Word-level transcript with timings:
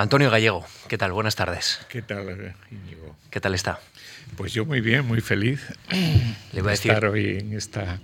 Antonio 0.00 0.30
Gallego, 0.30 0.64
¿qué 0.88 0.96
tal? 0.96 1.12
Buenas 1.12 1.36
tardes. 1.36 1.78
¿Qué 1.90 2.00
tal, 2.00 2.54
Íñigo? 2.70 3.16
¿Qué 3.28 3.38
tal 3.38 3.54
está? 3.54 3.80
Pues 4.34 4.54
yo 4.54 4.64
muy 4.64 4.80
bien, 4.80 5.06
muy 5.06 5.20
feliz 5.20 5.60
Le 5.90 6.00
voy 6.52 6.60
a 6.60 6.62
de 6.62 6.70
decir, 6.70 6.92
estar 6.92 7.04
hoy 7.04 7.36
en 7.38 7.52
esta, 7.52 8.00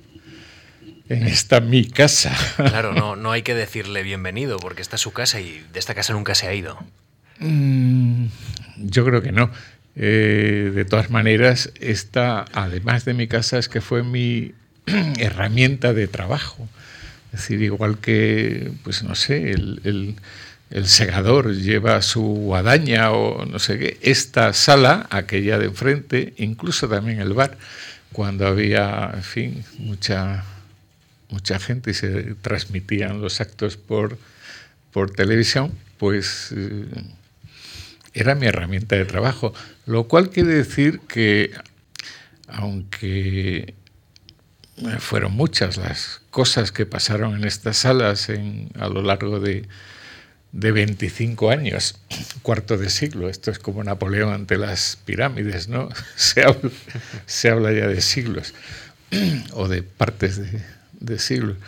en 1.08 1.26
esta 1.26 1.60
mi 1.60 1.88
casa. 1.88 2.36
claro, 2.56 2.92
no, 2.92 3.16
no 3.16 3.32
hay 3.32 3.40
que 3.40 3.54
decirle 3.54 4.02
bienvenido 4.02 4.58
porque 4.58 4.82
esta 4.82 4.96
es 4.96 5.02
su 5.02 5.14
casa 5.14 5.40
y 5.40 5.64
de 5.72 5.78
esta 5.78 5.94
casa 5.94 6.12
nunca 6.12 6.34
se 6.34 6.46
ha 6.46 6.52
ido. 6.52 6.78
Mm, 7.38 8.26
Yo 8.76 9.06
creo 9.06 9.22
que 9.22 9.32
no. 9.32 9.50
Eh, 9.94 10.70
de 10.74 10.84
todas 10.84 11.08
maneras, 11.08 11.72
esta, 11.80 12.44
además 12.52 13.06
de 13.06 13.14
mi 13.14 13.26
casa, 13.26 13.56
es 13.58 13.70
que 13.70 13.80
fue 13.80 14.02
mi 14.02 14.52
herramienta 15.18 15.94
de 15.94 16.08
trabajo. 16.08 16.68
Es 17.32 17.40
decir, 17.40 17.62
igual 17.62 17.96
que, 17.96 18.70
pues 18.84 19.02
no 19.02 19.14
sé, 19.14 19.52
el, 19.52 19.80
el- 19.84 20.16
el 20.70 20.86
segador 20.88 21.54
lleva 21.54 22.02
su 22.02 22.22
guadaña 22.22 23.12
o 23.12 23.44
no 23.46 23.58
sé 23.58 23.78
qué, 23.78 23.98
esta 24.02 24.52
sala, 24.52 25.06
aquella 25.10 25.58
de 25.58 25.66
enfrente, 25.66 26.34
incluso 26.38 26.88
también 26.88 27.20
el 27.20 27.32
bar, 27.34 27.56
cuando 28.12 28.46
había, 28.46 29.10
en 29.14 29.22
fin, 29.22 29.64
mucha, 29.78 30.44
mucha 31.28 31.58
gente 31.58 31.90
y 31.90 31.94
se 31.94 32.34
transmitían 32.40 33.20
los 33.20 33.40
actos 33.40 33.76
por, 33.76 34.18
por 34.92 35.10
televisión, 35.10 35.72
pues 35.98 36.52
eh, 36.56 36.86
era 38.14 38.34
mi 38.34 38.46
herramienta 38.46 38.96
de 38.96 39.04
trabajo. 39.04 39.52
Lo 39.86 40.04
cual 40.08 40.30
quiere 40.30 40.54
decir 40.54 41.00
que, 41.06 41.52
aunque 42.48 43.74
fueron 44.98 45.32
muchas 45.32 45.76
las 45.76 46.20
cosas 46.30 46.70
que 46.72 46.86
pasaron 46.86 47.34
en 47.34 47.44
estas 47.44 47.78
salas 47.78 48.28
en- 48.28 48.70
a 48.78 48.88
lo 48.88 49.02
largo 49.02 49.40
de, 49.40 49.66
de 50.56 50.72
25 50.72 51.50
años, 51.50 51.96
cuarto 52.42 52.78
de 52.78 52.88
siglo, 52.88 53.28
esto 53.28 53.50
es 53.50 53.58
como 53.58 53.84
Napoleón 53.84 54.32
ante 54.32 54.56
las 54.56 54.98
pirámides, 55.04 55.68
¿no? 55.68 55.90
Se 56.16 56.42
habla, 57.50 57.72
ya 57.72 57.86
de 57.86 58.00
siglos 58.00 58.54
o 59.52 59.68
de 59.68 59.82
partes 59.82 60.38
de, 60.38 60.62
de 60.98 61.18
siglos. 61.18 61.58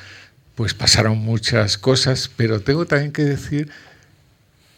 Pues 0.55 0.73
pasaron 0.73 1.19
muchas 1.19 1.77
cosas, 1.77 2.31
pero 2.35 2.61
tengo 2.61 2.87
también 2.87 3.13
que 3.13 3.25
decir 3.25 3.69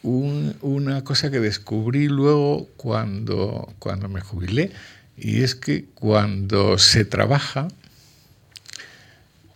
un- 0.02 0.56
una 0.60 1.04
cosa 1.04 1.30
que 1.30 1.38
descubrí 1.38 2.08
luego 2.08 2.68
cuando, 2.76 3.72
cuando 3.78 4.08
me 4.08 4.20
jubilé, 4.20 4.72
y 5.16 5.42
es 5.44 5.54
que 5.54 5.84
cuando 5.94 6.78
se 6.78 7.04
trabaja, 7.04 7.68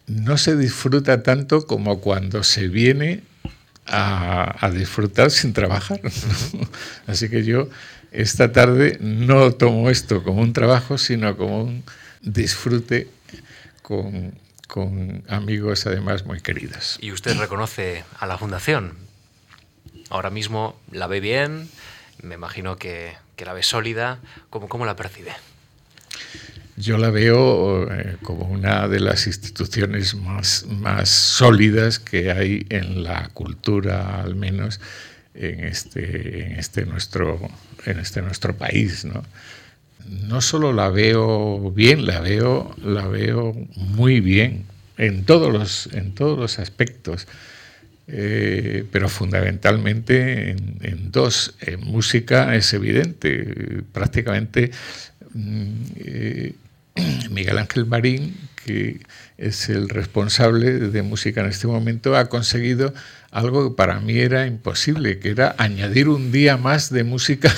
no 0.07 0.37
se 0.39 0.57
disfruta 0.57 1.23
tanto 1.23 1.67
como 1.67 2.01
cuando 2.01 2.43
se 2.45 2.69
viene 2.69 3.23
a, 3.87 4.71
disfrutar 4.73 5.31
sin 5.31 5.53
trabajar. 5.53 6.01
Así 7.07 7.29
que 7.29 7.45
yo 7.45 7.69
esta 8.13 8.53
tarde 8.53 8.99
no 9.01 9.53
tomo 9.53 9.91
esto 9.91 10.23
como 10.23 10.41
un 10.41 10.53
trabajo, 10.53 10.99
sino 10.99 11.37
como 11.37 11.65
un 11.65 11.85
disfrute 12.23 13.09
con, 13.83 14.35
con 14.69 15.25
amigos 15.29 15.87
además 15.87 16.25
muy 16.25 16.41
queridos. 16.41 16.99
Y 17.01 17.13
usted 17.13 17.37
reconoce 17.39 18.05
a 18.19 18.27
la 18.27 18.39
fundación. 18.39 18.95
Ahora 20.11 20.31
mismo 20.31 20.79
la 20.91 21.07
ve 21.07 21.21
bien, 21.21 21.69
me 22.23 22.37
imagino 22.37 22.77
que, 22.77 23.15
que 23.37 23.45
la 23.45 23.53
ve 23.53 23.63
sólida. 23.63 24.19
¿Cómo, 24.51 24.69
cómo 24.69 24.87
la 24.87 24.97
percibe? 24.97 25.33
Yo 26.77 26.99
la 26.99 27.11
veo 27.11 27.91
eh, 27.93 28.17
como 28.23 28.47
una 28.47 28.89
de 28.89 29.01
las 29.01 29.27
instituciones 29.27 30.15
más, 30.17 30.67
más 30.69 31.09
sólidas 31.09 31.99
que 31.99 32.33
hay 32.33 32.67
en 32.69 33.05
la 33.05 33.29
cultura, 33.33 34.21
al 34.23 34.35
menos 34.35 34.81
en 35.35 35.65
este, 35.65 36.47
en 36.47 36.53
este, 36.59 36.85
nuestro, 36.85 37.39
en 37.87 38.01
este 38.01 38.23
nuestro 38.23 38.57
país. 38.57 39.05
¿no? 39.05 39.23
no 40.27 40.41
solo 40.41 40.73
la 40.73 40.89
veo 40.89 41.71
bien, 41.71 42.07
la 42.07 42.21
veo, 42.21 42.75
la 42.83 43.07
veo 43.07 43.55
muy 43.77 44.21
bien 44.21 44.65
en 44.97 45.25
todos 45.25 45.53
los, 45.53 45.89
en 45.93 46.15
todos 46.15 46.39
los 46.39 46.59
aspectos. 46.59 47.27
Eh, 48.07 48.85
pero 48.93 49.09
fundamentalmente 49.09 50.51
en, 50.51 51.11
dos. 51.11 51.55
En 51.61 51.81
música 51.81 52.55
es 52.55 52.75
evidente, 52.75 53.83
prácticamente 53.93 54.73
mm, 55.33 55.73
eh, 55.97 56.55
Miguel 57.31 57.59
Ángel 57.59 57.87
Marín, 57.87 58.37
que 58.65 59.01
es 59.37 59.69
el 59.69 59.89
responsable 59.89 60.79
de 60.79 61.03
música 61.03 61.41
en 61.41 61.49
este 61.49 61.67
momento, 61.67 62.17
ha 62.17 62.29
conseguido 62.29 62.95
algo 63.31 63.69
que 63.71 63.77
para 63.77 64.01
mí 64.01 64.19
era 64.19 64.47
imposible, 64.47 65.19
que 65.19 65.31
era 65.31 65.55
añadir 65.59 66.09
un 66.09 66.31
día 66.33 66.57
más 66.57 66.91
de 66.91 67.05
música 67.05 67.53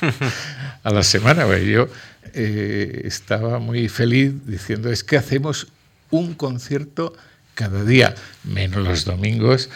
a 0.82 0.90
la 0.90 1.02
semana. 1.02 1.44
Porque 1.44 1.70
yo 1.70 1.88
eh, 2.34 3.02
estaba 3.04 3.58
muy 3.58 3.88
feliz 3.88 4.32
diciendo, 4.46 4.90
es 4.90 5.04
que 5.04 5.16
hacemos 5.16 5.68
un 6.10 6.34
concierto 6.34 7.14
cada 7.54 7.84
día, 7.84 8.14
menos 8.44 8.82
los 8.82 9.04
domingos, 9.04 9.68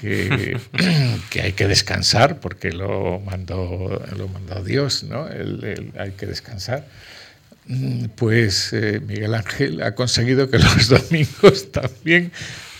que, 0.00 0.58
que 1.30 1.42
hay 1.42 1.52
que 1.52 1.66
descansar, 1.68 2.40
porque 2.40 2.72
lo 2.72 3.20
mandó, 3.20 4.02
lo 4.16 4.28
mandó 4.28 4.62
Dios, 4.64 5.04
¿no? 5.04 5.28
El- 5.28 5.62
el- 5.64 5.92
hay 5.98 6.12
que 6.12 6.26
descansar. 6.26 6.86
Mm, 7.68 8.06
Pues 8.16 8.72
eh, 8.72 9.00
Miguel 9.06 9.34
Ángel 9.34 9.82
ha 9.82 9.94
conseguido 9.94 10.50
que 10.50 10.58
los 10.58 10.88
domingos 10.88 11.70
también, 11.70 12.32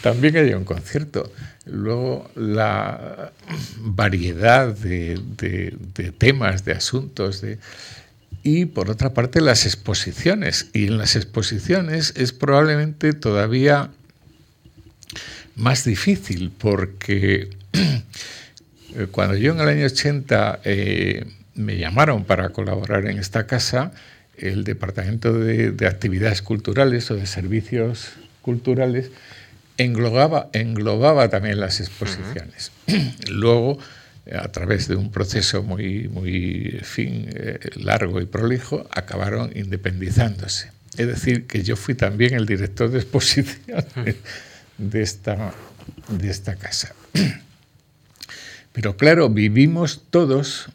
también 0.03 0.37
haya 0.37 0.57
un 0.57 0.65
concierto. 0.65 1.33
Luego 1.67 2.31
la 2.35 3.33
variedad 3.79 4.75
de, 4.75 5.21
temas, 6.17 6.65
de 6.65 6.73
asuntos, 6.73 7.43
de, 7.43 7.59
y 8.43 8.65
por 8.65 8.91
otra 8.91 9.13
parte 9.13 9.41
las 9.43 9.67
exposiciones. 9.67 10.69
Y 10.73 10.87
en 10.87 10.97
las 10.99 11.15
exposiciones 11.17 12.15
es 12.17 12.33
probablemente 12.33 13.13
todavía 13.13 13.91
más 15.57 15.85
difícil 15.85 16.53
porque 16.57 17.51
eh, 17.73 19.07
cuando 19.11 19.37
yo 19.37 19.53
en 19.53 19.61
el 19.61 19.69
año 19.69 19.87
80 19.87 20.61
eh, 20.65 21.27
me 21.55 21.77
llamaron 21.77 22.25
para 22.25 22.49
colaborar 22.51 23.07
en 23.07 23.19
esta 23.19 23.47
casa, 23.47 23.93
el 24.41 24.65
Departamento 24.65 25.33
de, 25.33 25.73
de 25.73 25.87
Actividades 25.87 26.43
Culturales 26.43 27.11
o 27.11 27.17
de 27.17 27.27
Servicios 27.27 28.13
Culturales 28.43 29.11
englobaba, 29.79 30.51
englobaba 30.53 31.29
también 31.31 31.61
las 31.61 31.81
exposiciones. 31.81 32.73
Luego, 33.31 33.79
a 34.31 34.49
través 34.49 34.89
de 34.89 34.97
un 34.97 35.11
proceso 35.11 35.63
muy, 35.63 36.09
muy 36.09 36.81
fin, 36.83 37.31
eh, 37.33 37.59
largo 37.77 38.21
y 38.21 38.27
prolijo, 38.27 38.87
acabaron 38.91 39.51
independizándose. 39.55 40.71
Es 40.97 41.07
decir, 41.07 41.47
que 41.47 41.63
yo 41.63 41.77
fui 41.77 41.95
también 41.95 42.35
el 42.35 42.45
director 42.45 42.91
de 42.91 42.99
exposición 42.99 43.47
de 44.79 45.03
esta, 45.03 45.55
de 46.09 46.31
esta 46.31 46.57
casa. 46.57 46.95
Pero 48.73 48.97
claro, 48.97 49.29
vivimos 49.29 50.03
todos, 50.11 50.69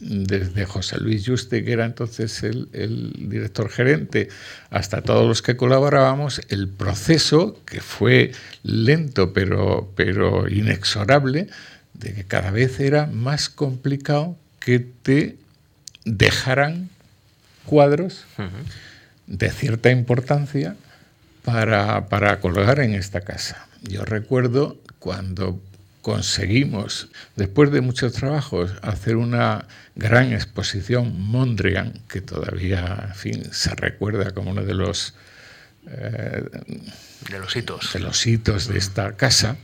desde 0.00 0.64
José 0.64 0.98
Luis 0.98 1.26
Juste, 1.26 1.62
que 1.62 1.72
era 1.72 1.84
entonces 1.84 2.42
el, 2.42 2.68
el 2.72 3.12
director 3.28 3.70
gerente, 3.70 4.28
hasta 4.70 5.02
todos 5.02 5.28
los 5.28 5.42
que 5.42 5.56
colaborábamos, 5.56 6.40
el 6.48 6.68
proceso, 6.68 7.60
que 7.66 7.80
fue 7.80 8.32
lento 8.62 9.32
pero, 9.32 9.92
pero 9.94 10.48
inexorable, 10.48 11.48
de 11.94 12.14
que 12.14 12.24
cada 12.24 12.50
vez 12.50 12.80
era 12.80 13.06
más 13.06 13.48
complicado 13.50 14.36
que 14.58 14.78
te 14.78 15.36
dejaran 16.04 16.88
cuadros 17.66 18.24
de 19.26 19.50
cierta 19.50 19.90
importancia 19.90 20.76
para, 21.44 22.06
para 22.08 22.40
colgar 22.40 22.80
en 22.80 22.94
esta 22.94 23.20
casa. 23.20 23.66
Yo 23.82 24.04
recuerdo 24.04 24.78
cuando 24.98 25.60
conseguimos, 26.02 27.08
después 27.36 27.70
de 27.70 27.80
muchos 27.80 28.12
trabajos, 28.12 28.72
hacer 28.82 29.16
una 29.16 29.66
gran 29.94 30.32
exposición 30.32 31.20
Mondrian, 31.20 32.00
que 32.08 32.20
todavía, 32.20 33.06
en 33.08 33.14
fin, 33.14 33.52
se 33.52 33.74
recuerda 33.74 34.32
como 34.32 34.50
uno 34.50 34.64
de 34.64 34.74
los, 34.74 35.14
eh, 35.86 36.44
De 37.30 37.38
los 37.38 37.54
hitos. 37.56 37.92
de 37.92 38.00
los 38.00 38.26
hitos 38.26 38.68
de 38.68 38.78
esta 38.78 39.16
casa, 39.16 39.56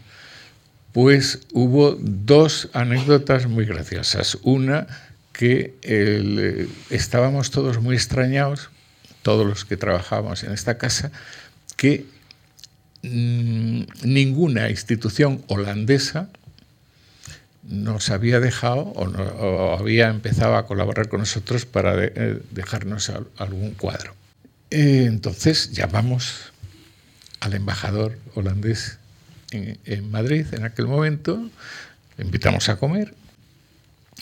pues 0.93 1.41
hubo 1.53 1.97
dos 2.01 2.71
anécdotas 2.73 3.47
muy 3.47 3.67
graciosas. 3.67 4.39
Una 4.43 4.87
que 5.33 5.75
el, 5.83 6.39
eh, 6.39 6.69
estábamos 6.91 7.51
todos 7.51 7.81
muy 7.81 7.97
extrañados, 7.97 8.71
todos 9.23 9.47
los 9.47 9.65
que 9.65 9.77
trabajábamos 9.77 10.45
en 10.45 10.53
esta 10.53 10.79
casa, 10.79 11.13
que 11.77 12.07
mm, 13.03 13.83
ninguna 14.05 14.71
institución 14.71 15.43
holandesa 15.49 16.29
nos 17.69 18.11
había 18.11 18.39
dejado 18.39 18.81
o, 18.95 19.77
había 19.79 20.09
empezado 20.09 20.57
a 20.57 20.67
colaborar 20.67 21.09
con 21.09 21.21
nosotros 21.21 21.67
para 21.67 21.95
eh, 22.05 22.41
dejarnos 22.53 23.11
al- 23.11 23.27
algún 23.39 23.73
cuadro. 23.73 24.15
Eh, 24.71 25.05
entonces 25.07 25.73
llamamos 25.73 26.53
al 27.41 27.55
embajador 27.55 28.19
holandés 28.35 28.99
en, 29.51 29.79
en 29.85 30.11
Madrid 30.11 30.47
en 30.53 30.65
aquel 30.65 30.87
momento, 30.87 31.51
le 32.17 32.25
invitamos 32.25 32.69
a 32.69 32.77
comer 32.77 33.15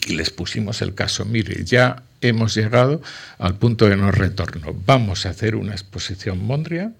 y 0.06 0.16
les 0.16 0.30
pusimos 0.30 0.82
el 0.82 0.94
caso, 0.94 1.24
mire, 1.24 1.64
ya 1.64 2.02
hemos 2.20 2.54
llegado 2.54 3.00
al 3.38 3.56
punto 3.56 3.88
de 3.88 3.96
no 3.96 4.10
retorno, 4.10 4.74
vamos 4.86 5.26
a 5.26 5.30
hacer 5.30 5.54
una 5.56 5.72
exposición 5.72 6.44
Mondrian, 6.44 6.94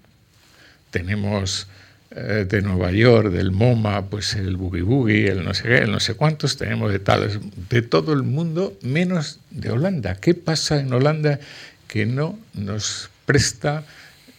tenemos 0.95 1.67
eh, 2.11 2.45
de 2.47 2.61
Nueva 2.61 2.89
York, 2.93 3.29
del 3.29 3.51
MoMA, 3.51 4.05
pues 4.05 4.35
el 4.35 4.55
Boogie 4.55 4.81
Boogie, 4.81 5.27
el 5.27 5.43
no 5.43 5.53
sé 5.53 5.63
qué, 5.63 5.77
el 5.79 5.91
no 5.91 5.99
sé 5.99 6.13
cuántos, 6.13 6.55
tenemos 6.55 6.89
de 6.89 6.99
tales, 6.99 7.37
de 7.69 7.81
todo 7.81 8.13
el 8.13 8.23
mundo, 8.23 8.77
menos 8.81 9.41
de 9.51 9.71
Holanda. 9.71 10.15
¿Qué 10.15 10.35
pasa 10.35 10.79
en 10.79 10.93
Holanda 10.93 11.41
que 11.89 12.05
no 12.05 12.39
nos 12.53 13.09
presta 13.25 13.83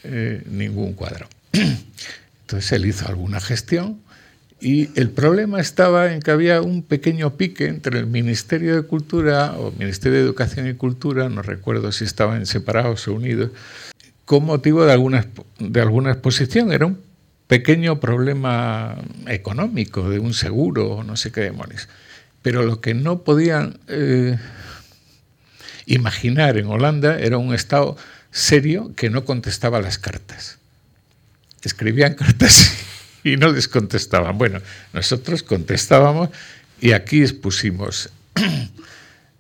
eh, 0.03 0.43
ningún 0.47 0.95
cuadro? 0.95 1.29
Entonces 1.53 2.73
él 2.73 2.87
hizo 2.87 3.07
alguna 3.07 3.39
gestión 3.39 4.01
y 4.59 4.89
el 4.99 5.11
problema 5.11 5.61
estaba 5.61 6.15
en 6.15 6.23
que 6.23 6.31
había 6.31 6.63
un 6.63 6.83
pequeño 6.83 7.37
pique 7.37 7.67
entre 7.67 7.99
el 7.99 8.07
Ministerio 8.07 8.77
de 8.77 8.83
Cultura 8.85 9.53
o 9.59 9.73
Ministerio 9.73 10.17
de 10.17 10.25
Educación 10.25 10.67
y 10.67 10.73
Cultura, 10.73 11.29
no 11.29 11.43
recuerdo 11.43 11.93
si 11.93 12.05
estaban 12.05 12.47
separados 12.47 13.07
o 13.09 13.13
unidos, 13.13 13.51
con 14.27 14.45
motivo 14.45 14.85
de 14.85 14.93
alguna, 14.93 15.27
de 15.59 15.81
alguna 15.81 16.11
exposición. 16.11 16.73
Era 16.73 16.85
un 16.85 17.01
pequeño 17.47 18.01
problema 18.01 18.99
económico, 19.29 20.11
de 20.11 20.19
un 20.19 20.35
seguro 20.35 21.03
no 21.05 21.17
sé 21.17 21.33
qué 21.33 21.41
demonios. 21.41 21.89
Pero 22.43 22.63
lo 22.63 22.81
que 22.81 22.93
no 22.93 23.23
podían 23.23 23.79
eh, 23.89 24.37
imaginar 25.87 26.59
en 26.59 26.67
Holanda 26.67 27.19
era 27.19 27.39
un 27.39 27.55
Estado 27.55 27.97
serio 28.31 28.93
que 28.95 29.11
no 29.11 29.25
contestaba 29.25 29.81
las 29.81 29.99
cartas. 29.99 30.59
Escribían 31.63 32.15
cartas 32.15 32.73
y 33.25 33.37
no 33.37 33.51
les 33.51 33.69
contestaban. 33.69 34.37
Bueno, 34.39 34.61
nosotros 34.93 35.43
contestábamos 35.43 36.31
y 36.81 36.93
aquí 36.93 37.23
expusimos 37.23 38.11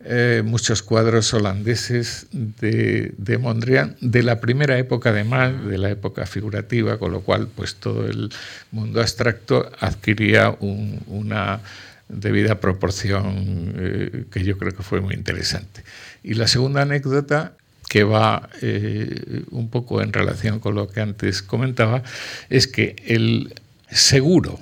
eh, 0.09 0.43
muchos 0.45 0.83
cuadros 0.83 1.35
holandeses 1.35 2.29
de, 2.31 3.13
de, 3.19 3.39
Mondrian 3.39 3.97
de 4.01 4.23
la 4.23 4.41
primera 4.41 4.79
época 4.79 5.11
además, 5.11 5.67
de 5.67 5.79
la 5.79 5.91
época 5.91 6.27
figurativa, 6.27 6.99
con 6.99 7.11
lo 7.11 7.23
cual 7.23 7.49
pues 7.49 7.75
todo 7.75 8.07
el 8.07 8.31
mundo 8.71 9.01
abstracto 9.01 9.69
adquiría 9.81 10.57
una 10.61 11.61
debida 12.09 12.61
proporción 12.61 13.75
eh, 13.77 14.25
que 14.31 14.45
yo 14.45 14.57
creo 14.59 14.73
que 14.73 14.85
fue 14.85 15.01
muy 15.01 15.15
interesante. 15.15 15.83
Y 16.23 16.35
la 16.35 16.47
segunda 16.47 16.83
anécdota 16.83 17.55
que 17.89 18.05
va 18.05 18.49
eh, 18.63 19.43
un 19.51 19.71
poco 19.71 20.03
en 20.03 20.13
relación 20.13 20.61
con 20.61 20.77
lo 20.77 20.89
que 20.89 21.01
antes 21.01 21.43
comentaba, 21.43 22.03
es 22.49 22.67
que 22.67 22.97
el 23.07 23.55
seguro 23.91 24.61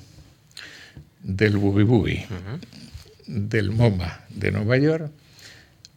del 1.23 1.57
Boogie 1.57 1.85
Boogie, 1.85 2.27
del 3.27 3.71
MoMA 3.71 4.21
de 4.31 4.51
Nueva 4.51 4.77
York, 4.77 5.11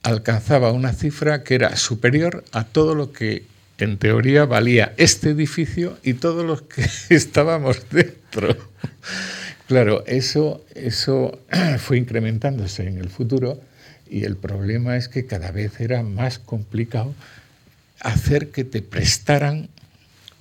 alcanzaba 0.07 0.71
una 0.71 0.93
cifra 0.93 1.43
que 1.43 1.55
era 1.55 1.75
superior 1.75 2.45
a 2.53 2.63
todo 2.63 2.95
lo 2.95 3.11
que 3.11 3.43
en 3.77 3.97
teoría 3.97 4.45
valía 4.45 4.93
este 4.95 5.31
edificio 5.31 5.97
y 6.01 6.13
todos 6.13 6.45
los 6.45 6.61
que 6.61 6.87
estábamos 7.13 7.89
dentro. 7.89 8.55
Claro, 9.67 10.05
eso, 10.07 10.65
eso 10.75 11.37
fue 11.79 11.97
incrementándose 11.97 12.87
en 12.87 12.99
el 12.99 13.09
futuro 13.09 13.59
y 14.09 14.23
el 14.23 14.37
problema 14.37 14.95
es 14.95 15.09
que 15.09 15.25
cada 15.25 15.51
vez 15.51 15.81
era 15.81 16.03
más 16.03 16.39
complicado 16.39 17.13
hacer 17.99 18.51
que 18.51 18.63
te 18.63 18.81
prestaran 18.81 19.67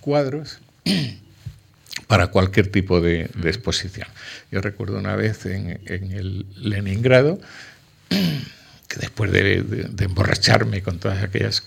cuadros 0.00 0.60
para 2.06 2.28
cualquier 2.28 2.68
tipo 2.68 3.00
de, 3.00 3.22
exposición. 3.42 4.06
Yo 4.52 4.60
recuerdo 4.60 4.96
una 4.96 5.16
vez 5.16 5.44
en, 5.46 5.80
el 5.86 6.46
Leningrado, 6.54 7.40
que 8.88 9.00
después 9.00 9.32
de, 9.32 9.88
emborracharme 9.98 10.82
con 10.82 10.98
todas 10.98 11.22
aquellas 11.22 11.64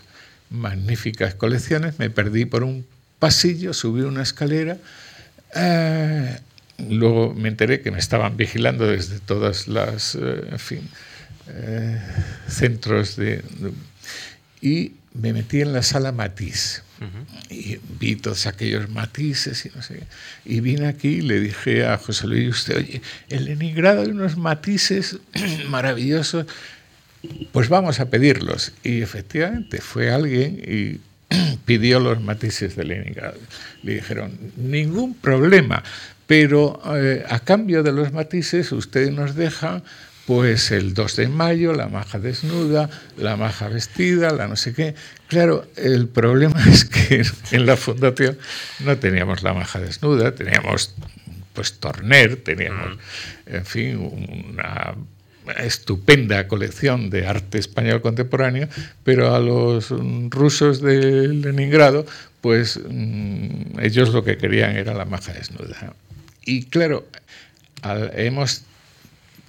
magníficas 0.50 1.36
colecciones, 1.36 2.00
me 2.00 2.10
perdí 2.10 2.46
por 2.46 2.64
un 2.64 2.86
pasillo, 3.20 3.74
subí 3.74 4.02
una 4.02 4.24
escalera, 4.24 4.78
eh, 5.56 6.40
luego 6.90 7.34
me 7.34 7.50
enteré 7.50 7.82
que 7.82 7.92
me 7.92 8.00
estaban 8.00 8.38
vigilando 8.38 8.88
desde 8.88 9.20
todas 9.20 9.68
las, 9.68 10.16
eh, 10.16 10.48
en 10.52 10.60
fin, 10.60 10.90
eh, 11.48 12.02
centros 12.48 13.16
de, 13.16 13.44
y 14.62 14.94
me 15.14 15.34
metí 15.34 15.62
en 15.62 15.74
la 15.74 15.84
sala 15.84 16.12
Matisse 16.12 16.84
y 17.50 17.80
vi 18.00 18.16
todos 18.16 18.46
aquellos 18.46 18.90
matices 18.90 19.66
y 19.66 19.70
no 19.74 19.82
sé. 19.82 20.04
Y 20.46 20.60
vine 20.60 20.88
aquí 20.88 21.08
y 21.08 21.22
le 21.22 21.40
dije 21.40 21.86
a 21.86 21.98
José 21.98 22.28
Luis, 22.28 22.50
usted, 22.50 22.78
oye, 22.78 23.02
el 23.30 23.46
Leningrado 23.46 24.02
hay 24.02 24.10
unos 24.10 24.38
matices 24.38 25.18
maravillosos, 25.70 26.46
pues 27.52 27.70
vamos 27.70 28.00
a 28.00 28.10
pedirlos. 28.10 28.74
Y 28.84 29.02
efectivamente 29.02 29.82
fue 29.82 30.12
alguien 30.12 30.62
y 30.66 31.00
pidió 31.66 32.00
los 32.00 32.22
matices 32.22 32.76
de 32.76 32.86
Leningrado. 32.86 33.40
Le 33.84 33.96
dijeron, 33.96 34.38
ningún 34.58 35.14
problema, 35.16 35.84
pero 36.28 36.82
eh, 36.96 37.24
a 37.28 37.40
cambio 37.40 37.84
de 37.84 37.92
los 37.92 38.12
matices 38.14 38.72
usted 38.72 39.12
nos 39.12 39.36
deja 39.36 39.84
pues 40.26 40.70
el 40.70 40.94
2 40.94 41.16
de 41.16 41.28
mayo, 41.28 41.74
la 41.74 41.88
maja 41.88 42.20
desnuda, 42.20 42.88
la 43.18 43.36
maja 43.36 43.68
vestida, 43.68 44.32
la 44.32 44.48
no 44.48 44.56
sé 44.56 44.76
qué. 44.76 44.94
Claro, 45.28 45.66
el 45.76 46.08
problema 46.08 46.64
es 46.70 46.86
que 46.86 47.24
en 47.52 47.66
la 47.66 47.76
fundación 47.76 48.38
no 48.82 48.96
teníamos 49.00 49.42
la 49.42 49.56
maja 49.56 49.80
desnuda, 49.80 50.36
teníamos 50.36 50.94
pues 51.54 51.80
Torner, 51.80 52.36
teníamos, 52.38 53.00
en 53.48 53.66
fin, 53.66 53.98
una 53.98 54.94
estupenda 55.58 56.48
colección 56.48 57.10
de 57.10 57.26
arte 57.28 57.58
español 57.58 58.02
contemporáneo, 58.02 58.68
pero 59.04 59.34
a 59.34 59.40
los 59.40 59.94
rusos 60.30 60.82
de 60.82 61.28
Leningrado, 61.28 62.06
pues 62.42 62.80
mm, 62.80 63.80
ellos 63.80 64.14
lo 64.14 64.24
que 64.24 64.38
querían 64.38 64.76
era 64.76 64.94
la 64.94 65.06
maja 65.06 65.34
desnuda. 65.34 65.94
Y 66.46 66.64
claro, 66.64 67.08
hemos 68.14 68.64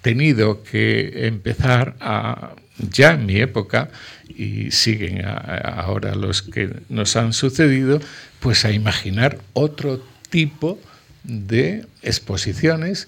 tenido 0.03 0.63
que 0.63 1.27
empezar 1.27 1.95
a, 2.01 2.55
ya 2.79 3.13
en 3.13 3.27
mi 3.27 3.37
época, 3.37 3.91
y 4.29 4.71
siguen 4.71 5.23
ahora 5.25 6.15
los 6.15 6.43
que 6.43 6.71
nos 6.89 7.17
han 7.17 7.33
sucedido, 7.33 8.01
pues 8.39 8.65
a 8.65 8.73
imaginar 8.73 9.39
otro 9.53 10.03
tipo 10.31 10.79
de 11.25 11.85
exposiciones 12.03 13.07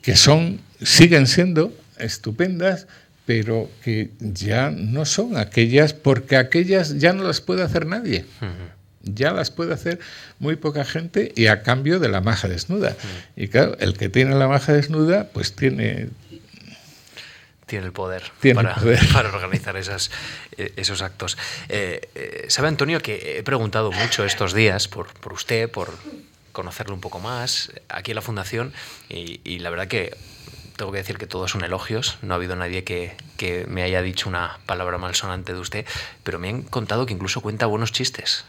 que 0.00 0.16
son, 0.16 0.60
siguen 0.82 1.26
siendo 1.26 1.74
estupendas, 1.98 2.86
pero 3.26 3.70
que 3.82 4.10
ya 4.20 4.70
no 4.70 5.04
son 5.04 5.36
aquellas, 5.36 5.92
porque 5.92 6.36
aquellas 6.36 6.98
ya 6.98 7.12
no 7.12 7.24
las 7.24 7.40
puede 7.40 7.62
hacer 7.62 7.86
nadie. 7.86 8.24
Ya 9.02 9.32
las 9.32 9.50
puede 9.50 9.74
hacer 9.74 9.98
muy 10.38 10.56
poca 10.56 10.84
gente 10.84 11.32
y 11.34 11.46
a 11.46 11.62
cambio 11.62 11.98
de 11.98 12.08
la 12.08 12.20
maja 12.20 12.48
desnuda. 12.48 12.96
Y 13.36 13.48
claro, 13.48 13.76
el 13.80 13.94
que 13.94 14.08
tiene 14.08 14.34
la 14.34 14.48
maja 14.48 14.72
desnuda, 14.72 15.28
pues 15.32 15.54
tiene, 15.54 16.08
tiene 17.66 17.86
el 17.86 17.92
poder, 17.92 18.24
para, 18.54 18.74
para, 19.12 19.30
organizar 19.30 19.76
esas, 19.76 20.10
eh, 20.58 20.72
esos 20.76 21.00
actos. 21.00 21.38
Eh, 21.68 22.08
eh, 22.14 22.44
sabe, 22.48 22.68
Antonio, 22.68 23.00
que 23.00 23.38
he 23.38 23.42
preguntado 23.42 23.90
mucho 23.90 24.24
estos 24.24 24.52
días 24.52 24.88
por, 24.88 25.12
por 25.14 25.32
usted, 25.32 25.70
por 25.70 25.90
conocerlo 26.52 26.94
un 26.94 27.00
poco 27.00 27.18
más 27.18 27.72
aquí 27.88 28.10
en 28.10 28.16
la 28.16 28.22
Fundación 28.22 28.72
y, 29.08 29.58
la 29.60 29.70
verdad 29.70 29.88
que 29.88 30.14
tengo 30.76 30.92
que 30.92 30.98
decir 30.98 31.18
que 31.18 31.26
todos 31.26 31.50
son 31.50 31.64
elogios. 31.64 32.18
No 32.22 32.34
ha 32.34 32.36
habido 32.36 32.56
nadie 32.56 32.84
que, 32.84 33.16
que, 33.36 33.66
me 33.68 33.82
haya 33.82 34.02
dicho 34.02 34.28
una 34.28 34.58
palabra 34.66 34.98
malsonante 34.98 35.52
de 35.52 35.60
usted, 35.60 35.86
pero 36.24 36.38
me 36.38 36.48
han 36.48 36.62
contado 36.62 37.06
que 37.06 37.12
incluso 37.12 37.40
cuenta 37.40 37.66
buenos 37.66 37.92
chistes. 37.92 38.44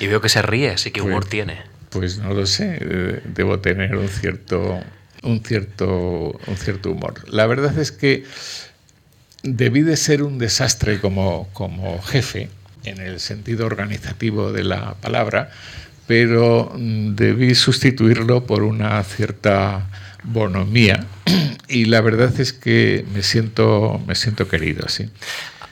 y 0.00 0.06
veo 0.06 0.20
que 0.20 0.28
se 0.28 0.42
ríe, 0.42 0.70
así 0.70 0.90
que 0.90 1.00
humor 1.00 1.22
pues, 1.22 1.30
tiene. 1.30 1.62
Pues 1.90 2.18
no 2.18 2.34
lo 2.34 2.46
sé, 2.46 3.22
debo 3.24 3.60
tener 3.60 3.96
un 3.96 4.08
cierto 4.08 4.80
un 5.22 5.42
cierto, 5.42 6.38
un 6.46 6.56
cierto 6.56 6.90
humor. 6.90 7.14
La 7.28 7.46
verdad 7.46 7.78
es 7.78 7.92
que 7.92 8.24
debí 9.42 9.82
de 9.82 9.96
ser 9.96 10.22
un 10.22 10.38
desastre 10.38 11.00
como, 11.00 11.48
como 11.52 12.00
jefe, 12.02 12.48
en 12.84 13.00
el 13.00 13.20
sentido 13.20 13.66
organizativo 13.66 14.52
de 14.52 14.64
la 14.64 14.94
palabra, 14.94 15.50
pero 16.10 16.72
mm, 16.74 17.14
debí 17.14 17.54
sustituirlo 17.54 18.44
por 18.44 18.64
una 18.64 19.00
cierta 19.04 19.86
bonomía 20.24 21.06
y 21.68 21.84
la 21.84 22.00
verdad 22.00 22.40
es 22.40 22.52
que 22.52 23.06
me 23.14 23.22
siento, 23.22 24.02
me 24.08 24.16
siento 24.16 24.48
querido, 24.48 24.88
sí. 24.88 25.08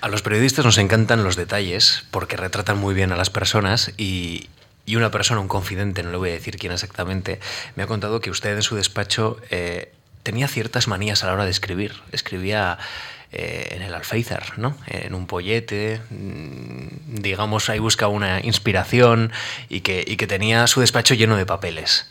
A 0.00 0.06
los 0.06 0.22
periodistas 0.22 0.64
nos 0.64 0.78
encantan 0.78 1.24
los 1.24 1.34
detalles 1.34 2.04
porque 2.12 2.36
retratan 2.36 2.78
muy 2.78 2.94
bien 2.94 3.10
a 3.10 3.16
las 3.16 3.30
personas 3.30 3.92
y, 3.96 4.46
y 4.86 4.94
una 4.94 5.10
persona, 5.10 5.40
un 5.40 5.48
confidente, 5.48 6.04
no 6.04 6.12
le 6.12 6.18
voy 6.18 6.30
a 6.30 6.34
decir 6.34 6.56
quién 6.56 6.70
exactamente, 6.70 7.40
me 7.74 7.82
ha 7.82 7.88
contado 7.88 8.20
que 8.20 8.30
usted 8.30 8.54
en 8.54 8.62
su 8.62 8.76
despacho 8.76 9.38
eh, 9.50 9.90
tenía 10.22 10.46
ciertas 10.46 10.86
manías 10.86 11.24
a 11.24 11.26
la 11.26 11.32
hora 11.32 11.46
de 11.46 11.50
escribir. 11.50 11.94
Escribía 12.12 12.78
eh, 13.30 13.68
en 13.72 13.82
el 13.82 13.92
alféizar, 13.92 14.58
¿no? 14.58 14.74
en 14.86 15.14
un 15.14 15.26
pollete, 15.26 16.00
mm, 16.08 17.20
digamos, 17.20 17.68
ahí 17.68 17.78
busca 17.78 18.08
una 18.08 18.40
inspiración 18.40 19.32
y 19.68 19.80
que, 19.80 20.26
tenía 20.26 20.66
su 20.66 20.80
despacho 20.80 21.14
lleno 21.14 21.36
de 21.36 21.44
papeles. 21.44 22.10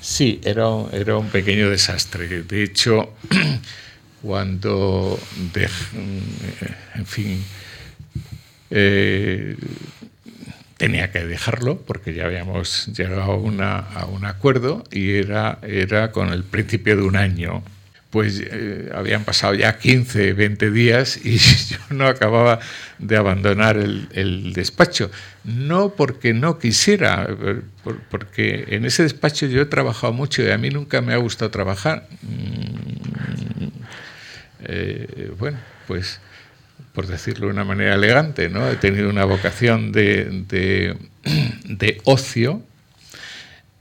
Sí, 0.00 0.40
era 0.44 0.68
un, 0.68 1.28
pequeño 1.30 1.68
desastre. 1.68 2.44
De 2.44 2.62
hecho, 2.62 3.12
cuando, 4.22 5.18
en 6.94 7.06
fin, 7.06 7.44
eh, 8.70 9.56
tenía 10.76 11.10
que 11.10 11.26
dejarlo 11.26 11.80
porque 11.82 12.14
ya 12.14 12.24
habíamos 12.26 12.86
llegado 12.96 13.22
a, 13.22 14.06
un 14.06 14.24
acuerdo 14.24 14.84
y 14.92 15.16
era, 15.16 15.58
era 15.62 16.12
con 16.12 16.32
el 16.32 16.44
principio 16.44 16.96
de 16.96 17.02
un 17.02 17.16
año 17.16 17.62
pues 18.10 18.42
eh, 18.44 18.90
habían 18.92 19.24
pasado 19.24 19.54
ya 19.54 19.78
15, 19.78 20.32
20 20.32 20.70
días 20.72 21.24
y 21.24 21.38
yo 21.68 21.78
no 21.90 22.06
acababa 22.06 22.58
de 22.98 23.16
abandonar 23.16 23.76
el, 23.76 24.52
despacho. 24.52 25.10
No 25.44 25.94
porque 25.94 26.34
no 26.34 26.58
quisiera, 26.58 27.28
porque 28.10 28.66
en 28.68 28.84
ese 28.84 29.04
despacho 29.04 29.46
yo 29.46 29.62
he 29.62 29.66
trabajado 29.66 30.12
mucho 30.12 30.42
y 30.42 30.50
a 30.50 30.58
mí 30.58 30.70
nunca 30.70 31.00
me 31.00 31.14
ha 31.14 31.18
gustado 31.18 31.50
trabajar. 31.50 32.08
Mm, 32.22 33.68
eh, 34.64 35.32
bueno, 35.38 35.58
pues 35.86 36.20
por 36.92 37.06
decirlo 37.06 37.46
de 37.46 37.52
una 37.52 37.64
manera 37.64 37.94
elegante, 37.94 38.48
¿no? 38.48 38.68
he 38.68 38.76
tenido 38.76 39.08
una 39.08 39.24
vocación 39.24 39.92
de, 39.92 40.96
ocio, 42.04 42.62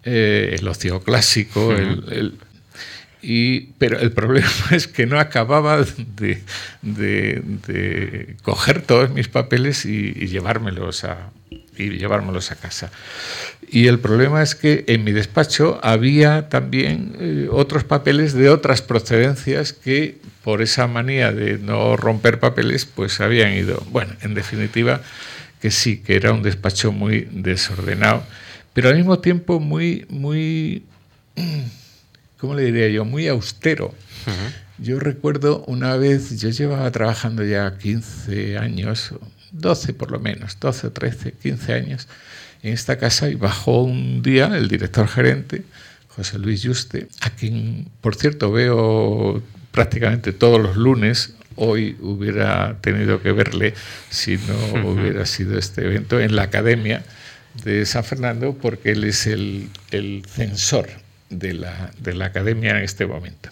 eh, 0.03 0.55
el 0.59 0.67
ocio 0.67 1.01
clásico, 1.01 1.73
el 1.73 2.37
pero 3.77 3.99
el 3.99 4.11
problema 4.11 4.49
es 4.71 4.87
que 4.87 5.05
no 5.05 5.19
acababa 5.19 5.83
de, 5.83 6.43
coger 8.41 8.81
todos 8.81 9.09
mis 9.09 9.27
papeles 9.27 9.85
y, 9.85 10.13
llevármelos 10.27 11.03
a, 11.03 11.29
y 11.77 11.97
llevármelos 11.97 12.51
a 12.51 12.55
casa. 12.55 12.91
Y 13.71 13.87
el 13.87 13.99
problema 13.99 14.41
es 14.41 14.55
que 14.55 14.85
en 14.87 15.03
mi 15.03 15.11
despacho 15.11 15.79
había 15.83 16.49
también 16.49 17.15
eh, 17.19 17.47
otros 17.51 17.83
papeles 17.83 18.33
de 18.33 18.49
otras 18.49 18.81
procedencias 18.81 19.73
que 19.73 20.17
por 20.43 20.61
esa 20.61 20.87
manía 20.87 21.31
de 21.31 21.59
no 21.59 21.95
romper 21.97 22.39
papeles, 22.39 22.85
pues 22.85 23.19
habían 23.19 23.53
ido. 23.53 23.83
Bueno, 23.91 24.13
en 24.21 24.33
definitiva, 24.33 25.01
que 25.61 25.69
sí, 25.69 25.97
que 25.97 26.15
era 26.15 26.31
un 26.31 26.41
despacho 26.41 26.91
muy 26.91 27.27
desordenado, 27.31 28.23
pero 28.73 28.89
al 28.89 28.95
mismo 28.95 29.19
tiempo 29.19 29.59
muy, 29.59 30.05
muy 30.09 30.83
¿cómo 32.39 32.55
le 32.55 32.63
diría 32.63 32.87
yo? 32.89 33.05
Muy 33.05 33.27
austero. 33.27 33.93
Yo 34.77 34.99
recuerdo 34.99 35.63
una 35.67 35.97
vez, 35.97 36.39
yo 36.39 36.49
llevaba 36.49 36.89
trabajando 36.91 37.43
ya 37.43 37.77
15 37.77 38.57
años, 38.57 39.13
12 39.51 39.93
por 39.93 40.11
lo 40.11 40.19
menos, 40.19 40.57
12 40.59 40.89
13, 40.89 41.33
15 41.33 41.73
años 41.73 42.07
en 42.63 42.73
esta 42.73 42.97
casa 42.97 43.29
y 43.29 43.35
bajó 43.35 43.83
un 43.83 44.21
día 44.21 44.55
el 44.55 44.67
director 44.67 45.07
gerente, 45.07 45.63
José 46.07 46.39
Luis 46.39 46.65
Juste, 46.65 47.07
a 47.21 47.29
quien, 47.29 47.87
por 48.01 48.15
cierto, 48.15 48.51
veo 48.51 49.41
prácticamente 49.71 50.31
todos 50.31 50.61
los 50.61 50.77
lunes. 50.77 51.33
Hoy 51.55 51.97
hubiera 51.99 52.77
tenido 52.79 53.21
que 53.21 53.33
verle 53.33 53.73
si 54.09 54.37
no 54.37 54.89
hubiera 54.89 55.25
sido 55.25 55.57
este 55.57 55.85
evento 55.85 56.19
en 56.19 56.35
la 56.35 56.43
Academia 56.43 57.03
de 57.63 57.85
San 57.85 58.03
Fernando, 58.05 58.53
porque 58.53 58.91
él 58.91 59.03
es 59.03 59.27
el, 59.27 59.69
el 59.91 60.23
censor 60.25 60.87
de 61.29 61.53
la, 61.53 61.91
de 61.99 62.13
la 62.13 62.25
academia 62.25 62.71
en 62.71 62.83
este 62.83 63.05
momento. 63.05 63.49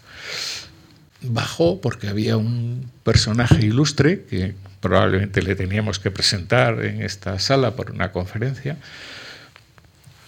Bajó 1.21 1.81
porque 1.81 2.07
había 2.07 2.37
un 2.37 2.91
personaje 3.03 3.65
ilustre 3.65 4.25
que 4.29 4.53
probablemente 4.81 5.41
le 5.41 5.55
teníamos 5.55 5.99
que 5.99 6.11
presentar 6.11 6.83
en 6.83 7.01
esta 7.01 7.39
sala 7.39 7.75
por 7.75 7.91
una 7.91 8.11
conferencia 8.11 8.77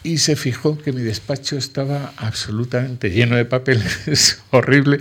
y 0.04 0.20
se 0.20 0.36
fijó 0.36 0.78
que 0.78 0.92
mi 0.92 1.02
despacho 1.02 1.58
estaba 1.58 2.14
absolutamente 2.18 3.12
lleno 3.12 3.36
de 3.36 3.46
papeles, 3.46 4.42
horrible, 4.52 5.00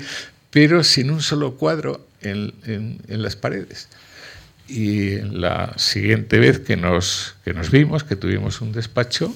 pero 0.50 0.82
sin 0.82 1.10
un 1.10 1.22
solo 1.22 1.56
cuadro 1.56 2.06
en, 2.20 2.52
en, 2.64 3.22
las 3.22 3.36
paredes. 3.36 3.88
Y 4.68 5.20
la 5.20 5.72
siguiente 5.76 6.38
vez 6.38 6.58
que 6.58 6.76
nos, 6.76 7.36
que 7.44 7.54
nos 7.54 7.70
vimos, 7.70 8.04
que 8.04 8.16
tuvimos 8.16 8.60
un 8.60 8.72
despacho, 8.72 9.34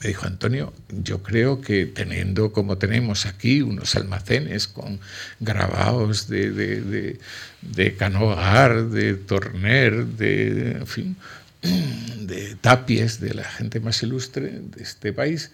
me 0.00 0.08
dijo 0.08 0.26
Antonio, 0.26 0.72
yo 0.88 1.22
creo 1.22 1.60
que 1.60 1.86
teniendo 1.86 2.52
como 2.52 2.78
tenemos 2.78 3.26
aquí 3.26 3.62
unos 3.62 3.96
almacenes 3.96 4.68
con 4.68 5.00
grabados 5.40 6.28
de, 6.28 6.50
de, 6.50 7.18
de, 7.62 7.96
Canogar, 7.96 8.86
de 8.88 9.14
Torner, 9.14 10.06
de, 10.06 10.82
en 10.96 11.16
de 12.26 12.56
Tapies, 12.56 13.20
de 13.20 13.34
la 13.34 13.44
gente 13.44 13.80
más 13.80 14.02
ilustre 14.02 14.60
de 14.60 14.82
este 14.82 15.12
país, 15.12 15.50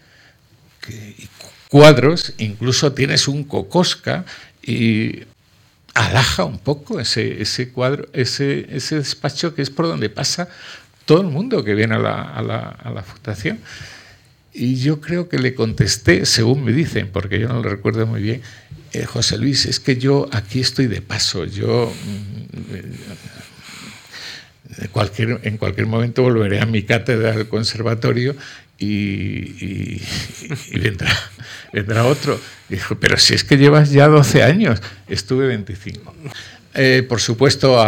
que, 0.80 1.28
cuadros, 1.68 2.34
incluso 2.38 2.92
tienes 2.92 3.28
un 3.28 3.44
Cocosca 3.44 4.24
y 4.62 5.22
alaja 5.94 6.44
un 6.44 6.58
poco 6.58 7.00
ese, 7.00 7.40
ese 7.40 7.70
cuadro, 7.70 8.08
ese, 8.12 8.66
ese 8.74 8.96
despacho 8.96 9.54
que 9.54 9.62
es 9.62 9.70
por 9.70 9.86
donde 9.86 10.08
pasa 10.08 10.48
todo 11.04 11.20
el 11.20 11.28
mundo 11.28 11.64
que 11.64 11.74
viene 11.74 11.94
a 11.94 11.98
la, 11.98 12.22
a 12.22 12.42
la, 12.42 12.58
a 12.58 12.90
la 12.90 13.02
fundación. 13.02 13.60
Y 14.54 14.76
yo 14.76 15.00
creo 15.00 15.28
que 15.28 15.38
le 15.38 15.54
contesté, 15.54 16.26
según 16.26 16.64
me 16.64 16.72
dicen, 16.72 17.08
porque 17.10 17.40
yo 17.40 17.48
no 17.48 17.62
lo 17.62 17.70
recuerdo 17.70 18.06
muy 18.06 18.22
bien, 18.22 18.42
eh, 18.92 19.06
José 19.06 19.38
Luis, 19.38 19.64
es 19.64 19.80
que 19.80 19.96
yo 19.96 20.28
aquí 20.32 20.60
estoy 20.60 20.86
de 20.86 21.00
paso, 21.00 21.46
yo 21.46 21.90
mm, 21.90 22.74
eh, 22.74 22.84
en 25.42 25.56
cualquier 25.56 25.86
momento 25.86 26.22
volveré 26.22 26.60
a 26.60 26.66
mi 26.66 26.82
cátedra 26.82 27.32
del 27.32 27.48
conservatorio 27.48 28.36
y, 28.78 30.02
vendrá, 30.72 31.10
vendrá, 31.72 32.04
otro. 32.04 32.38
dijo, 32.68 32.96
pero 32.98 33.16
si 33.16 33.34
es 33.34 33.44
que 33.44 33.56
llevas 33.56 33.90
ya 33.90 34.08
12 34.08 34.42
años, 34.42 34.82
estuve 35.08 35.46
25. 35.46 36.14
Eh, 36.74 37.04
por 37.08 37.20
supuesto, 37.20 37.78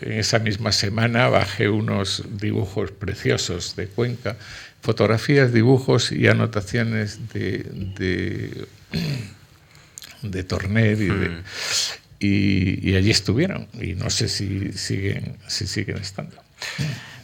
en 0.00 0.12
esa 0.12 0.38
misma 0.38 0.72
semana 0.72 1.28
bajé 1.28 1.68
unos 1.68 2.24
dibujos 2.40 2.92
preciosos 2.92 3.76
de 3.76 3.86
Cuenca 3.88 4.36
fotografías, 4.82 5.52
dibujos 5.52 6.12
y 6.12 6.26
anotaciones 6.28 7.32
de, 7.32 7.58
de, 7.96 8.66
de 10.22 10.44
Torner 10.44 10.98
hmm. 10.98 11.44
y, 12.18 12.96
allí 12.96 13.10
estuvieron 13.10 13.68
y 13.80 13.94
no 13.94 14.10
sé 14.10 14.28
si 14.28 14.72
siguen, 14.72 15.38
si 15.46 15.66
siguen 15.66 15.98
estando. 15.98 16.36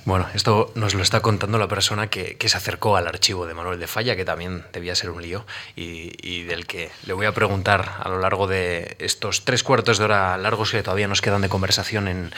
Bueno, 0.04 0.26
esto 0.34 0.72
nos 0.74 0.94
lo 0.94 1.02
está 1.02 1.20
contando 1.20 1.58
la 1.58 1.68
persona 1.68 2.06
que, 2.06 2.36
se 2.40 2.56
acercó 2.56 2.96
al 2.96 3.08
archivo 3.08 3.44
de 3.44 3.52
Manuel 3.52 3.78
de 3.78 3.86
Falla, 3.86 4.16
que 4.16 4.24
también 4.24 4.64
debía 4.72 4.94
ser 4.94 5.10
un 5.10 5.20
lío, 5.20 5.44
y, 5.76 6.12
y, 6.22 6.44
del 6.44 6.66
que 6.66 6.90
le 7.06 7.12
voy 7.12 7.26
a 7.26 7.34
preguntar 7.34 7.96
a 8.02 8.08
lo 8.08 8.18
largo 8.18 8.46
de 8.46 8.96
estos 9.00 9.44
tres 9.44 9.62
cuartos 9.62 9.98
de 9.98 10.04
hora 10.04 10.38
largos 10.38 10.70
que 10.70 10.82
todavía 10.82 11.08
nos 11.08 11.20
quedan 11.20 11.42
de 11.42 11.50
conversación 11.50 12.08
en, 12.08 12.32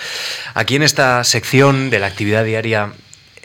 aquí 0.55 0.75
en 0.75 0.83
esta 0.83 1.23
sección 1.23 1.91
de 1.91 2.01
la 2.01 2.09
actividad 2.09 2.45
diaria 2.45 2.93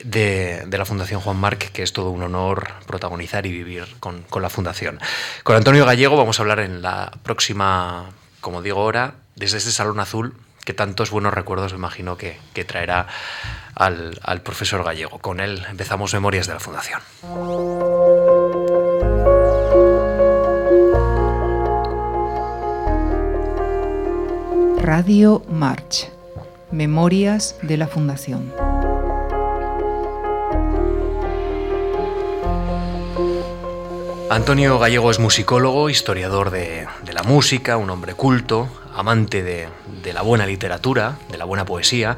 de, 0.04 0.68
la 0.70 0.86
Fundación 0.86 1.22
Juan 1.22 1.38
Marc, 1.38 1.72
que 1.72 1.84
es 1.84 1.94
todo 1.94 2.10
un 2.12 2.24
honor 2.24 2.74
protagonizar 2.86 3.46
y 3.46 3.52
vivir 3.52 3.86
con, 4.00 4.26
la 4.42 4.50
Fundación. 4.50 5.00
Con 5.44 5.56
Antonio 5.56 5.86
Gallego 5.86 6.18
vamos 6.18 6.40
a 6.40 6.44
hablar 6.44 6.60
en 6.60 6.82
la 6.82 7.12
próxima, 7.24 8.12
como 8.42 8.62
digo, 8.62 8.82
hora, 8.82 9.16
desde 9.36 9.58
este 9.58 9.72
Salón 9.72 10.00
Azul, 10.00 10.36
que 10.64 10.74
tantos 10.74 11.12
buenos 11.12 11.34
recuerdos 11.34 11.74
me 11.74 11.78
imagino 11.78 12.18
que, 12.18 12.40
traerá 12.66 13.08
al, 13.76 14.20
al 14.24 14.42
profesor 14.42 14.84
Gallego. 14.84 15.20
Con 15.20 15.40
él 15.40 15.66
empezamos 15.70 16.14
Memorias 16.14 16.48
de 16.48 16.54
la 16.54 16.60
Fundación. 16.60 17.02
Radio 24.82 25.44
March. 25.50 26.12
Memorias 26.72 27.56
de 27.62 27.78
la 27.78 27.88
Fundación. 27.88 28.65
Antonio 34.36 34.78
Gallego 34.80 35.12
es 35.12 35.18
musicólogo, 35.18 35.90
historiador 35.90 36.52
de, 36.52 36.86
la 37.14 37.24
música, 37.24 37.78
un 37.78 37.90
hombre 37.90 38.16
culto, 38.16 38.68
amante 38.94 39.42
de, 39.42 39.70
la 40.12 40.24
buena 40.24 40.46
literatura, 40.46 41.18
de 41.32 41.38
la 41.38 41.46
buena 41.46 41.64
poesía. 41.64 42.18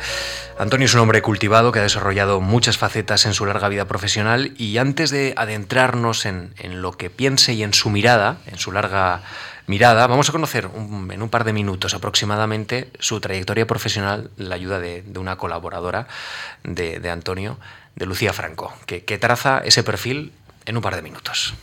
Antonio 0.58 0.86
es 0.86 0.96
un 0.96 1.02
hombre 1.02 1.22
cultivado 1.22 1.72
que 1.72 1.78
ha 1.78 1.84
desarrollado 1.84 2.42
muchas 2.42 2.80
facetas 2.80 3.28
en 3.28 3.36
su 3.36 3.46
larga 3.46 3.70
vida 3.70 3.86
profesional 3.86 4.56
y 4.58 4.80
antes 4.80 5.12
de 5.12 5.36
adentrarnos 5.38 6.26
en, 6.26 6.56
lo 6.82 6.92
que 6.94 7.12
piense 7.12 7.54
y 7.54 7.62
en 7.62 7.76
su 7.76 7.92
mirada, 7.92 8.40
en 8.48 8.58
su 8.58 8.72
larga 8.72 9.22
mirada, 9.68 10.08
vamos 10.08 10.28
a 10.30 10.32
conocer 10.32 10.72
en 10.76 11.22
un 11.22 11.30
par 11.30 11.44
de 11.44 11.54
minutos 11.54 11.94
aproximadamente 11.94 12.90
su 12.98 13.20
trayectoria 13.20 13.68
profesional, 13.68 14.32
la 14.38 14.56
ayuda 14.56 14.80
de, 14.80 15.04
una 15.18 15.36
colaboradora 15.36 16.08
de, 16.64 17.12
Antonio, 17.12 17.60
de 17.96 18.08
Lucía 18.08 18.34
Franco, 18.34 18.74
que 18.88 19.18
traza 19.20 19.60
ese 19.60 19.84
perfil 19.84 20.34
en 20.66 20.78
un 20.78 20.82
par 20.82 20.96
de 20.96 21.04
minutos. 21.04 21.54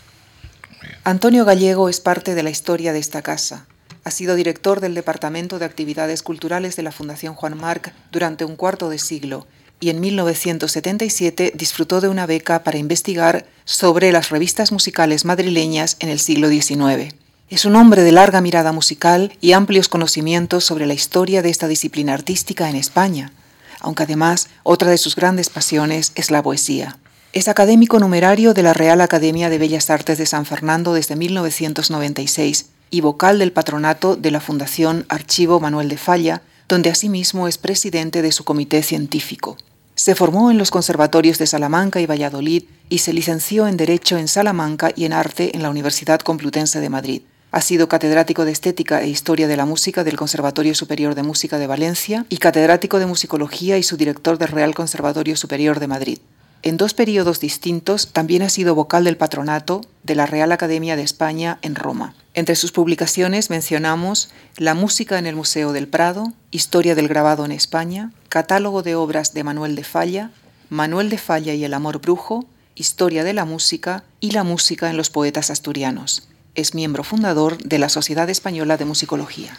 Antonio 1.05 1.45
Gallego 1.45 1.89
es 1.89 2.01
parte 2.01 2.35
de 2.35 2.43
la 2.43 2.51
historia 2.51 2.93
de 2.93 2.99
esta 2.99 3.23
casa. 3.23 3.67
Ha 4.05 4.11
sido 4.11 4.35
director 4.35 4.81
del 4.81 4.95
Departamento 4.95 5.59
de 5.59 5.65
Actividades 5.65 6.23
Culturales 6.23 6.77
de 6.77 6.83
la 6.83 6.93
Fundación 6.93 7.35
Juan 7.35 7.57
Marc 7.57 7.93
durante 8.13 8.45
un 8.45 8.57
cuarto 8.57 8.91
de 8.91 8.99
siglo 8.99 9.47
y 9.81 9.91
en 9.91 10.01
1977 10.01 11.53
disfrutó 11.55 12.01
de 12.01 12.09
una 12.09 12.27
beca 12.27 12.65
para 12.65 12.79
investigar 12.79 13.47
sobre 13.65 14.13
las 14.13 14.31
revistas 14.31 14.73
musicales 14.73 15.25
madrileñas 15.25 15.97
en 16.01 16.09
el 16.09 16.21
siglo 16.21 16.49
XIX. 16.49 17.15
Es 17.51 17.65
un 17.65 17.77
hombre 17.77 18.03
de 18.03 18.13
larga 18.13 18.41
mirada 18.41 18.73
musical 18.73 19.37
y 19.41 19.53
amplios 19.53 19.89
conocimientos 19.89 20.65
sobre 20.65 20.87
la 20.87 20.95
historia 20.95 21.43
de 21.43 21.51
esta 21.51 21.69
disciplina 21.69 22.15
artística 22.15 22.71
en 22.71 22.77
España, 22.77 23.33
aunque 23.81 24.05
además 24.05 24.49
otra 24.63 24.91
de 24.91 24.99
sus 24.99 25.17
grandes 25.17 25.51
pasiones 25.51 26.13
es 26.15 26.31
la 26.31 26.43
poesía. 26.43 26.99
Es 27.35 27.49
académico 27.49 27.99
numerario 27.99 28.55
de 28.55 28.63
la 28.63 28.75
Real 28.75 29.01
Academia 29.01 29.51
de 29.51 29.59
Bellas 29.59 29.91
Artes 29.91 30.19
de 30.19 30.25
San 30.25 30.47
Fernando 30.47 30.95
desde 30.95 31.17
1996 31.17 32.67
y 32.91 33.01
vocal 33.01 33.41
del 33.41 33.51
patronato 33.51 34.15
de 34.15 34.31
la 34.31 34.41
Fundación 34.41 35.05
Archivo 35.09 35.59
Manuel 35.59 35.89
de 35.89 35.97
Falla, 35.97 36.43
donde 36.69 36.91
asimismo 36.91 37.49
es 37.49 37.59
presidente 37.59 38.23
de 38.23 38.31
su 38.31 38.45
comité 38.45 38.85
científico. 38.85 39.57
Se 39.97 40.15
formó 40.15 40.53
en 40.53 40.59
los 40.59 40.71
conservatorios 40.71 41.39
de 41.39 41.49
Salamanca 41.49 42.01
y 42.01 42.07
Valladolid 42.07 42.67
y 42.89 42.99
se 42.99 43.13
licenció 43.13 43.67
en 43.67 43.79
Derecho 43.79 44.17
en 44.17 44.29
Salamanca 44.29 44.93
y 44.95 45.05
en 45.05 45.13
Arte 45.13 45.57
en 45.57 45.65
la 45.65 45.71
Universidad 45.71 46.21
Complutense 46.21 46.79
de 46.79 46.89
Madrid. 46.89 47.23
Ha 47.51 47.63
sido 47.63 47.89
catedrático 47.89 48.45
de 48.45 48.53
Estética 48.53 49.03
e 49.03 49.09
Historia 49.09 49.49
de 49.49 49.57
la 49.57 49.67
Música 49.67 50.05
del 50.05 50.17
Conservatorio 50.17 50.77
Superior 50.77 51.17
de 51.17 51.25
Música 51.25 51.59
de 51.59 51.67
Valencia 51.67 52.27
y 52.29 52.37
catedrático 52.37 53.01
de 53.01 53.07
Musicología 53.07 53.77
y 53.77 53.83
su 53.83 53.97
director 53.97 54.39
del 54.39 54.49
Real 54.49 54.73
Conservatorio 54.77 55.35
Superior 55.35 55.81
de 55.81 55.89
Madrid. 55.89 56.19
En 56.65 56.79
dos 56.79 56.95
periodos 56.95 57.41
distintos 57.41 58.09
también 58.15 58.41
ha 58.41 58.49
sido 58.49 58.75
vocal 58.75 59.05
del 59.05 59.19
patronato 59.19 59.83
de 60.03 60.15
la 60.15 60.25
Real 60.25 60.51
Academia 60.51 60.97
de 60.97 61.03
España 61.03 61.59
en 61.61 61.75
Roma. 61.75 62.15
Entre 62.33 62.57
sus 62.57 62.73
publicaciones 62.73 63.51
mencionamos 63.51 64.31
La 64.57 64.73
música 64.73 65.19
en 65.19 65.27
el 65.27 65.37
Museo 65.37 65.75
del 65.75 65.89
Prado, 65.89 66.33
Historia 66.51 66.95
del 66.95 67.07
grabado 67.07 67.45
en 67.45 67.53
España, 67.53 68.13
Catálogo 68.31 68.83
de 68.83 68.95
obras 68.95 69.35
de 69.35 69.45
Manuel 69.45 69.75
de 69.75 69.85
Falla, 69.85 70.31
Manuel 70.71 71.11
de 71.11 71.19
Falla 71.19 71.53
y 71.53 71.65
el 71.65 71.75
amor 71.75 72.01
brujo, 72.01 72.47
Historia 72.75 73.25
de 73.25 73.35
la 73.35 73.45
música 73.45 74.05
y 74.21 74.31
la 74.31 74.43
música 74.43 74.89
en 74.89 74.97
los 74.97 75.11
poetas 75.11 75.51
asturianos. 75.51 76.29
Es 76.55 76.75
miembro 76.75 77.05
fundador 77.05 77.59
de 77.59 77.79
la 77.79 77.91
Sociedad 77.91 78.31
Española 78.31 78.79
de 78.79 78.87
Musicología. 78.87 79.59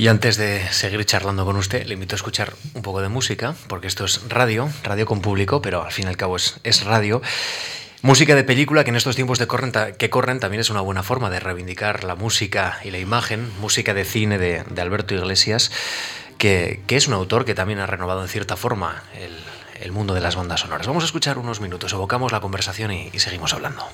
Y 0.00 0.08
antes 0.08 0.38
de 0.38 0.66
seguir 0.72 1.04
charlando 1.04 1.44
con 1.44 1.56
usted, 1.56 1.84
le 1.84 1.92
invito 1.92 2.14
a 2.14 2.16
escuchar 2.16 2.54
un 2.72 2.80
poco 2.80 3.02
de 3.02 3.10
música, 3.10 3.54
porque 3.66 3.86
esto 3.86 4.06
es 4.06 4.22
radio, 4.30 4.70
radio 4.82 5.04
con 5.04 5.20
público, 5.20 5.60
pero 5.60 5.84
al 5.84 5.92
fin 5.92 6.06
y 6.06 6.08
al 6.08 6.16
cabo 6.16 6.36
es, 6.36 6.58
es 6.64 6.84
radio. 6.84 7.20
Música 8.00 8.34
de 8.34 8.42
película 8.42 8.82
que 8.82 8.88
en 8.88 8.96
estos 8.96 9.14
tiempos 9.14 9.38
de 9.38 9.46
corren, 9.46 9.72
que 9.98 10.08
corren 10.08 10.40
también 10.40 10.62
es 10.62 10.70
una 10.70 10.80
buena 10.80 11.02
forma 11.02 11.28
de 11.28 11.38
reivindicar 11.38 12.02
la 12.04 12.14
música 12.14 12.80
y 12.82 12.92
la 12.92 12.98
imagen. 12.98 13.52
Música 13.60 13.92
de 13.92 14.06
cine 14.06 14.38
de, 14.38 14.64
de 14.70 14.80
Alberto 14.80 15.14
Iglesias, 15.14 15.70
que, 16.38 16.80
que, 16.86 16.96
es 16.96 17.06
un 17.06 17.12
autor 17.12 17.44
que 17.44 17.54
también 17.54 17.78
ha 17.78 17.84
renovado 17.84 18.22
en 18.22 18.28
cierta 18.28 18.56
forma 18.56 19.02
el, 19.20 19.36
el, 19.82 19.92
mundo 19.92 20.14
de 20.14 20.22
las 20.22 20.34
bandas 20.34 20.60
sonoras. 20.60 20.86
Vamos 20.86 21.04
a 21.04 21.06
escuchar 21.08 21.36
unos 21.36 21.60
minutos, 21.60 21.92
evocamos 21.92 22.32
la 22.32 22.40
conversación 22.40 22.90
y, 22.90 23.10
y 23.12 23.18
seguimos 23.18 23.52
hablando. 23.52 23.84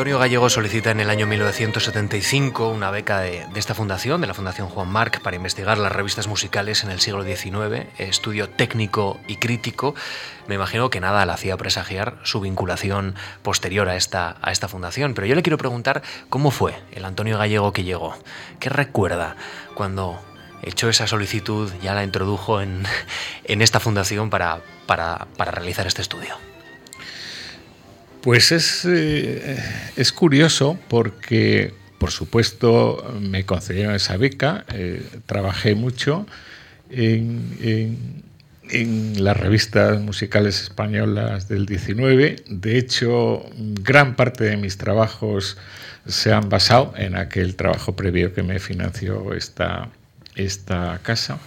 Antonio 0.00 0.18
Gallego 0.18 0.48
solicita 0.48 0.90
en 0.90 1.00
el 1.00 1.10
año 1.10 1.26
1975 1.26 2.70
una 2.70 2.90
beca 2.90 3.20
de, 3.20 3.44
esta 3.54 3.74
fundación, 3.74 4.22
de 4.22 4.26
la 4.26 4.32
Fundación 4.32 4.70
Juan 4.70 4.88
Marc, 4.88 5.20
para 5.20 5.36
investigar 5.36 5.76
las 5.76 5.92
revistas 5.92 6.26
musicales 6.26 6.82
en 6.84 6.90
el 6.90 7.00
siglo 7.00 7.22
XIX, 7.22 7.86
estudio 7.98 8.48
técnico 8.48 9.20
y 9.28 9.36
crítico. 9.36 9.94
Me 10.48 10.54
imagino 10.54 10.88
que 10.88 11.00
nada 11.00 11.26
le 11.26 11.32
hacía 11.32 11.58
presagiar 11.58 12.16
su 12.22 12.40
vinculación 12.40 13.14
posterior 13.42 13.90
a 13.90 13.96
esta, 13.96 14.38
a 14.40 14.52
esta 14.52 14.68
fundación, 14.68 15.12
pero 15.12 15.26
yo 15.26 15.34
le 15.34 15.42
quiero 15.42 15.58
preguntar 15.58 16.00
cómo 16.30 16.50
fue 16.50 16.74
el 16.92 17.04
Antonio 17.04 17.36
Gallego 17.36 17.74
que 17.74 17.84
llegó. 17.84 18.16
¿Qué 18.58 18.70
recuerda 18.70 19.36
cuando 19.74 20.18
echó 20.62 20.88
esa 20.88 21.06
solicitud, 21.08 21.70
ya 21.82 21.92
la 21.92 22.04
introdujo 22.04 22.62
en, 22.62 22.84
en 23.44 23.60
esta 23.60 23.80
fundación 23.80 24.30
para, 24.30 24.62
para, 24.86 25.26
para 25.36 25.50
realizar 25.50 25.86
este 25.86 26.00
estudio? 26.00 26.49
Pues 28.22 28.52
es, 28.52 28.84
eh, 28.84 29.56
es, 29.96 30.12
curioso 30.12 30.78
porque, 30.88 31.72
por 31.98 32.10
supuesto, 32.10 33.14
me 33.18 33.46
concedieron 33.46 33.94
esa 33.94 34.18
beca, 34.18 34.66
eh, 34.74 35.02
trabajé 35.24 35.74
mucho 35.74 36.26
en, 36.90 37.56
en, 37.62 38.22
en, 38.68 39.24
las 39.24 39.38
revistas 39.38 39.98
musicales 40.02 40.60
españolas 40.60 41.48
del 41.48 41.64
19. 41.64 42.36
De 42.46 42.76
hecho, 42.76 43.42
gran 43.56 44.16
parte 44.16 44.44
de 44.44 44.58
mis 44.58 44.76
trabajos 44.76 45.56
se 46.06 46.30
han 46.30 46.50
basado 46.50 46.92
en 46.96 47.16
aquel 47.16 47.56
trabajo 47.56 47.96
previo 47.96 48.34
que 48.34 48.42
me 48.42 48.58
financió 48.58 49.32
esta, 49.32 49.88
esta 50.34 51.00
casa. 51.02 51.38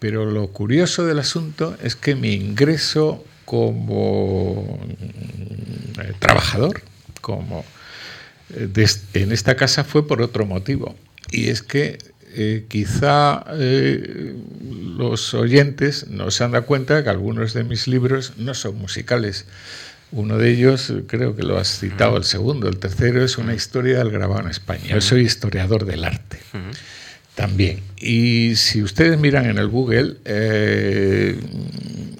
Pero 0.00 0.26
lo 0.26 0.48
curioso 0.48 1.06
del 1.06 1.20
asunto 1.20 1.76
es 1.80 1.94
que 1.94 2.16
mi 2.16 2.32
ingreso 2.32 3.24
como 3.52 4.78
eh, 6.00 6.12
trabajador, 6.20 6.80
como 7.20 7.66
eh, 8.54 8.86
en 9.12 9.30
esta 9.30 9.56
casa 9.56 9.84
fue 9.84 10.08
por 10.08 10.22
otro 10.22 10.46
motivo. 10.46 10.96
Y 11.30 11.50
es 11.50 11.60
que 11.60 11.98
eh, 12.34 12.64
quizá 12.70 13.44
los 14.96 15.34
oyentes 15.34 16.06
no 16.08 16.30
se 16.30 16.44
han 16.44 16.52
dado 16.52 16.64
cuenta 16.64 17.04
que 17.04 17.10
algunos 17.10 17.52
de 17.52 17.64
mis 17.64 17.88
libros 17.88 18.38
no 18.38 18.54
son 18.54 18.78
musicales. 18.78 19.44
Uno 20.12 20.38
de 20.38 20.50
ellos, 20.50 20.90
creo 21.06 21.36
que 21.36 21.42
lo 21.42 21.58
has 21.58 21.78
citado, 21.78 22.16
el 22.16 22.24
segundo, 22.24 22.68
el 22.68 22.78
tercero 22.78 23.22
es 23.22 23.36
una 23.36 23.52
historia 23.52 23.98
del 23.98 24.10
grabado 24.10 24.40
en 24.40 24.48
España. 24.48 24.94
Yo 24.94 25.02
soy 25.02 25.26
historiador 25.26 25.84
del 25.84 26.04
arte. 26.04 26.38
También. 27.34 27.80
Y 27.96 28.56
si 28.56 28.82
ustedes 28.82 29.18
miran 29.18 29.46
en 29.46 29.58
el 29.58 29.68
Google, 29.68 30.16
eh, 30.24 31.40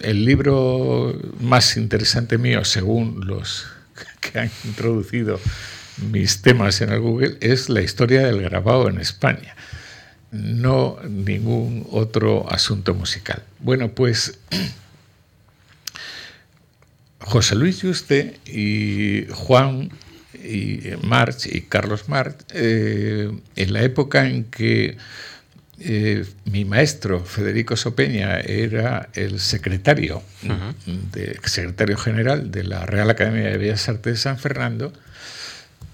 el 0.01 0.25
libro 0.25 1.19
más 1.41 1.77
interesante 1.77 2.39
mío, 2.39 2.65
según 2.65 3.27
los 3.27 3.67
que 4.21 4.39
han 4.39 4.51
introducido 4.65 5.39
mis 6.11 6.41
temas 6.41 6.81
en 6.81 6.91
el 6.91 7.01
Google, 7.01 7.37
es 7.41 7.69
la 7.69 7.83
historia 7.83 8.23
del 8.23 8.43
grabado 8.43 8.89
en 8.89 9.01
España, 9.01 9.55
no 10.31 10.97
ningún 11.07 11.87
otro 11.91 12.51
asunto 12.51 12.95
musical. 12.95 13.43
Bueno, 13.59 13.91
pues 13.91 14.39
José 17.21 17.55
Luis 17.55 17.83
Yuste 17.83 18.41
y 18.47 19.27
Juan 19.31 19.91
y 20.43 20.83
March 21.03 21.47
y 21.47 21.63
Carlos 21.63 22.09
March, 22.09 22.37
eh, 22.53 23.31
en 23.57 23.73
la 23.73 23.83
época 23.83 24.29
en 24.29 24.45
que 24.45 24.97
eh, 25.85 26.25
mi 26.45 26.65
maestro 26.65 27.25
Federico 27.25 27.77
Sopeña 27.77 28.39
era 28.41 29.09
el 29.15 29.41
secretario, 29.41 30.23
uh 30.45 30.49
-huh. 30.49 31.11
de, 31.11 31.41
secretario 31.45 31.97
general 31.97 32.51
de 32.51 32.63
la 32.65 32.87
Real 32.87 33.11
Academia 33.11 33.51
de 33.51 33.59
Bellas 33.59 33.89
Artes 33.89 34.13
de 34.13 34.19
San 34.19 34.39
Fernando, 34.39 34.93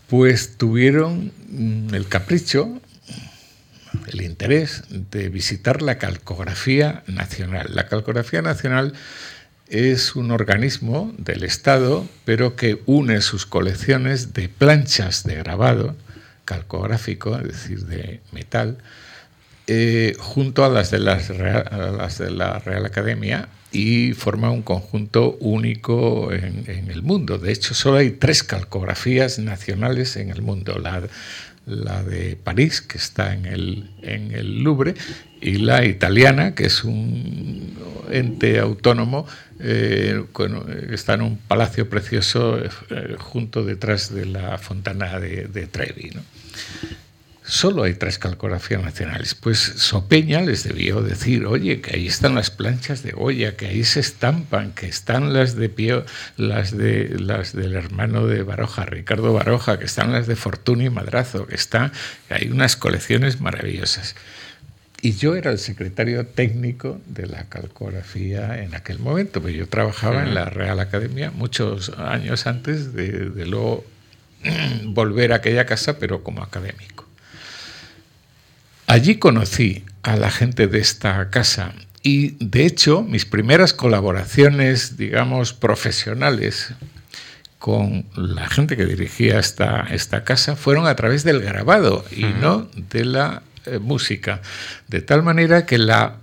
pues 0.09 0.57
tuvieron 0.57 1.33
mm, 1.49 1.95
el 1.95 2.07
capricho, 2.07 2.81
el 4.09 4.23
interés 4.23 4.83
de 4.91 5.29
visitar 5.29 5.81
la 5.81 5.99
calcografía 5.99 7.03
nacional. 7.07 7.69
La 7.75 7.87
calcografía 7.87 8.43
nacional 8.43 8.95
es 9.71 10.17
un 10.17 10.31
organismo 10.31 11.13
del 11.19 11.45
Estado, 11.45 12.07
pero 12.25 12.57
que 12.57 12.81
une 12.87 13.21
sus 13.21 13.47
colecciones 13.47 14.33
de 14.33 14.49
planchas 14.49 15.25
de 15.25 15.37
grabado 15.37 15.95
calcográfico, 16.45 17.37
es 17.37 17.45
decir, 17.45 17.85
de 17.87 18.21
metal, 18.33 18.79
eh, 19.67 20.17
junto 20.19 20.65
a 20.65 20.71
las, 20.71 20.91
de 20.91 20.99
las, 20.99 21.29
Real, 21.29 22.09
de 22.19 22.31
la 22.31 22.59
Real 22.59 22.87
Academia 22.87 23.49
y 23.71 24.15
forma 24.15 24.51
un 24.51 24.63
conjunto 24.63 25.37
único 25.41 26.33
en, 26.33 26.91
el 26.91 27.03
mundo. 27.03 27.37
De 27.37 27.53
hecho, 27.53 27.75
solo 27.75 27.99
hay 27.99 28.13
tres 28.13 28.43
calcografías 28.43 29.39
nacionales 29.39 30.17
en 30.17 30.31
el 30.31 30.41
mundo. 30.41 30.79
La 31.69 32.03
de 32.03 32.37
París, 32.37 32.81
que 32.81 32.99
está 32.99 33.35
en 33.35 33.47
el, 33.47 33.91
en 34.03 34.33
el 34.33 34.63
Louvre, 34.63 34.95
y 35.41 35.59
la 35.59 35.85
italiana, 35.85 36.55
que 36.55 36.67
es 36.67 36.83
un 36.85 37.77
ente 38.11 38.59
autónomo 38.59 39.27
eh, 39.61 40.25
con, 40.33 40.93
está 40.93 41.15
en 41.15 41.23
un 41.23 41.37
palacio 41.37 41.89
precioso 41.89 42.59
eh, 42.59 42.71
junto 43.19 43.65
detrás 43.65 44.15
de 44.15 44.27
la 44.27 44.59
fontana 44.59 45.19
de, 45.21 45.67
Trevi. 45.67 46.13
Solo 47.49 47.85
hay 47.85 47.95
tres 47.95 48.19
calcografías 48.19 48.83
nacionales. 48.83 49.35
Pues 49.35 49.59
Sopeña 49.59 50.43
les 50.43 50.65
debió 50.65 51.01
decir, 51.01 51.47
oye, 51.47 51.81
que 51.81 51.97
ahí 51.97 52.07
están 52.07 52.35
las 52.35 52.51
planchas 52.51 53.03
de 53.03 53.13
Goya, 53.13 53.57
que 53.57 53.69
ahí 53.69 53.85
se 53.85 54.01
estampan, 54.01 54.73
que 54.73 54.87
están 54.87 55.33
las 55.33 55.57
de 55.57 55.71
Pío, 55.71 56.05
las 56.37 56.77
de 56.77 57.09
las 57.19 57.55
del 57.55 57.75
hermano 57.75 58.27
de 58.27 58.43
Baroja, 58.43 58.85
Ricardo 58.85 59.33
Baroja, 59.33 59.79
que 59.79 59.87
están 59.87 60.13
las 60.13 60.27
de 60.27 60.37
Fortuny 60.37 60.85
y 60.85 60.91
Madrazo, 60.91 61.47
que 61.47 61.55
están, 61.55 61.91
hay 62.29 62.49
unas 62.49 62.77
colecciones 62.77 63.41
maravillosas. 63.41 64.15
Y 65.01 65.13
yo 65.13 65.35
era 65.35 65.51
el 65.51 65.59
secretario 65.59 66.27
técnico 66.27 67.01
de 67.07 67.29
la 67.29 67.45
calcografía 67.45 68.63
en 68.63 68.75
aquel 68.75 68.99
momento, 68.99 69.41
porque 69.41 69.57
yo 69.57 69.69
trabajaba 69.69 70.23
en 70.23 70.35
la 70.35 70.45
Real 70.45 70.81
Academia 70.81 71.31
muchos 71.31 71.89
años 71.97 72.47
antes 72.47 72.93
de, 72.93 73.31
de 73.31 73.47
luego 73.47 73.87
volver 74.85 75.33
a 75.33 75.37
aquella 75.37 75.65
casa, 75.65 75.99
pero 75.99 76.23
como 76.23 76.43
académico. 76.43 76.98
Allí 78.89 79.17
conocí 79.17 79.85
a 80.03 80.17
la 80.17 80.31
gente 80.31 80.67
de 80.67 80.79
esta 80.79 81.29
casa 81.29 81.75
y 82.03 82.43
de 82.43 82.65
hecho 82.65 83.03
mis 83.03 83.27
primeras 83.27 83.75
colaboraciones, 83.75 84.97
digamos, 84.97 85.53
profesionales 85.53 86.73
con 87.59 88.07
la 88.17 88.49
gente 88.49 88.79
que 88.79 88.87
dirigía 88.87 89.41
esta, 89.41 89.87
esta 89.91 90.25
casa 90.25 90.57
fueron 90.57 90.87
a 90.87 90.97
través 90.97 91.23
del 91.23 91.43
grabado 91.43 92.03
y 92.11 92.25
no 92.25 92.71
de 92.91 93.05
la 93.05 93.43
eh, 93.67 93.79
música. 93.79 94.41
De 94.87 95.03
tal 95.03 95.23
manera 95.23 95.67
que 95.67 95.77
la 95.77 96.17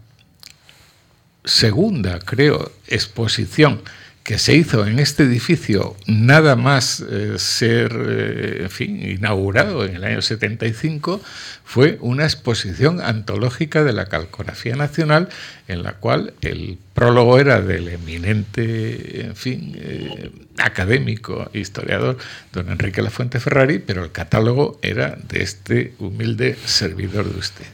segunda, 1.44 2.18
creo, 2.18 2.72
exposición 2.88 3.84
que 4.26 4.40
se 4.40 4.56
hizo 4.56 4.88
en 4.88 4.98
este 4.98 5.22
edificio 5.22 5.96
nada 6.08 6.56
más 6.56 7.00
eh, 7.00 7.36
ser 7.38 7.96
eh, 7.96 8.58
en 8.64 8.70
fin, 8.72 9.08
inaugurado 9.08 9.86
en 9.86 9.96
el 9.96 10.04
año 10.04 10.20
75 10.24 11.22
fue 11.64 12.00
una 12.02 12.24
exposición 12.24 13.02
antológica 13.02 13.84
de 13.84 13.94
la 13.94 14.08
calcografía 14.08 14.76
nacional 14.76 15.30
en 15.68 15.84
la 15.84 15.94
cual 15.94 16.34
el 16.42 16.80
prólogo 16.96 17.38
era 17.38 17.62
del 17.62 17.88
eminente 17.88 19.28
en 19.28 19.36
fin, 19.36 19.76
eh, 19.78 20.32
académico 20.58 21.52
historiador 21.54 22.18
don 22.52 22.72
Enrique 22.72 23.04
Lafuente 23.04 23.40
Ferrari, 23.40 23.78
pero 23.78 24.04
el 24.04 24.12
catálogo 24.12 24.80
era 24.82 25.20
de 25.30 25.44
este 25.44 25.94
humilde 26.00 26.58
servidor 26.66 27.32
de 27.32 27.40
usted. 27.40 27.66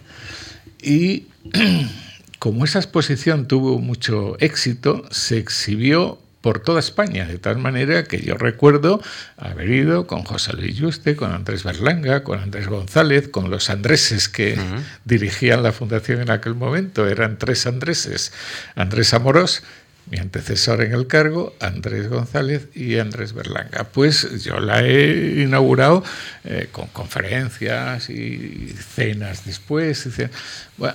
Y 0.81 1.27
como 2.39 2.65
esa 2.65 2.79
exposición 2.79 3.47
tuvo 3.47 3.79
mucho 3.79 4.35
éxito, 4.39 5.05
se 5.11 5.37
exhibió 5.37 6.20
por 6.41 6.59
toda 6.59 6.79
España, 6.79 7.25
de 7.25 7.37
tal 7.37 7.57
manera 7.57 8.03
que 8.03 8.19
yo 8.21 8.35
recuerdo 8.35 9.01
haber 9.37 9.69
ido 9.69 10.07
con 10.07 10.23
José 10.23 10.53
Luis 10.53 10.75
Yuste, 10.75 11.15
con 11.15 11.31
Andrés 11.31 11.63
Berlanga, 11.63 12.23
con 12.23 12.39
Andrés 12.39 12.67
González, 12.67 13.27
con 13.27 13.49
los 13.49 13.69
andreses 13.69 14.27
que 14.27 14.57
dirigían 15.05 15.63
la 15.63 15.71
fundación 15.71 16.21
en 16.21 16.31
aquel 16.31 16.55
momento, 16.55 17.07
eran 17.07 17.37
tres 17.37 17.67
andreses, 17.67 18.33
Andrés 18.75 19.13
Amorós, 19.13 19.63
mi 20.09 20.17
antecesor 20.17 20.81
en 20.81 20.93
el 20.93 21.07
cargo, 21.07 21.55
Andrés 21.59 22.09
González 22.09 22.67
y 22.73 22.97
Andrés 22.97 23.33
Berlanga. 23.33 23.85
Pues 23.85 24.43
yo 24.43 24.59
la 24.59 24.83
he 24.85 25.41
inaugurado 25.41 26.03
eh, 26.43 26.67
con 26.71 26.87
conferencias 26.87 28.09
y 28.09 28.75
cenas 28.95 29.45
después. 29.45 30.09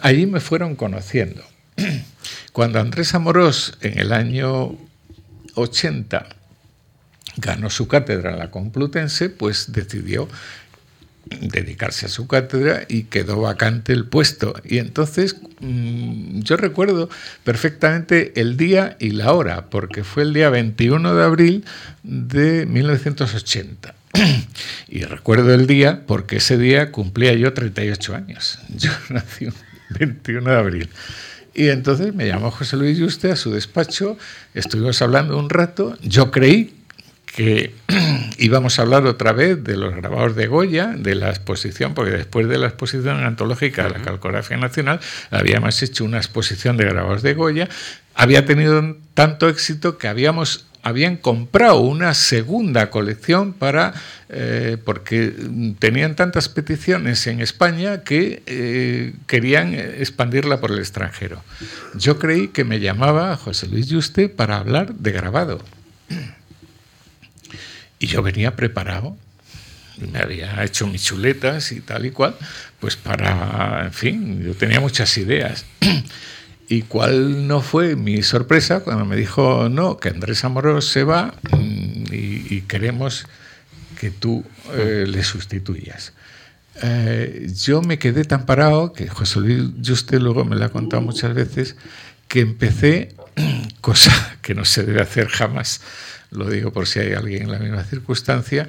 allí 0.03 0.27
me 0.27 0.41
fueron 0.41 0.75
conociendo. 0.75 1.43
Cuando 2.53 2.81
Andrés 2.81 3.15
Amorós 3.15 3.79
en 3.81 3.99
el 3.99 4.13
año 4.13 4.77
80 5.57 6.29
ganó 7.39 7.71
su 7.71 7.87
cátedra 7.89 8.33
en 8.33 8.39
la 8.39 8.51
Complutense, 8.51 9.29
pues 9.29 9.73
decidió 9.73 10.29
dedicarse 11.27 12.07
a 12.07 12.09
su 12.09 12.29
cátedra 12.29 12.85
y 12.89 13.05
quedó 13.05 13.41
vacante 13.41 13.93
el 13.93 14.07
puesto. 14.07 14.55
Y 14.65 14.79
entonces 14.79 15.37
mm, 15.61 16.41
yo 16.41 16.57
recuerdo 16.57 17.09
perfectamente 17.45 18.41
el 18.41 18.57
día 18.57 18.97
y 19.01 19.11
la 19.11 19.33
hora, 19.33 19.67
porque 19.67 20.05
fue 20.05 20.23
el 20.23 20.33
día 20.33 20.51
21 20.51 21.15
de 21.15 21.25
abril 21.25 21.65
de 22.03 22.67
1980. 22.67 23.95
Y 24.89 25.03
recuerdo 25.03 25.53
el 25.53 25.67
día 25.67 26.05
porque 26.07 26.37
ese 26.37 26.57
día 26.57 26.93
cumplía 26.93 27.35
yo 27.35 27.53
38 27.53 28.15
años. 28.15 28.61
Yo 28.69 28.91
nací 29.11 29.47
el 29.47 29.53
21 29.99 30.49
de 30.49 30.57
abril. 30.57 30.89
Y 31.57 31.71
entonces 31.71 32.15
me 32.15 32.27
llamó 32.27 32.51
José 32.51 32.77
Luis 32.77 32.99
Yuste 32.99 33.33
a 33.33 33.37
su 33.37 33.51
despacho, 33.51 34.19
estuvimos 34.53 35.01
hablando 35.01 35.39
un 35.39 35.49
rato, 35.49 35.97
yo 36.03 36.31
creí 36.31 36.75
que 37.25 37.73
íbamos 38.39 38.79
a 38.79 38.83
hablar 38.83 39.07
otra 39.07 39.33
vez 39.33 39.65
de 39.65 39.79
los 39.79 39.97
grabados 39.97 40.37
de 40.37 40.49
Goya, 40.49 40.89
de 40.89 41.15
la 41.15 41.31
exposición, 41.31 41.95
porque 41.95 42.11
después 42.11 42.47
de 42.47 42.59
la 42.59 42.67
exposición 42.67 43.25
antológica 43.25 43.85
de 43.85 43.91
la 43.91 44.03
Calcografía 44.03 44.59
Nacional 44.59 45.01
habíamos 45.31 45.83
hecho 45.83 46.05
una 46.05 46.19
exposición 46.19 46.77
de 46.77 46.85
grabados 46.85 47.23
de 47.23 47.33
Goya, 47.33 47.71
había 48.15 48.45
tenido 48.45 48.95
tanto 49.15 49.49
éxito 49.49 49.97
que 49.97 50.09
habíamos 50.09 50.67
habían 50.87 51.17
comprado 51.17 51.81
una 51.81 52.15
segunda 52.15 52.91
colección 52.91 53.53
para 53.53 53.93
eh, 54.29 54.77
porque 54.85 55.35
tenían 55.81 56.15
tantas 56.15 56.49
peticiones 56.49 57.27
en 57.27 57.41
España 57.41 58.05
que 58.05 58.45
eh, 58.47 59.15
querían 59.27 59.75
expandirla 59.75 60.61
por 60.61 60.71
el 60.71 60.79
extranjero. 60.79 61.43
Yo 61.97 62.21
creí 62.21 62.49
que 62.49 62.63
me 62.63 62.79
llamaba 62.79 63.37
José 63.37 63.67
Luis 63.67 63.89
Yuste 63.89 64.29
para 64.29 64.59
hablar 64.59 64.95
de 64.95 65.11
grabado. 65.11 65.61
Y 67.99 68.07
yo 68.07 68.23
venía 68.23 68.55
preparado, 68.55 69.17
me 70.13 70.21
había 70.21 70.63
hecho 70.63 70.87
mis 70.87 71.03
chuletas 71.03 71.73
y 71.73 71.81
tal 71.81 72.07
y 72.07 72.13
cual, 72.13 72.37
pues 72.79 72.95
para, 72.95 73.83
en 73.87 73.93
fin, 73.93 74.41
yo 74.41 74.55
tenía 74.55 74.79
muchas 74.79 75.19
ideas. 75.19 75.65
¿Y 76.69 76.83
cuál 76.83 77.47
no 77.47 77.61
fue 77.61 77.95
mi 77.95 78.23
sorpresa 78.23 78.81
cuando 78.81 79.05
me 79.05 79.17
dijo, 79.17 79.69
no, 79.69 79.99
que 79.99 80.09
Andrés 80.09 80.45
Amorós 80.45 80.87
se 80.87 81.05
va 81.05 81.35
mm, 81.53 82.05
y, 82.11 82.63
queremos 82.63 83.27
que 84.01 84.11
tú 84.11 84.45
eh, 84.75 85.05
le 85.07 85.23
sustituyas? 85.23 86.13
Eh, 86.83 87.49
yo 87.55 87.83
me 87.83 87.99
quedé 87.99 88.25
tan 88.25 88.47
parado, 88.47 88.93
que 88.93 89.09
José 89.09 89.41
Luis 89.41 89.63
Juste 89.85 90.19
luego 90.19 90.45
me 90.45 90.57
lo 90.57 90.65
ha 90.65 90.71
contado 90.71 91.03
muchas 91.03 91.35
veces, 91.35 91.77
que 92.27 92.41
empecé, 92.41 93.15
cosa 93.81 94.37
que 94.43 94.55
no 94.55 94.65
se 94.65 94.83
debe 94.83 95.01
hacer 95.01 95.29
jamás, 95.29 95.81
lo 96.31 96.51
digo 96.51 96.73
por 96.73 96.89
si 96.89 96.99
hay 96.99 97.13
alguien 97.13 97.45
en 97.45 97.53
la 97.53 97.59
misma 97.59 97.85
circunstancia, 97.85 98.69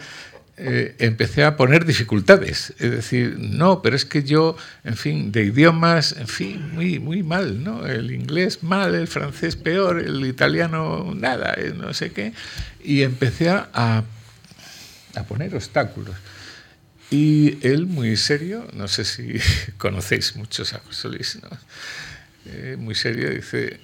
eh, 0.59 0.95
empecé 0.97 1.43
a 1.43 1.55
poner 1.55 1.85
dificultades. 1.85 2.73
Es 2.79 2.89
decir, 2.89 3.37
no, 3.37 3.83
pero 3.83 3.95
es 3.95 4.05
que 4.05 4.23
yo, 4.23 4.57
en 4.83 4.97
fin, 4.97 5.31
de 5.31 5.43
idiomas, 5.43 6.13
en 6.17 6.27
fin, 6.27 6.73
muy, 6.73 6.97
muy 6.97 7.21
mal, 7.21 7.63
¿no? 7.63 7.85
El 7.85 8.11
inglés 8.11 8.63
mal, 8.63 8.95
el 8.95 9.07
francés 9.07 9.55
peor, 9.55 9.99
el 9.99 10.25
italiano 10.25 11.13
nada, 11.15 11.53
eh, 11.57 11.73
no 11.77 11.93
sé 11.93 12.11
qué. 12.11 12.33
Y 12.83 13.03
empecé 13.03 13.49
a, 13.49 13.67
a 15.13 15.23
poner 15.27 15.53
obstáculos. 15.53 16.15
Y 17.11 17.65
él, 17.65 17.85
muy 17.85 18.17
serio, 18.17 18.67
no 18.73 18.87
sé 18.87 19.05
si 19.05 19.35
conocéis 19.77 20.35
muchos 20.35 20.73
a 20.73 20.79
José 20.79 21.09
Luis, 21.09 21.37
¿no? 21.41 21.49
Eh, 22.49 22.77
muy 22.79 22.95
serio, 22.95 23.29
dice, 23.29 23.81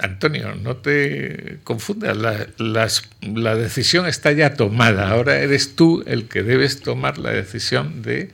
Antonio, 0.00 0.54
no 0.54 0.76
te 0.76 1.58
confundas, 1.64 2.14
la, 2.58 3.56
decisión 3.56 4.06
está 4.06 4.32
ya 4.32 4.52
tomada, 4.54 5.08
ahora 5.08 5.38
eres 5.38 5.76
tú 5.76 6.04
el 6.06 6.28
que 6.28 6.42
debes 6.42 6.80
tomar 6.80 7.16
la 7.16 7.30
decisión 7.30 8.02
de 8.02 8.30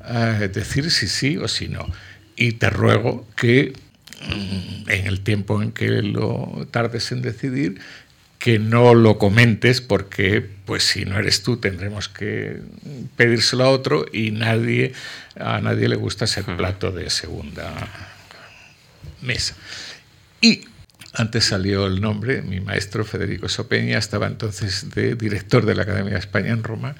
ah, 0.00 0.38
decir 0.52 0.90
si 0.90 1.06
sí 1.06 1.36
o 1.36 1.46
si 1.46 1.68
no. 1.68 1.86
Y 2.34 2.52
te 2.52 2.68
ruego 2.68 3.28
que 3.36 3.74
mm, 4.28 4.90
en 4.90 5.06
el 5.06 5.20
tiempo 5.20 5.62
en 5.62 5.70
que 5.70 6.02
lo 6.02 6.66
tardes 6.72 7.12
en 7.12 7.22
decidir, 7.22 7.78
que 8.40 8.58
no 8.58 8.94
lo 8.94 9.18
comentes 9.18 9.80
porque 9.80 10.44
pues 10.64 10.82
si 10.82 11.04
no 11.04 11.16
eres 11.18 11.44
tú 11.44 11.58
tendremos 11.58 12.08
que 12.08 12.60
pedírselo 13.16 13.64
a 13.64 13.70
otro 13.70 14.04
y 14.12 14.30
nadie 14.30 14.92
a 15.38 15.60
nadie 15.60 15.88
le 15.88 15.96
gusta 15.96 16.26
ser 16.26 16.44
plato 16.44 16.92
de 16.92 17.08
segunda 17.08 18.14
mesa. 19.22 19.54
Y 20.40 20.64
antes 21.12 21.44
salió 21.44 21.86
el 21.86 22.00
nombre, 22.00 22.42
mi 22.42 22.60
maestro 22.60 23.04
Federico 23.04 23.48
Sopeña 23.48 23.98
estaba 23.98 24.26
entonces 24.26 24.90
de 24.94 25.14
director 25.14 25.64
de 25.64 25.74
la 25.74 25.82
Academia 25.82 26.14
de 26.14 26.18
España 26.18 26.50
en 26.50 26.62
Roma, 26.62 26.94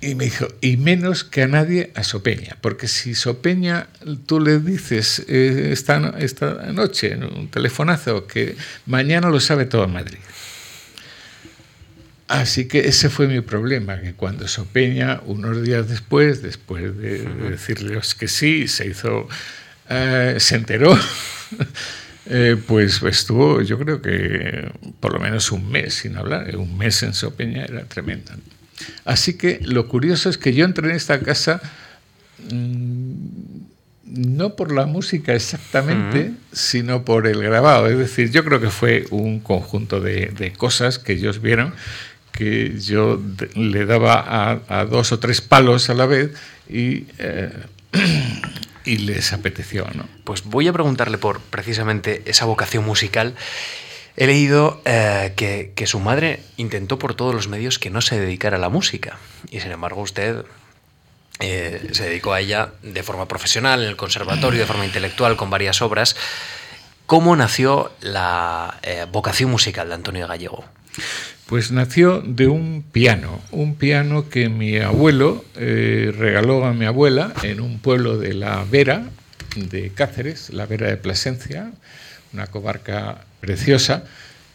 y 0.00 0.14
me 0.14 0.24
dijo, 0.24 0.46
y 0.60 0.76
menos 0.76 1.24
que 1.24 1.42
a 1.42 1.48
nadie 1.48 1.90
a 1.94 2.04
Sopeña, 2.04 2.56
porque 2.60 2.86
si 2.86 3.14
Sopeña 3.14 3.88
tú 4.26 4.40
le 4.40 4.58
dices 4.60 5.24
eh, 5.26 5.70
esta, 5.72 6.14
esta 6.18 6.70
noche 6.72 7.12
en 7.12 7.24
un 7.24 7.48
telefonazo 7.48 8.26
que 8.26 8.56
mañana 8.84 9.30
lo 9.30 9.40
sabe 9.40 9.64
todo 9.64 9.88
Madrid. 9.88 10.18
Así 12.28 12.66
que 12.66 12.88
ese 12.88 13.08
fue 13.08 13.28
mi 13.28 13.40
problema, 13.40 14.00
que 14.00 14.12
cuando 14.12 14.46
Sopeña, 14.48 15.20
unos 15.26 15.62
días 15.62 15.88
después, 15.88 16.42
después 16.42 16.96
de 16.96 17.24
decirles 17.50 18.14
que 18.14 18.28
sí, 18.28 18.68
se 18.68 18.86
hizo 18.86 19.28
eh, 19.88 20.36
se 20.38 20.56
enteró, 20.56 20.96
eh, 22.26 22.56
pues 22.66 23.02
estuvo 23.02 23.62
yo 23.62 23.78
creo 23.78 24.02
que 24.02 24.70
por 25.00 25.12
lo 25.12 25.20
menos 25.20 25.52
un 25.52 25.70
mes 25.70 25.94
sin 25.94 26.16
hablar, 26.16 26.56
un 26.56 26.76
mes 26.76 27.02
en 27.02 27.14
Sopeña 27.14 27.64
era 27.64 27.84
tremendo. 27.84 28.32
Así 29.04 29.38
que 29.38 29.60
lo 29.62 29.88
curioso 29.88 30.28
es 30.28 30.38
que 30.38 30.52
yo 30.52 30.64
entré 30.64 30.90
en 30.90 30.96
esta 30.96 31.20
casa 31.20 31.60
mm, 32.50 33.14
no 34.06 34.54
por 34.54 34.72
la 34.72 34.86
música 34.86 35.34
exactamente, 35.34 36.32
sino 36.52 37.04
por 37.04 37.26
el 37.26 37.42
grabado. 37.42 37.88
Es 37.88 37.98
decir, 37.98 38.30
yo 38.30 38.44
creo 38.44 38.60
que 38.60 38.70
fue 38.70 39.04
un 39.10 39.40
conjunto 39.40 40.00
de, 40.00 40.52
cosas 40.56 40.98
que 40.98 41.14
ellos 41.14 41.42
vieron 41.42 41.74
que 42.32 42.78
yo 42.78 43.20
le 43.54 43.86
daba 43.86 44.60
a, 44.68 44.84
dos 44.84 45.10
o 45.12 45.18
tres 45.18 45.40
palos 45.40 45.88
a 45.88 45.94
la 45.94 46.04
vez 46.04 46.32
y, 46.68 47.06
eh, 47.18 47.50
y 48.86 48.98
les 48.98 49.32
apeteció. 49.32 49.86
¿no? 49.94 50.08
Pues 50.24 50.44
voy 50.44 50.68
a 50.68 50.72
preguntarle 50.72 51.18
por 51.18 51.40
precisamente 51.40 52.22
esa 52.24 52.46
vocación 52.46 52.84
musical. 52.84 53.34
He 54.16 54.26
leído 54.26 54.80
eh, 54.86 55.34
que, 55.36 55.86
su 55.86 56.00
madre 56.00 56.40
intentó 56.56 56.98
por 56.98 57.14
todos 57.14 57.34
los 57.34 57.48
medios 57.48 57.78
que 57.78 57.90
no 57.90 58.00
se 58.00 58.18
dedicara 58.18 58.56
a 58.56 58.60
la 58.60 58.70
música 58.70 59.18
y 59.50 59.60
sin 59.60 59.72
embargo 59.72 60.00
usted 60.00 60.46
eh, 61.40 61.90
se 61.92 62.04
dedicó 62.04 62.32
a 62.32 62.40
ella 62.40 62.72
de 62.82 63.02
forma 63.02 63.28
profesional 63.28 63.82
en 63.82 63.88
el 63.88 63.96
conservatorio, 63.96 64.60
de 64.60 64.66
forma 64.66 64.86
intelectual, 64.86 65.36
con 65.36 65.50
varias 65.50 65.82
obras. 65.82 66.16
¿Cómo 67.04 67.36
nació 67.36 67.92
la 68.00 68.78
eh, 68.82 69.06
vocación 69.12 69.50
musical 69.50 69.88
de 69.88 69.94
Antonio 69.94 70.26
Gallego? 70.26 70.64
Pues 71.46 71.70
nació 71.70 72.22
de 72.22 72.48
un 72.48 72.82
piano, 72.82 73.40
un 73.52 73.76
piano 73.76 74.28
que 74.28 74.48
mi 74.48 74.78
abuelo 74.78 75.44
eh, 75.54 76.12
regaló 76.16 76.64
a 76.64 76.74
mi 76.74 76.86
abuela 76.86 77.32
en 77.44 77.60
un 77.60 77.78
pueblo 77.78 78.18
de 78.18 78.34
la 78.34 78.64
Vera, 78.64 79.08
de 79.54 79.90
Cáceres, 79.90 80.52
la 80.52 80.66
Vera 80.66 80.88
de 80.88 80.96
Plasencia, 80.96 81.70
una 82.32 82.48
comarca 82.48 83.24
preciosa, 83.40 84.04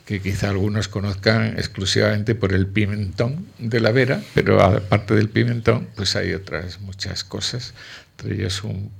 que 0.05 0.21
quizá 0.21 0.49
algunos 0.49 0.89
conozcan 0.89 1.57
exclusivamente 1.57 2.35
por 2.35 2.51
el 2.51 2.67
pimentón 2.67 3.47
de 3.57 3.79
la 3.79 3.91
Vera, 3.91 4.21
pero 4.33 4.61
aparte 4.61 5.15
del 5.15 5.29
pimentón, 5.29 5.87
pues 5.95 6.17
hay 6.17 6.33
otras 6.33 6.81
muchas 6.81 7.23
cosas, 7.23 7.73
entre 8.17 8.35
ellas 8.35 8.65
un... 8.65 8.91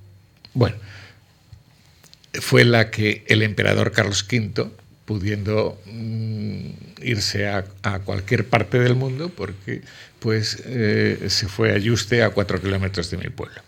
Bueno, 0.54 0.78
fue 2.40 2.64
la 2.64 2.90
que 2.90 3.26
el 3.28 3.42
emperador 3.42 3.92
Carlos 3.92 4.26
V, 4.32 4.72
pudiendo 5.12 5.78
mm, 5.86 6.68
irse 7.02 7.50
a, 7.50 7.66
cualquier 8.06 8.48
parte 8.48 8.80
del 8.80 8.96
mundo, 8.96 9.28
porque 9.28 9.82
pues 10.20 10.64
eh, 10.66 11.26
se 11.28 11.50
fue 11.50 11.74
a 11.74 11.78
Yuste 11.78 12.24
a 12.24 12.30
cuatro 12.30 12.62
kilómetros 12.62 13.12
de 13.12 13.18
mi 13.18 13.28
pueblo. 13.28 13.62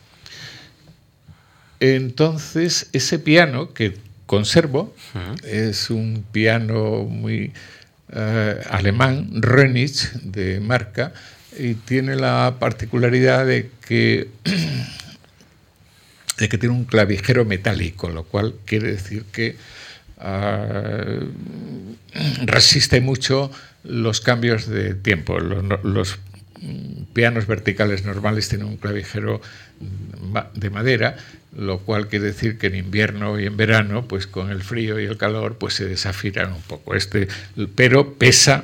Entonces, 1.82 2.88
ese 2.94 3.20
piano 3.20 3.74
que 3.74 3.98
conservo. 4.26 4.96
Es 5.44 5.90
un 5.90 6.24
piano 6.32 7.04
muy 7.04 7.52
eh, 8.14 8.62
alemán, 8.70 9.30
Rönitz, 9.34 10.12
de 10.24 10.62
marca, 10.62 11.12
y 11.60 11.74
tiene 11.74 12.16
la 12.16 12.56
particularidad 12.58 13.46
de 13.46 13.70
que, 13.86 14.30
de 16.38 16.48
que 16.48 16.58
tiene 16.58 16.74
un 16.74 16.86
clavijero 16.86 17.44
metálico, 17.44 18.08
lo 18.10 18.24
cual 18.24 18.56
quiere 18.66 18.94
decir 18.94 19.26
que 19.26 19.58
ah, 20.24 21.20
resiste 22.46 23.02
mucho 23.02 23.52
los 23.84 24.22
cambios 24.22 24.68
de 24.68 24.96
tiempo. 24.96 25.40
los 25.40 26.20
pianos 27.14 27.48
verticales 27.48 28.06
normales 28.06 28.48
tienen 28.50 28.68
un 28.68 28.78
clavijero 28.78 29.42
de 30.56 30.70
madera, 30.70 31.18
lo 31.56 31.80
cual 31.80 32.08
quiere 32.08 32.26
decir 32.26 32.58
que 32.58 32.68
en 32.68 32.76
invierno 32.76 33.40
y 33.40 33.46
en 33.46 33.58
verano, 33.58 34.08
pues 34.08 34.28
con 34.28 34.50
el 34.50 34.64
frío 34.64 35.00
y 35.00 35.06
el 35.06 35.18
calor, 35.18 35.58
pues 35.58 35.76
se 35.76 35.86
desafinan 35.86 36.54
un 36.54 36.62
poco. 36.62 36.96
Este, 36.96 37.28
pero 37.76 38.14
pesa 38.14 38.64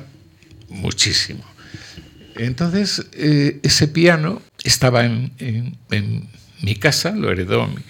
muchísimo. 0.68 1.44
Entonces, 2.36 3.06
eh, 3.12 3.58
ese 3.62 3.88
piano 3.88 4.40
estaba 4.64 5.04
en, 5.04 5.76
mi 6.62 6.76
casa, 6.76 7.12
lo 7.12 7.30
heredó 7.30 7.66
mi, 7.66 7.82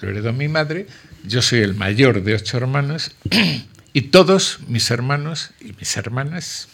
lo 0.00 0.10
heredó 0.10 0.32
mi 0.32 0.48
madre. 0.48 0.86
Yo 1.24 1.42
soy 1.42 1.60
el 1.60 1.74
mayor 1.74 2.22
de 2.22 2.34
ocho 2.34 2.56
hermanos 2.56 3.12
y 3.92 4.02
todos 4.02 4.60
mis 4.68 4.90
hermanos 4.90 5.50
y 5.60 5.72
mis 5.72 5.96
hermanas 5.96 6.68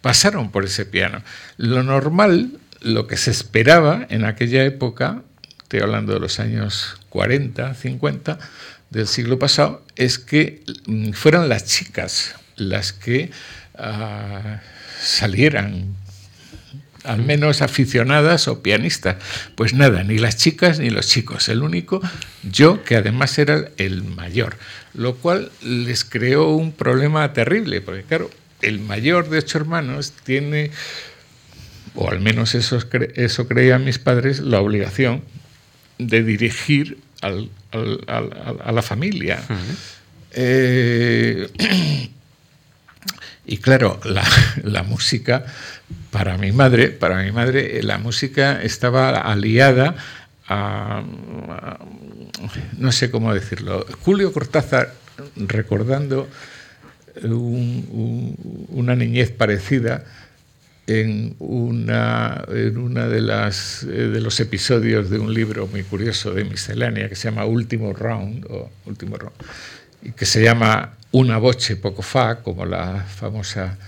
pasaron 0.00 0.50
por 0.50 0.64
ese 0.64 0.86
piano. 0.86 1.22
Lo 1.56 1.82
normal, 1.82 2.58
lo 2.80 3.06
que 3.06 3.16
se 3.16 3.30
esperaba 3.30 4.06
en 4.10 4.24
aquella 4.24 4.64
época, 4.64 5.22
estoy 5.62 5.80
hablando 5.80 6.14
de 6.14 6.20
los 6.20 6.40
años 6.40 7.00
40, 7.10 7.74
50 7.74 8.38
del 8.90 9.06
siglo 9.06 9.38
pasado, 9.38 9.84
es 9.96 10.18
que 10.18 10.62
mm, 10.86 11.12
fueran 11.12 11.48
las 11.48 11.64
chicas 11.64 12.36
las 12.56 12.92
que 12.92 13.30
ah, 13.76 14.60
salieran 15.00 15.94
al 17.08 17.22
menos 17.24 17.62
aficionadas 17.62 18.48
o 18.48 18.62
pianistas. 18.62 19.16
Pues 19.54 19.72
nada, 19.72 20.04
ni 20.04 20.18
las 20.18 20.36
chicas 20.36 20.78
ni 20.78 20.90
los 20.90 21.08
chicos. 21.08 21.48
El 21.48 21.62
único, 21.62 22.02
yo, 22.42 22.84
que 22.84 22.96
además 22.96 23.38
era 23.38 23.70
el 23.78 24.04
mayor. 24.04 24.56
Lo 24.94 25.16
cual 25.16 25.50
les 25.62 26.04
creó 26.04 26.50
un 26.50 26.72
problema 26.72 27.32
terrible, 27.32 27.80
porque 27.80 28.02
claro, 28.02 28.30
el 28.60 28.78
mayor 28.80 29.30
de 29.30 29.38
ocho 29.38 29.58
hermanos 29.58 30.12
tiene, 30.24 30.70
o 31.94 32.10
al 32.10 32.20
menos 32.20 32.54
eso, 32.54 32.78
eso 33.14 33.48
creían 33.48 33.84
mis 33.84 33.98
padres, 33.98 34.40
la 34.40 34.60
obligación 34.60 35.22
de 35.98 36.22
dirigir 36.22 36.98
a 37.22 38.72
la 38.72 38.82
familia. 38.82 39.42
Eh, 40.32 41.48
y 43.48 43.56
claro, 43.56 43.98
la, 44.04 44.82
música, 44.82 45.46
para 46.10 46.36
mi 46.36 46.52
madre, 46.52 46.88
para 46.88 47.22
mi 47.22 47.32
madre, 47.32 47.82
la 47.82 47.96
música 47.96 48.62
estaba 48.62 49.18
aliada 49.18 49.96
a, 50.46 51.02
no 52.76 52.92
sé 52.92 53.10
cómo 53.10 53.32
decirlo, 53.32 53.86
Julio 54.02 54.32
Cortázar, 54.34 54.92
recordando 55.34 56.28
una 57.24 58.94
niñez 58.94 59.30
parecida 59.30 60.04
en 60.86 61.34
una, 61.38 62.44
en 62.48 62.76
una 62.76 63.08
de, 63.08 63.22
las, 63.22 63.82
eh, 63.82 63.86
de 63.86 64.20
los 64.20 64.40
episodios 64.40 65.08
de 65.08 65.18
un 65.18 65.32
libro 65.32 65.66
muy 65.66 65.84
curioso 65.84 66.32
de 66.32 66.44
miscelánea 66.44 67.08
que 67.08 67.16
se 67.16 67.30
llama 67.30 67.46
Último 67.46 67.94
Round, 67.94 68.46
o 68.48 68.70
Último 68.86 69.16
Round 69.16 69.36
y 70.02 70.12
que 70.12 70.26
se 70.26 70.42
llama 70.42 70.97
Una 71.10 71.38
voce 71.38 71.76
poco 71.76 72.02
fa, 72.02 72.42
como 72.42 72.66
la 72.66 73.04
famosa 73.04 73.78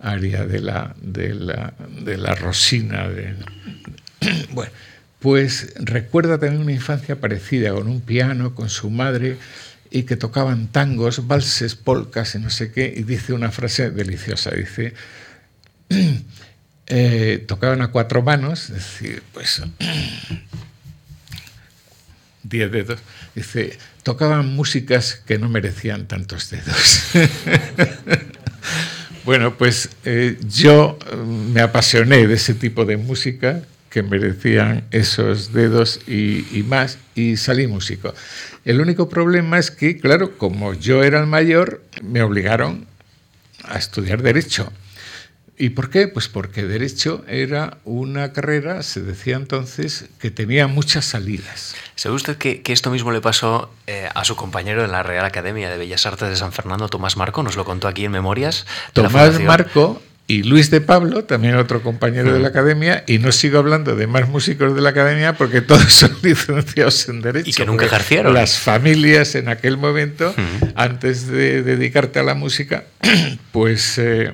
aria 0.00 0.46
de 0.46 0.60
la, 0.60 0.94
de 1.00 1.34
la, 1.34 1.74
de 2.02 2.16
la 2.16 2.34
Rosina. 2.34 3.08
De, 3.08 3.36
bueno, 4.52 4.72
pues 5.18 5.74
recuerda 5.76 6.38
también 6.38 6.62
una 6.62 6.72
infancia 6.72 7.20
parecida, 7.20 7.72
con 7.72 7.88
un 7.88 8.00
piano, 8.00 8.54
con 8.54 8.70
su 8.70 8.90
madre, 8.90 9.36
y 9.90 10.04
que 10.04 10.16
tocaban 10.16 10.68
tangos, 10.68 11.26
valses, 11.26 11.74
polcas 11.74 12.34
y 12.34 12.38
no 12.38 12.48
sé 12.48 12.72
qué, 12.72 12.92
y 12.96 13.02
dice 13.02 13.32
una 13.32 13.50
frase 13.50 13.90
deliciosa, 13.90 14.50
dice, 14.52 14.94
eh, 16.86 17.44
tocaban 17.46 17.82
a 17.82 17.88
cuatro 17.88 18.22
manos, 18.22 18.70
es 18.70 18.76
decir, 18.76 19.22
pues 19.32 19.62
diez 22.42 22.70
dedos, 22.70 23.00
dice, 23.34 23.78
tocaban 24.02 24.54
músicas 24.54 25.22
que 25.26 25.38
no 25.38 25.48
merecían 25.48 26.06
tantos 26.06 26.50
dedos. 26.50 27.02
bueno, 29.24 29.56
pues 29.56 29.90
eh, 30.04 30.38
yo 30.48 30.98
me 31.52 31.60
apasioné 31.60 32.26
de 32.26 32.34
ese 32.34 32.54
tipo 32.54 32.84
de 32.84 32.96
música 32.96 33.62
que 33.90 34.02
merecían 34.02 34.84
esos 34.92 35.52
dedos 35.52 36.00
y, 36.06 36.64
más, 36.66 36.98
y 37.14 37.36
salí 37.36 37.66
músico. 37.66 38.14
El 38.64 38.80
único 38.80 39.08
problema 39.08 39.58
es 39.58 39.70
que, 39.70 39.98
claro, 39.98 40.38
como 40.38 40.74
yo 40.74 41.02
era 41.02 41.20
el 41.20 41.26
mayor, 41.26 41.82
me 42.02 42.22
obligaron 42.22 42.86
a 43.64 43.78
estudiar 43.78 44.22
derecho. 44.22 44.72
¿Y 45.60 45.68
por 45.68 45.90
qué? 45.90 46.08
Pues 46.08 46.26
porque 46.26 46.62
derecho 46.62 47.22
era 47.28 47.76
una 47.84 48.32
carrera, 48.32 48.82
se 48.82 49.02
decía 49.02 49.36
entonces, 49.36 50.06
que 50.18 50.30
tenía 50.30 50.66
muchas 50.68 51.04
salidas. 51.04 51.74
¿Sabe 51.96 52.14
usted 52.14 52.38
que, 52.38 52.62
esto 52.64 52.90
mismo 52.90 53.12
le 53.12 53.20
pasó 53.20 53.70
eh, 53.86 54.08
a 54.14 54.24
su 54.24 54.36
compañero 54.36 54.80
de 54.80 54.88
la 54.88 55.02
Real 55.02 55.26
Academia 55.26 55.68
de 55.68 55.76
Bellas 55.76 56.06
Artes 56.06 56.30
de 56.30 56.36
San 56.36 56.52
Fernando, 56.52 56.88
Tomás 56.88 57.18
Marco? 57.18 57.42
Nos 57.42 57.56
lo 57.56 57.66
contó 57.66 57.88
aquí 57.88 58.06
en 58.06 58.12
Memorias. 58.12 58.64
Tomás 58.94 59.38
Marco 59.38 60.00
y 60.30 60.44
Luis 60.44 60.70
de 60.70 60.80
Pablo, 60.80 61.24
también 61.24 61.56
otro 61.56 61.82
compañero 61.82 62.32
de 62.32 62.38
la 62.38 62.48
academia, 62.48 63.02
y 63.08 63.18
no 63.18 63.32
sigo 63.32 63.58
hablando 63.58 63.96
de 63.96 64.06
más 64.06 64.28
músicos 64.28 64.76
de 64.76 64.80
la 64.80 64.90
academia 64.90 65.32
porque 65.32 65.60
todos 65.60 65.92
son 65.92 66.16
licenciados 66.22 67.08
en 67.08 67.20
Derecho. 67.20 67.50
Y 67.50 67.52
que 67.52 67.66
nunca 67.66 67.86
ejercieron. 67.86 68.32
Las 68.32 68.56
familias 68.56 69.34
en 69.34 69.48
aquel 69.48 69.76
momento, 69.76 70.32
antes 70.76 71.26
de 71.26 71.64
dedicarte 71.64 72.20
a 72.20 72.22
la 72.22 72.34
música, 72.34 72.84
pues 73.52 73.98
eh, 73.98 74.32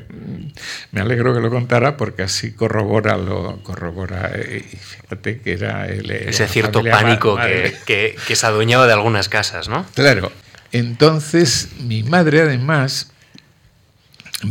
me 0.92 1.00
alegro 1.00 1.32
que 1.32 1.40
lo 1.40 1.48
contara 1.48 1.96
porque 1.96 2.24
así 2.24 2.52
corrobora, 2.52 3.16
lo 3.16 3.62
corrobora, 3.62 4.32
eh, 4.34 4.66
y 4.70 4.76
fíjate 4.76 5.40
que 5.40 5.52
era 5.54 5.86
el, 5.86 6.10
Ese 6.10 6.46
cierto 6.46 6.84
pánico 6.84 7.36
que, 7.36 7.74
que, 7.86 8.16
que 8.28 8.36
se 8.36 8.46
adueñaba 8.46 8.86
de 8.86 8.92
algunas 8.92 9.30
casas, 9.30 9.70
¿no? 9.70 9.86
Claro. 9.94 10.30
Entonces, 10.72 11.70
mi 11.80 12.02
madre 12.02 12.42
además 12.42 13.12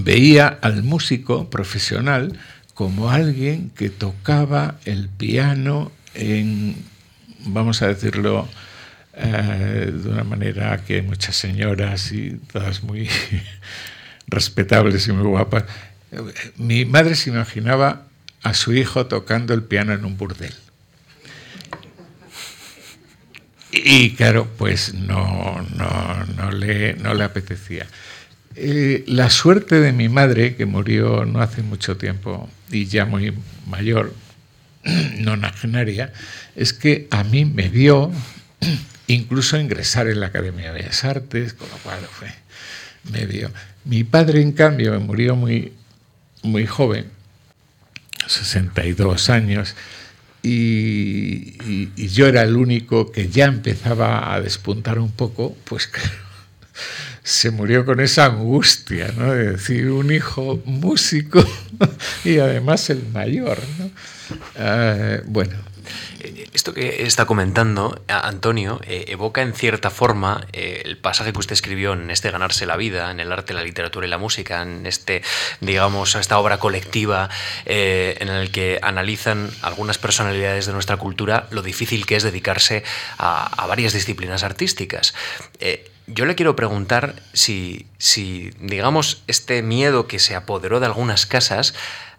veía 0.04 0.48
al 0.48 0.84
músico 0.84 1.50
profesional 1.50 2.38
como 2.74 3.10
alguien 3.10 3.70
que 3.70 3.90
tocaba 3.90 4.76
el 4.86 5.08
piano 5.10 5.92
en, 6.14 6.76
vamos 7.46 7.82
a 7.82 7.88
decirlo 7.88 8.48
eh, 9.14 9.92
de 9.94 10.10
una 10.10 10.24
manera 10.24 10.84
que 10.84 11.02
muchas 11.02 11.36
señoras 11.36 12.12
y 12.12 12.32
todas 12.52 12.84
muy 12.84 13.10
respetables 14.28 15.08
y 15.08 15.14
muy 15.14 15.26
guapas, 15.26 15.64
mi 16.58 16.86
madre 16.86 17.16
se 17.16 17.30
imaginaba 17.30 18.04
a 18.44 18.54
su 18.54 18.74
hijo 18.74 19.08
tocando 19.08 19.54
el 19.54 19.64
piano 19.64 19.94
en 19.94 20.06
un 20.06 20.18
burdel. 20.18 20.54
Y 23.72 24.12
claro, 24.16 24.48
pues 24.58 24.94
no, 24.94 25.66
no, 25.76 26.26
no, 26.38 26.52
le, 26.52 26.94
no 26.94 27.14
le 27.14 27.24
apetecía. 27.24 27.88
Eh, 28.58 29.04
la 29.08 29.30
suerte 29.30 29.82
de 29.82 29.92
mi 29.92 30.08
madre, 30.08 30.56
que 30.56 30.66
murió 30.66 31.26
no 31.26 31.42
hace 31.42 31.62
mucho 31.62 31.98
tiempo 31.98 32.50
y 32.72 32.86
ya 32.86 33.06
muy 33.06 33.34
mayor, 33.68 34.14
nonagenaria, 35.20 36.14
es 36.56 36.72
que 36.72 37.08
a 37.12 37.24
mí 37.26 37.44
me 37.44 37.68
vio 37.68 38.12
incluso 39.08 39.60
ingresar 39.60 40.08
en 40.08 40.22
la 40.22 40.28
Academia 40.28 40.72
de 40.72 40.80
Bellas 40.80 41.04
Artes, 41.04 41.54
con 41.54 41.68
lo 41.70 41.78
cual 41.80 42.00
fue, 42.10 42.30
me 43.12 43.26
vio. 43.26 43.52
Mi 43.84 44.06
padre, 44.06 44.42
en 44.42 44.54
cambio, 44.54 44.98
murió 45.02 45.36
muy, 45.36 45.74
muy 46.42 46.66
joven, 46.66 47.08
62 48.28 49.30
años, 49.30 49.76
y, 50.42 51.58
y, 51.98 52.08
yo 52.10 52.28
era 52.28 52.44
el 52.44 52.56
único 52.56 53.12
que 53.12 53.30
ya 53.30 53.46
empezaba 53.46 54.32
a 54.32 54.40
despuntar 54.40 55.00
un 55.00 55.12
poco, 55.12 55.58
pues 55.66 55.88
claro 55.88 56.26
se 57.26 57.50
murió 57.50 57.86
con 57.86 58.00
esa 58.02 58.26
angustia, 58.26 59.12
¿no? 59.18 59.34
De 59.34 59.54
decir, 59.54 59.90
un 59.90 60.12
hijo 60.12 60.62
músico 60.64 61.44
y 62.24 62.38
además 62.38 62.92
el 62.92 63.04
mayor, 63.12 63.58
¿no? 63.80 63.86
Uh, 64.56 65.22
bueno. 65.26 65.56
Esto 66.54 66.74
que 66.74 67.04
está 67.04 67.26
comentando 67.26 68.02
Antonio 68.08 68.80
eh, 68.86 69.06
evoca 69.10 69.44
en 69.44 69.54
cierta 69.54 69.92
forma 69.92 70.48
eh, 70.54 70.82
el 70.86 70.98
pasaje 70.98 71.32
que 71.32 71.38
usted 71.38 71.54
escribió 71.54 71.94
en 71.94 72.10
este 72.10 72.32
Ganarse 72.32 72.66
la 72.66 72.78
vida, 72.78 73.12
en 73.12 73.20
el 73.20 73.32
arte, 73.32 73.54
la 73.54 73.62
literatura 73.62 74.08
y 74.08 74.10
la 74.10 74.18
música, 74.18 74.64
en 74.64 74.88
este, 74.88 75.22
digamos, 75.62 76.16
esta 76.16 76.40
obra 76.40 76.58
colectiva 76.58 77.30
eh, 77.66 78.18
en 78.20 78.30
el 78.30 78.50
que 78.52 78.80
analizan 78.82 79.52
algunas 79.62 80.00
personalidades 80.00 80.66
de 80.66 80.74
nuestra 80.74 80.98
cultura 80.98 81.48
lo 81.52 81.62
difícil 81.62 82.06
que 82.06 82.16
es 82.16 82.24
dedicarse 82.24 82.84
a 83.18 83.66
varias 83.68 83.94
disciplinas 83.94 84.44
artísticas. 84.44 85.14
Yo 86.08 86.26
le 86.26 86.36
quiero 86.36 86.56
preguntar 86.56 87.16
si, 87.34 87.88
si, 87.98 88.52
digamos, 88.60 89.24
este 89.28 89.62
miedo 89.64 90.08
que 90.08 90.20
se 90.20 90.36
apoderó 90.36 90.80
de 90.80 90.86
algunas 90.86 91.26
casas 91.26 91.74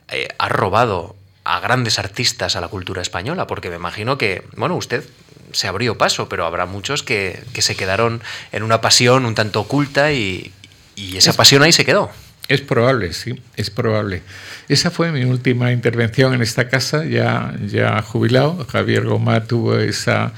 eh, 0.08 0.28
ha 0.38 0.48
robado 0.48 1.14
a 1.44 1.60
grandes 1.60 1.98
artistas 1.98 2.56
a 2.56 2.60
la 2.60 2.68
cultura 2.68 3.02
española, 3.02 3.46
porque 3.46 3.70
me 3.70 3.76
imagino 3.76 4.18
que, 4.18 4.42
bueno, 4.56 4.74
usted 4.74 5.04
se 5.52 5.68
abrió 5.68 5.96
paso, 5.96 6.28
pero 6.28 6.44
habrá 6.44 6.66
muchos 6.66 7.04
que, 7.04 7.42
que 7.52 7.62
se 7.62 7.76
quedaron 7.76 8.20
en 8.50 8.64
una 8.64 8.80
pasión 8.80 9.24
un 9.24 9.36
tanto 9.36 9.60
oculta 9.60 10.12
y, 10.12 10.52
y 10.96 11.16
esa 11.16 11.30
es, 11.30 11.36
pasión 11.36 11.62
ahí 11.62 11.72
se 11.72 11.84
quedó. 11.84 12.10
Es 12.48 12.60
probable, 12.60 13.12
sí, 13.12 13.40
es 13.56 13.70
probable. 13.70 14.22
Esa 14.68 14.90
fue 14.90 15.12
mi 15.12 15.24
última 15.24 15.72
intervención 15.72 16.34
en 16.34 16.42
esta 16.42 16.68
casa, 16.68 17.04
ya, 17.04 17.54
ya 17.66 18.02
jubilado. 18.02 18.66
Javier 18.66 19.04
Gomá 19.04 19.44
tuvo 19.44 19.78
esa 19.78 20.32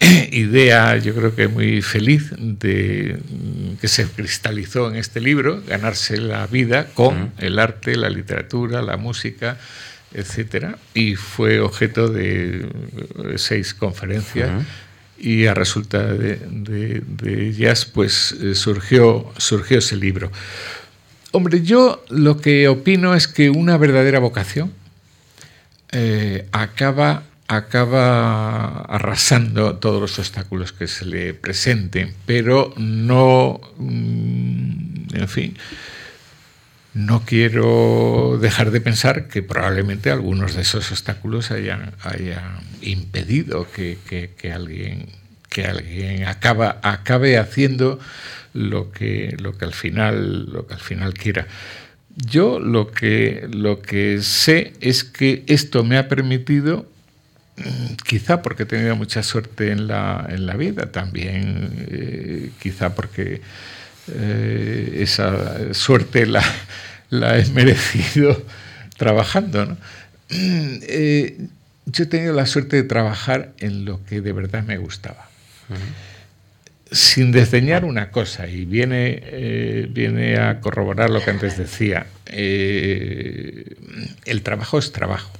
idea, 0.32 0.96
yo 0.96 1.14
creo 1.14 1.34
que 1.34 1.48
muy 1.48 1.82
feliz, 1.82 2.32
de, 2.38 3.18
que 3.80 3.88
se 3.88 4.06
cristalizó 4.06 4.88
en 4.88 4.96
este 4.96 5.20
libro, 5.20 5.62
ganarse 5.66 6.18
la 6.18 6.46
vida 6.46 6.86
con 6.94 7.16
uh 7.16 7.26
-huh. 7.26 7.30
el 7.38 7.58
arte, 7.58 7.96
la 7.96 8.10
literatura, 8.10 8.82
la 8.82 8.96
música, 8.96 9.58
etcétera, 10.12 10.78
y 10.94 11.16
fue 11.16 11.60
objeto 11.60 12.08
de 12.08 12.66
seis 13.36 13.74
conferencias. 13.74 14.50
Uh 14.50 14.60
-huh. 14.60 14.64
Y 15.18 15.46
a 15.46 15.54
resulta 15.54 16.12
de, 16.12 16.36
de, 16.36 17.02
de, 17.06 17.48
ellas, 17.48 17.86
pues 17.86 18.36
surgió, 18.52 19.32
surgió 19.38 19.78
ese 19.78 19.96
libro. 19.96 20.30
Hombre, 21.32 21.62
yo 21.62 22.04
lo 22.10 22.38
que 22.38 22.68
opino 22.68 23.14
es 23.14 23.26
que 23.26 23.48
una 23.48 23.78
verdadera 23.78 24.18
vocación 24.18 24.72
eh, 25.92 26.46
acaba 26.52 27.22
acaba 27.48 28.80
arrasando 28.82 29.76
todos 29.76 30.00
los 30.00 30.18
obstáculos 30.18 30.72
que 30.72 30.88
se 30.88 31.04
le 31.04 31.34
presenten, 31.34 32.14
pero 32.26 32.74
no, 32.76 33.60
mm, 33.78 35.14
en 35.14 35.28
fin, 35.28 35.56
no 36.94 37.24
quiero 37.24 38.38
dejar 38.40 38.70
de 38.70 38.80
pensar 38.80 39.28
que 39.28 39.42
probablemente 39.42 40.10
algunos 40.10 40.54
de 40.54 40.62
esos 40.62 40.90
obstáculos 40.90 41.50
hayan, 41.50 41.92
hayan 42.02 42.60
impedido 42.80 43.70
que, 43.70 43.98
que, 44.08 44.30
que, 44.36 44.52
alguien, 44.52 45.10
que 45.50 45.66
alguien 45.66 46.24
acaba, 46.24 46.80
acabe 46.82 47.38
haciendo 47.38 48.00
lo 48.54 48.90
que, 48.90 49.36
lo, 49.38 49.56
que 49.56 49.66
al 49.66 49.74
final, 49.74 50.50
lo 50.50 50.66
que 50.66 50.74
al 50.74 50.80
final 50.80 51.12
quiera. 51.12 51.46
Yo 52.16 52.58
lo 52.58 52.90
que, 52.90 53.46
lo 53.52 53.82
que 53.82 54.22
sé 54.22 54.72
es 54.80 55.04
que 55.04 55.44
esto 55.48 55.84
me 55.84 55.98
ha 55.98 56.08
permitido 56.08 56.88
quizá 58.06 58.42
porque 58.42 58.64
he 58.64 58.66
tenido 58.66 58.96
mucha 58.96 59.22
suerte 59.22 59.70
en 59.70 59.86
la, 59.86 60.26
en 60.28 60.46
la 60.46 60.56
vida, 60.56 60.92
también 60.92 61.86
eh, 61.90 62.50
quizá 62.60 62.94
porque 62.94 63.40
eh, 64.12 64.98
esa 65.00 65.72
suerte 65.74 66.26
la, 66.26 66.42
la, 67.10 67.38
he 67.38 67.46
merecido 67.50 68.44
trabajando. 68.96 69.66
¿no? 69.66 69.76
Eh, 70.30 71.38
yo 71.86 72.04
he 72.04 72.06
tenido 72.06 72.34
la 72.34 72.46
suerte 72.46 72.76
de 72.76 72.82
trabajar 72.82 73.52
en 73.58 73.84
lo 73.84 74.04
que 74.04 74.20
de 74.20 74.32
verdad 74.32 74.62
me 74.62 74.76
gustaba. 74.76 75.28
Uh 75.68 75.74
-huh. 75.74 76.92
Sin 76.92 77.32
desdeñar 77.32 77.84
una 77.84 78.12
cosa, 78.12 78.46
y 78.46 78.64
viene, 78.64 79.88
viene 79.90 80.38
a 80.38 80.60
corroborar 80.60 81.10
lo 81.10 81.20
que 81.20 81.30
antes 81.30 81.58
decía, 81.58 82.06
el 82.26 83.64
trabajo 84.44 84.78
es 84.78 84.92
trabajo 84.92 85.32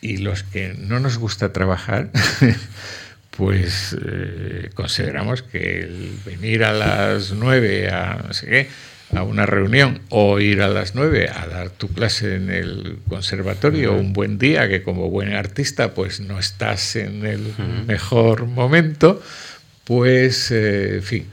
y 0.00 0.18
los 0.18 0.42
que 0.42 0.74
no 0.78 1.00
nos 1.00 1.18
gusta 1.18 1.52
trabajar, 1.52 2.10
pues 3.36 3.96
eh, 4.04 4.70
consideramos 4.74 5.42
que 5.42 5.80
el 5.80 6.18
venir 6.24 6.64
a 6.64 6.72
las 6.72 7.32
nueve 7.32 7.88
a 7.88 8.22
no 8.26 8.32
sé 8.32 8.46
qué, 8.46 8.68
a 9.14 9.22
una 9.22 9.46
reunión 9.46 10.00
o 10.10 10.38
ir 10.38 10.60
a 10.60 10.68
las 10.68 10.94
nueve 10.94 11.28
a 11.28 11.46
dar 11.46 11.70
tu 11.70 11.88
clase 11.88 12.34
en 12.34 12.50
el 12.50 12.98
conservatorio 13.08 13.94
un 13.94 14.12
buen 14.12 14.38
día 14.38 14.68
que 14.68 14.82
como 14.82 15.08
buen 15.08 15.32
artista 15.32 15.94
pues 15.94 16.20
no 16.20 16.38
estás 16.38 16.96
en 16.96 17.24
el 17.24 17.54
mejor 17.86 18.46
momento, 18.46 19.22
pues 19.84 20.50
eh, 20.50 20.96
en 20.96 21.02
fin, 21.02 21.26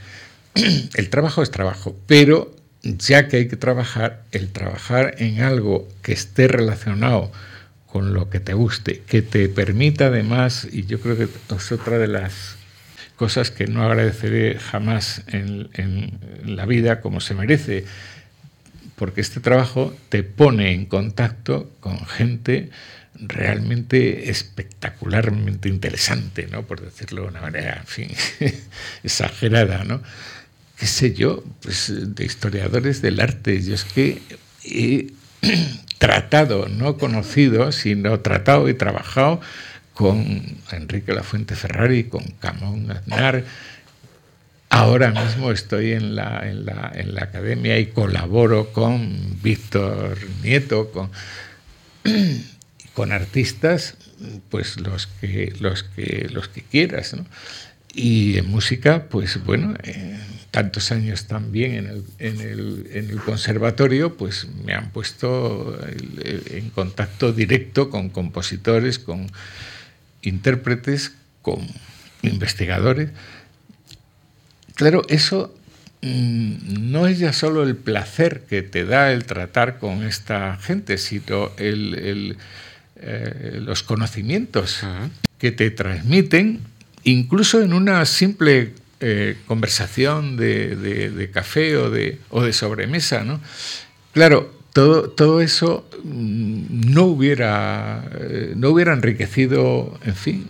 el 0.96 1.10
trabajo 1.10 1.44
es 1.44 1.52
trabajo, 1.52 1.96
pero 2.08 2.56
ya 2.84 3.28
que 3.28 3.38
hay 3.38 3.48
que 3.48 3.58
trabajar, 3.58 4.24
el 4.32 4.52
trabajar 4.52 5.16
en 5.18 5.42
algo 5.42 5.88
que 6.02 6.14
esté 6.14 6.48
relacionado 6.48 7.32
con 7.96 8.14
lo 8.14 8.30
que 8.30 8.42
te 8.42 8.54
guste, 8.54 9.04
que 9.08 9.22
te 9.22 9.48
permita 9.48 10.08
además, 10.08 10.68
y 10.70 10.86
yo 10.86 11.00
creo 11.00 11.16
que 11.16 11.30
es 11.56 11.72
otra 11.72 11.98
de 11.98 12.10
las 12.10 12.58
cosas 13.16 13.52
que 13.52 13.68
no 13.68 13.84
agradeceré 13.84 14.60
jamás 14.60 15.24
en, 15.28 15.70
en 15.76 16.20
la 16.44 16.66
vida 16.66 17.00
como 17.00 17.22
se 17.22 17.36
merece, 17.36 17.86
porque 18.98 19.22
este 19.22 19.40
trabajo 19.40 19.96
te 20.10 20.24
pone 20.24 20.74
en 20.74 20.88
contacto 20.88 21.72
con 21.80 22.06
gente 22.06 22.70
realmente 23.18 24.30
espectacularmente 24.30 25.70
interesante, 25.70 26.50
¿no? 26.52 26.64
por 26.64 26.82
decirlo 26.82 27.22
de 27.22 27.28
una 27.30 27.40
manera, 27.40 27.78
en 27.80 27.88
fin, 27.88 28.10
exagerada, 29.04 29.86
¿no? 29.86 30.02
qué 30.78 30.86
sé 30.86 31.14
yo, 31.14 31.46
pues 31.62 31.94
de 32.14 32.26
historiadores 32.26 33.02
del 33.02 33.22
arte. 33.22 33.64
Yo 33.64 33.74
es 33.74 33.86
que 33.86 34.22
he 34.66 35.14
tratado, 35.98 36.68
no 36.68 36.98
conocido, 36.98 37.72
sino 37.72 38.20
tratado 38.20 38.70
y 38.70 38.74
trabajado 38.74 39.42
con 39.94 40.44
Enrique 40.72 41.14
Lafuente 41.14 41.56
Ferrari, 41.56 42.06
con 42.06 42.24
Camón 42.40 42.92
Aznar. 42.92 43.44
Ahora 44.70 45.12
mismo 45.12 45.52
estoy 45.52 45.94
en 45.94 46.16
la, 46.16 46.48
en, 46.48 46.66
la, 46.66 46.92
en 46.94 47.16
la 47.16 47.24
academia 47.24 47.80
y 47.80 47.88
colaboro 47.88 48.74
con 48.74 49.40
Víctor 49.42 50.18
Nieto, 50.44 50.92
con, 50.92 51.12
con 52.94 53.14
artistas, 53.14 53.96
pues 54.50 54.80
los 54.80 55.08
que, 55.08 55.54
los 55.60 55.84
que, 55.84 56.28
los 56.30 56.50
que 56.50 56.62
quieras. 56.62 57.14
¿no? 57.14 57.26
Y 57.94 58.38
en 58.38 58.50
música, 58.50 59.06
pues 59.10 59.42
bueno, 59.46 59.76
eh, 59.84 60.20
tantos 60.56 60.94
años 60.94 61.26
también 61.26 61.74
en 61.74 61.86
el, 61.86 62.04
en, 62.18 62.40
el, 62.40 62.88
en 62.94 63.10
el, 63.10 63.20
conservatorio, 63.20 64.16
pues 64.16 64.48
me 64.64 64.74
han 64.74 64.90
puesto 64.92 65.78
en 66.50 66.70
contacto 66.70 67.34
directo 67.34 67.90
con 67.90 68.08
compositores, 68.08 68.98
con 68.98 69.30
intérpretes, 70.22 71.12
con 71.42 71.60
investigadores. 72.22 73.10
Claro, 74.76 75.02
eso 75.10 75.54
mm, 76.02 76.90
no 76.90 77.08
es 77.08 77.20
ya 77.20 77.34
solo 77.34 77.64
el 77.64 77.76
placer 77.76 78.46
que 78.48 78.62
te 78.62 78.86
da 78.86 79.12
el 79.12 79.26
tratar 79.26 79.78
con 79.78 80.04
esta 80.04 80.56
gente, 80.56 80.98
sino 80.98 81.52
el, 81.58 82.38
eh, 82.96 83.60
los 83.62 83.84
conocimientos 83.84 84.86
que 85.38 85.52
te 85.52 85.70
transmiten, 85.70 86.62
incluso 87.04 87.62
en 87.62 87.74
una 87.74 88.06
simple 88.06 88.72
eh, 89.00 89.38
conversación 89.48 90.38
de, 90.38 91.30
café 91.34 91.78
o 91.78 91.90
de, 91.90 92.20
o 92.30 92.44
de 92.44 92.54
sobremesa. 92.54 93.24
¿no? 93.24 93.40
Claro, 94.14 94.54
todo, 94.74 95.10
todo 95.10 95.42
eso 95.42 95.88
mm, 96.04 96.94
no 96.94 97.04
hubiera, 97.04 98.04
eh, 98.20 98.54
no 98.56 98.70
hubiera 98.70 98.94
enriquecido, 98.94 99.98
en 100.04 100.16
fin, 100.16 100.50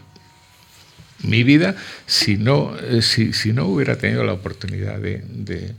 mi 1.23 1.43
vida 1.43 1.75
si 2.05 2.37
no, 2.37 2.75
eh, 2.77 3.01
si, 3.01 3.53
no 3.53 3.65
hubiera 3.65 3.97
tenido 3.97 4.23
la 4.23 4.33
oportunidad 4.33 4.99
de, 4.99 5.73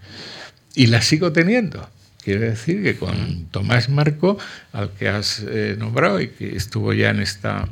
Y 0.75 0.87
la 0.87 1.03
sigo 1.03 1.33
teniendo. 1.33 1.89
Quiere 2.23 2.51
decir 2.51 2.83
que 2.83 2.97
con 2.97 3.47
Tomás 3.53 3.89
Marco, 3.89 4.37
al 4.73 4.91
que 4.93 5.09
has 5.09 5.45
eh, 5.47 5.77
nombrado 5.79 6.21
y 6.21 6.29
que 6.29 6.57
estuvo 6.57 6.93
ya 6.93 7.11
en 7.11 7.21
esta 7.21 7.69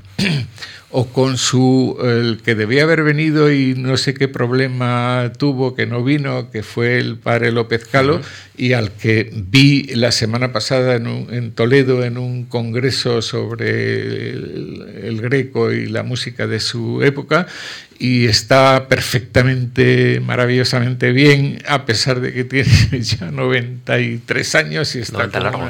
o 0.97 1.09
con 1.09 1.39
su, 1.39 1.99
el 2.05 2.41
que 2.45 2.55
debía 2.55 2.85
haber 2.85 3.03
venido 3.03 3.51
y 3.51 3.75
no 3.75 3.97
sé 3.97 4.15
qué 4.15 4.29
problema 4.29 5.33
tuvo, 5.37 5.75
que 5.75 5.87
no 5.87 6.05
vino, 6.05 6.53
que 6.53 6.63
fue 6.63 6.99
el 6.99 7.19
padre 7.19 7.51
López 7.51 7.85
Calo, 7.85 8.21
y 8.57 8.75
al 8.75 8.93
que 8.93 9.29
vi 9.35 9.89
la 9.97 10.13
semana 10.13 10.53
pasada 10.53 10.95
en, 10.95 11.51
Toledo 11.51 12.05
en 12.05 12.17
un 12.17 12.45
congreso 12.45 13.23
sobre 13.23 14.31
el, 14.31 15.21
greco 15.21 15.73
y 15.73 15.87
la 15.87 16.05
música 16.05 16.47
de 16.47 16.61
su 16.61 17.03
época, 17.03 17.49
y 17.99 18.27
está 18.27 18.87
perfectamente, 18.87 20.21
maravillosamente 20.25 21.11
bien, 21.11 21.61
a 21.67 21.87
pesar 21.87 22.21
de 22.21 22.33
que 22.33 22.45
tiene 22.45 22.71
ya 23.01 23.33
93 23.33 24.55
años 24.55 24.95
y 24.95 25.01
está, 25.01 25.29
como, 25.29 25.69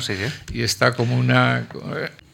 y 0.53 0.61
está 0.61 0.93
como 0.93 1.17
una 1.17 1.67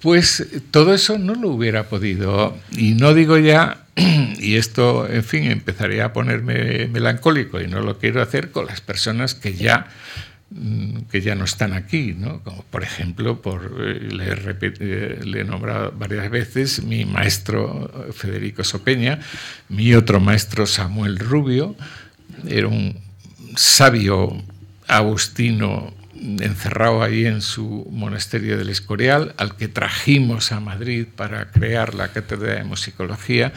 pues 0.01 0.47
todo 0.71 0.95
eso 0.95 1.19
no 1.19 1.35
lo 1.35 1.51
hubiera 1.51 1.89
podido. 1.89 2.57
Y 2.73 2.95
no 2.95 3.15
digo 3.15 3.37
ya, 3.39 3.85
y 4.39 4.57
esto, 4.57 5.09
en 5.09 5.25
fin, 5.25 5.45
empezaría 5.51 6.07
a 6.07 6.13
ponerme 6.13 6.89
melancólico 6.89 7.61
y 7.61 7.67
no 7.67 7.81
lo 7.81 7.99
quiero 7.99 8.23
hacer 8.23 8.51
con 8.51 8.67
las 8.67 8.81
personas 8.81 9.35
que 9.35 9.55
ya 9.55 9.89
mm, 10.51 11.03
que 11.11 11.21
ya 11.21 11.35
no 11.35 11.45
están 11.45 11.75
aquí, 11.75 12.15
¿no? 12.17 12.41
como 12.43 12.63
por 12.65 12.83
ejemplo, 12.83 13.43
por, 13.43 13.77
eh, 13.81 14.01
le, 14.01 14.57
eh, 14.61 15.21
le, 15.23 15.41
he 15.41 15.45
nombrado 15.45 15.93
varias 15.93 16.31
veces 16.31 16.83
mi 16.83 17.05
maestro 17.05 18.13
Federico 18.13 18.65
Sopeña, 18.65 19.21
mi 19.69 19.95
otro 19.95 20.21
maestro 20.21 20.67
Samuel 20.67 21.19
Rubio, 21.19 21.77
era 22.49 22.69
un 22.69 22.97
sabio 23.57 24.43
agustino 24.87 25.93
encerrado 26.21 27.03
ahí 27.03 27.27
en 27.27 27.41
su 27.41 27.87
monasterio 27.91 28.59
del 28.59 28.69
Escorial, 28.69 29.35
al 29.37 29.57
que 29.57 29.69
trajimos 29.69 30.53
a 30.53 30.61
Madrid 30.61 31.07
para 31.15 31.51
crear 31.51 31.95
la 31.95 32.09
cátedra 32.09 32.55
de 32.55 32.65
musicología. 32.65 33.53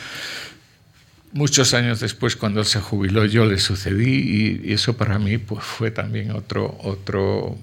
Muchos 1.31 1.73
años 1.73 1.99
después, 1.99 2.35
cuando 2.35 2.59
él 2.59 2.65
se 2.65 2.79
jubiló, 2.79 3.25
yo 3.25 3.45
le 3.45 3.59
sucedí 3.59 4.61
y, 4.63 4.73
eso 4.73 4.95
para 4.95 5.19
mí 5.19 5.37
pues, 5.37 5.63
fue 5.63 5.91
también 5.91 6.31
otro, 6.31 6.77
otro 6.83 7.57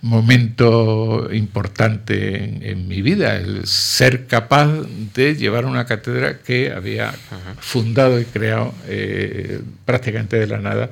momento 0.00 1.30
importante 1.32 2.70
en, 2.70 2.88
mi 2.88 3.00
vida, 3.00 3.36
el 3.36 3.66
ser 3.66 4.26
capaz 4.26 4.68
de 5.14 5.34
llevar 5.34 5.64
una 5.64 5.86
cátedra 5.86 6.40
que 6.40 6.72
había 6.72 7.14
fundado 7.58 8.20
y 8.20 8.26
creado 8.26 8.74
eh, 8.86 9.62
prácticamente 9.86 10.38
de 10.38 10.46
la 10.46 10.58
nada 10.58 10.90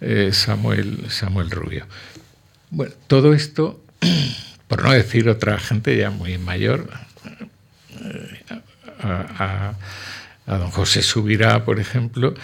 eh, 0.00 0.30
Samuel, 0.32 1.10
Samuel 1.10 1.50
Rubio. 1.50 1.86
Bueno, 2.70 2.94
todo 3.06 3.32
esto, 3.32 3.80
por 4.68 4.84
no 4.84 4.92
decir 4.92 5.28
otra 5.28 5.58
gente 5.58 5.96
ya 5.96 6.10
muy 6.10 6.38
mayor, 6.38 6.88
eh, 8.02 8.44
a, 9.02 9.74
don 10.46 10.70
José 10.70 11.02
Subirá, 11.02 11.64
por 11.64 11.80
ejemplo, 11.80 12.34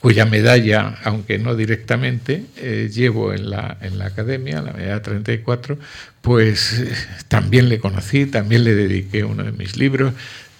cuya 0.00 0.24
medalla, 0.24 0.96
aunque 1.04 1.38
no 1.38 1.54
directamente, 1.54 2.44
eh, 2.56 2.90
llevo 2.92 3.32
en 3.34 3.50
la, 3.50 3.76
en 3.82 3.98
la 3.98 4.06
academia, 4.06 4.62
la 4.62 4.72
medalla 4.72 5.02
34, 5.02 5.78
pues 6.22 6.78
eh, 6.78 6.92
también 7.28 7.68
le 7.68 7.78
conocí, 7.78 8.26
también 8.26 8.64
le 8.64 8.74
dediqué 8.74 9.24
uno 9.24 9.44
de 9.44 9.52
mis 9.52 9.76
libros, 9.76 10.14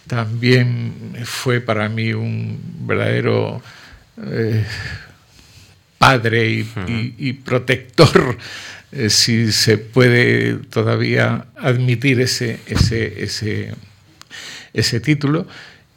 también 0.07 1.14
fue 1.24 1.61
para 1.61 1.88
mí 1.88 2.12
un 2.12 2.61
verdadero 2.86 3.62
padre 6.01 6.64
y, 7.18 7.32
protector, 7.34 8.38
eh, 8.90 9.11
si 9.11 9.53
se 9.53 9.76
puede 9.76 10.55
todavía 10.55 11.48
admitir 11.57 12.22
ese, 12.22 12.59
ese, 12.66 13.22
ese, 13.22 13.74
ese 14.72 15.01
título. 15.01 15.46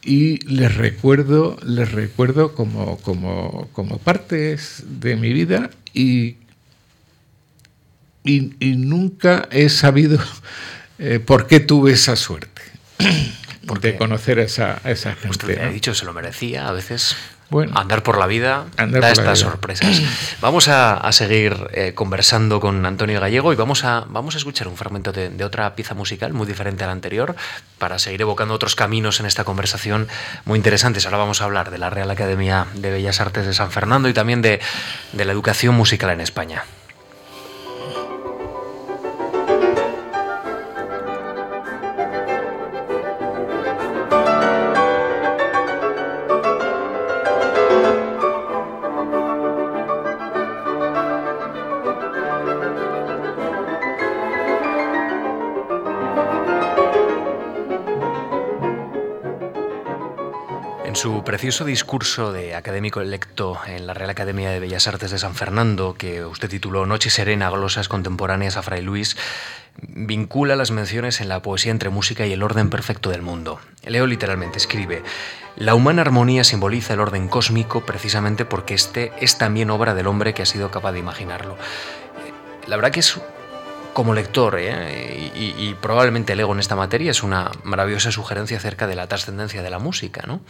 Y 0.02 0.46
les 0.46 0.74
recuerdo, 0.74 1.56
les 1.64 1.90
recuerdo 1.90 2.54
como, 2.54 2.98
como, 2.98 3.70
como 3.72 3.96
partes 3.96 4.82
de 4.86 5.16
mi 5.16 5.32
vida 5.32 5.70
y, 5.94 6.36
y, 8.24 8.76
nunca 8.76 9.48
he 9.50 9.70
sabido 9.70 10.18
eh, 10.98 11.18
por 11.18 11.46
qué 11.46 11.60
tuve 11.60 11.92
esa 11.92 12.14
suerte. 12.14 12.60
de 13.80 13.96
conocer 13.96 14.38
a 14.38 14.42
esa, 14.42 14.82
esa 14.84 15.14
gente. 15.14 15.30
Usted 15.30 15.58
ha 15.60 15.70
dicho, 15.70 15.94
se 15.94 16.04
lo 16.04 16.12
merecía, 16.12 16.68
a 16.68 16.72
veces 16.72 17.16
andar 17.74 18.02
por 18.02 18.18
la 18.18 18.26
vida 18.26 18.66
da 18.76 19.10
estas 19.10 19.38
sorpresas. 19.40 20.02
Vamos 20.40 20.68
a, 20.68 21.10
seguir 21.12 21.56
eh, 21.72 21.92
conversando 21.94 22.60
con 22.60 22.84
Antonio 22.86 23.20
Gallego 23.20 23.52
y 23.52 23.56
vamos 23.56 23.84
a, 23.84 24.04
vamos 24.08 24.34
a 24.34 24.38
escuchar 24.38 24.66
un 24.66 24.76
fragmento 24.76 25.12
de, 25.12 25.44
otra 25.44 25.74
pieza 25.76 25.94
musical 25.94 26.32
muy 26.32 26.46
diferente 26.46 26.82
a 26.82 26.88
la 26.88 26.92
anterior 26.92 27.36
para 27.78 27.98
seguir 27.98 28.22
evocando 28.22 28.54
otros 28.54 28.74
caminos 28.74 29.20
en 29.20 29.26
esta 29.26 29.44
conversación 29.44 30.08
muy 30.44 30.56
interesantes. 30.56 31.06
Ahora 31.06 31.18
vamos 31.18 31.40
a 31.40 31.44
hablar 31.44 31.70
de 31.70 31.78
la 31.78 31.90
Real 31.90 32.10
Academia 32.10 32.66
de 32.74 32.90
Bellas 32.90 33.20
Artes 33.20 33.46
de 33.46 33.54
San 33.54 33.70
Fernando 33.70 34.08
y 34.08 34.12
también 34.12 34.42
de, 34.42 34.60
de 35.12 35.24
la 35.24 35.32
educación 35.32 35.74
musical 35.74 36.10
en 36.10 36.20
España. 36.20 36.64
Precioso 61.34 61.64
discurso 61.64 62.32
de 62.32 62.54
académico 62.54 63.00
electo 63.00 63.58
en 63.66 63.88
la 63.88 63.94
Real 63.94 64.08
Academia 64.08 64.50
de 64.50 64.60
Bellas 64.60 64.86
Artes 64.86 65.10
de 65.10 65.18
San 65.18 65.34
Fernando, 65.34 65.96
que 65.98 66.24
usted 66.24 66.48
tituló 66.48 66.86
Noche 66.86 67.10
Serena, 67.10 67.50
glosas 67.50 67.88
contemporáneas 67.88 68.56
a 68.56 68.62
Fray 68.62 68.82
Luis, 68.82 69.16
vincula 69.82 70.54
las 70.54 70.70
menciones 70.70 71.20
en 71.20 71.28
la 71.28 71.42
poesía 71.42 71.72
entre 71.72 71.90
música 71.90 72.24
y 72.24 72.32
el 72.32 72.44
orden 72.44 72.70
perfecto 72.70 73.10
del 73.10 73.22
mundo. 73.22 73.58
Leo 73.84 74.06
literalmente, 74.06 74.58
escribe, 74.58 75.02
la 75.56 75.74
humana 75.74 76.02
armonía 76.02 76.44
simboliza 76.44 76.94
el 76.94 77.00
orden 77.00 77.26
cósmico 77.26 77.84
precisamente 77.84 78.44
porque 78.44 78.74
este 78.74 79.10
es 79.18 79.36
también 79.36 79.70
obra 79.70 79.92
del 79.92 80.06
hombre 80.06 80.34
que 80.34 80.42
ha 80.42 80.46
sido 80.46 80.70
capaz 80.70 80.92
de 80.92 81.00
imaginarlo. 81.00 81.58
La 82.68 82.76
verdad 82.76 82.92
que 82.92 83.00
es 83.00 83.20
como 83.94 84.12
lector, 84.12 84.56
¿eh? 84.58 85.32
y, 85.34 85.74
probablemente 85.80 86.36
lego 86.36 86.52
en 86.52 86.60
esta 86.60 86.76
materia, 86.76 87.10
es 87.10 87.22
una 87.22 87.50
maravillosa 87.62 88.12
sugerencia 88.12 88.58
acerca 88.58 88.86
de 88.86 88.96
la 88.96 89.06
trascendencia 89.06 89.62
de 89.62 89.70
la 89.70 89.78
música, 89.78 90.24
¿no? 90.26 90.42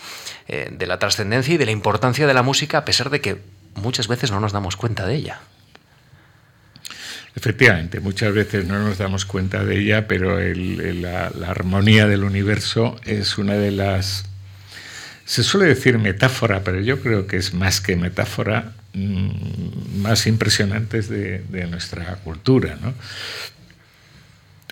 Eh, 0.48 0.70
de 0.72 0.86
la 0.86 0.98
trascendencia 0.98 1.54
y 1.54 1.56
de 1.58 1.66
la 1.66 1.70
importancia 1.70 2.26
de 2.26 2.34
la 2.34 2.42
música, 2.42 2.78
a 2.78 2.84
pesar 2.84 3.10
de 3.10 3.20
que 3.20 3.38
muchas 3.74 4.08
veces 4.08 4.30
no 4.30 4.40
nos 4.40 4.52
damos 4.52 4.76
cuenta 4.76 5.06
de 5.06 5.14
ella. 5.14 5.40
Efectivamente, 7.36 8.00
muchas 8.00 8.32
veces 8.32 8.66
no 8.66 8.78
nos 8.78 8.98
damos 8.98 9.24
cuenta 9.24 9.64
de 9.64 9.78
ella, 9.78 10.06
pero 10.06 10.38
la, 10.40 11.26
armonía 11.46 12.06
del 12.06 12.24
universo 12.24 12.96
es 13.04 13.38
una 13.38 13.54
de 13.54 13.72
las... 13.72 14.24
Se 15.24 15.42
suele 15.42 15.66
decir 15.66 15.98
metáfora, 15.98 16.62
pero 16.62 16.80
yo 16.80 17.00
creo 17.00 17.26
que 17.26 17.36
es 17.36 17.52
más 17.52 17.80
que 17.80 17.96
metáfora, 17.96 18.72
más 18.94 20.26
impresionantes 20.26 21.08
de, 21.08 21.66
nuestra 21.68 22.16
cultura. 22.16 22.78
¿no? 22.80 22.94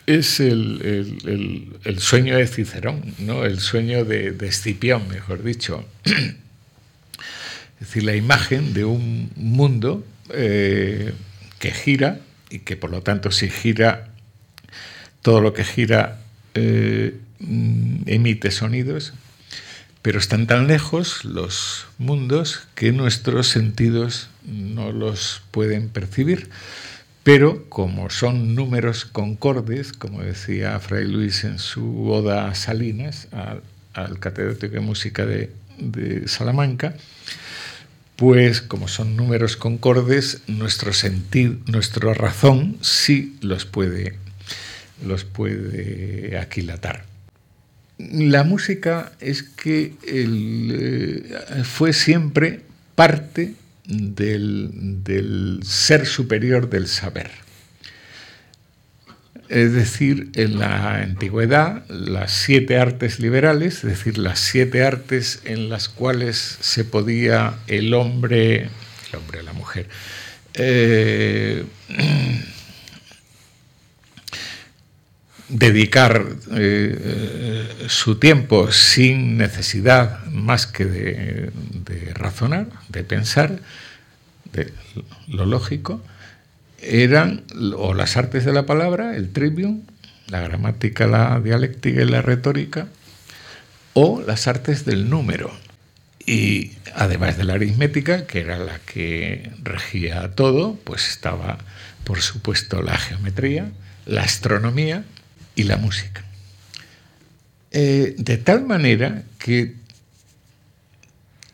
Es 0.07 0.41
el, 0.41 1.99
sueño 1.99 2.37
de 2.37 2.47
Cicerón, 2.47 3.03
¿no? 3.19 3.45
el 3.45 3.61
sueño 3.61 4.05
de, 4.05 4.37
Escipión, 4.43 5.09
mejor 5.09 5.43
dicho. 5.43 5.87
Es 7.81 7.89
decir, 7.89 8.05
la 8.05 8.15
imagen 8.15 8.75
de 8.75 8.85
un 8.85 9.33
mundo 9.35 10.07
eh, 10.33 11.13
que 11.59 11.73
gira 11.73 12.21
y 12.49 12.61
que 12.61 12.77
por 12.77 12.93
lo 12.93 13.03
tanto 13.03 13.33
si 13.33 13.51
gira, 13.51 14.11
todo 15.21 15.41
lo 15.41 15.53
que 15.53 15.65
gira 15.65 16.21
eh, 16.55 17.19
mm, 17.41 18.03
emite 18.07 18.53
sonidos, 18.53 19.15
pero 20.03 20.19
están 20.19 20.49
tan 20.49 20.67
lejos 20.67 21.25
los 21.25 21.87
mundos 21.97 22.67
que 22.75 22.91
nuestros 22.91 23.49
sentidos 23.49 24.29
no 24.45 24.91
los 24.91 25.43
pueden 25.53 25.89
percibir. 25.89 26.51
Pero 27.23 27.69
como 27.69 28.11
son 28.11 28.57
números 28.57 29.05
concordes, 29.05 29.93
como 29.93 30.23
decía 30.23 30.79
Fray 30.81 31.07
Luis 31.07 31.45
en 31.45 31.61
su 31.61 32.11
oda 32.11 32.49
a 32.49 32.55
Salinas, 32.57 33.29
al, 33.95 34.19
catedrático 34.19 34.75
de 34.75 34.81
música 34.81 35.25
de, 35.25 35.53
Salamanca, 36.27 36.95
pues 38.17 38.61
como 38.61 38.89
son 38.89 39.17
números 39.17 39.57
concordes, 39.57 40.43
nuestro 40.49 40.93
sentido, 40.93 41.57
nuestra 41.67 42.13
razón 42.13 42.77
sí 42.81 43.37
los 43.41 43.65
puede, 43.67 44.17
los 45.05 45.25
puede 45.25 46.39
aquilatar. 46.39 47.12
La 48.11 48.45
música 48.45 49.13
es 49.21 49.43
que 49.43 49.95
eh, 50.07 51.63
fue 51.65 51.93
siempre 51.93 52.63
parte 52.95 53.55
del, 53.85 55.61
ser 55.65 56.07
superior 56.07 56.69
del 56.71 56.89
saber. 56.89 57.31
Es 59.49 59.73
decir, 59.73 60.31
en 60.35 60.59
la 60.59 61.03
antigüedad, 61.03 61.87
las 61.89 62.33
siete 62.33 62.79
artes 62.79 63.21
liberales, 63.21 63.77
es 63.77 63.83
decir, 63.83 64.17
las 64.17 64.41
siete 64.41 64.83
artes 64.83 65.43
en 65.45 65.69
las 65.69 65.89
cuales 65.89 66.59
se 66.61 66.85
podía 66.85 67.55
el 67.67 67.93
hombre, 67.93 68.63
el 69.11 69.19
hombre, 69.19 69.43
la 69.43 69.53
mujer, 69.53 69.89
eh, 70.55 71.65
dedicar 75.53 76.27
eh, 76.53 77.69
su 77.89 78.17
tiempo 78.17 78.73
sin 78.73 79.37
necesidad 79.37 80.25
más 80.27 80.67
que 80.67 80.87
de, 80.87 81.51
razonar, 82.15 82.69
de 82.89 83.05
pensar, 83.05 83.59
de 84.53 84.73
lo 85.29 85.45
lógico, 85.45 86.03
eran 86.81 87.45
o 87.77 87.95
las 87.95 88.17
artes 88.17 88.45
de 88.45 88.53
la 88.53 88.67
palabra, 88.67 89.15
el 89.15 89.31
trivium, 89.31 89.83
la 90.29 90.41
gramática, 90.41 91.07
la 91.07 91.39
dialéctica 91.41 92.03
y 92.03 92.07
la 92.07 92.23
retórica, 92.23 92.89
o 93.93 94.23
las 94.27 94.49
artes 94.49 94.85
del 94.87 95.11
número. 95.11 95.53
Y 96.25 96.73
además 96.95 97.37
de 97.37 97.45
la 97.45 97.55
aritmética, 97.55 98.27
que 98.27 98.41
era 98.41 98.59
la 98.59 98.79
que 98.79 99.53
regía 99.63 100.35
todo, 100.35 100.79
pues 100.85 101.09
estaba, 101.09 101.59
por 102.05 102.23
supuesto, 102.23 102.81
la 102.81 102.97
geometría, 102.97 103.71
la 104.07 104.23
astronomía, 104.23 105.05
y 105.55 105.65
la 105.65 105.77
música. 105.77 106.25
Eh, 107.71 108.15
de 108.19 108.37
tal 108.37 108.65
manera 108.65 109.23
que 109.39 109.75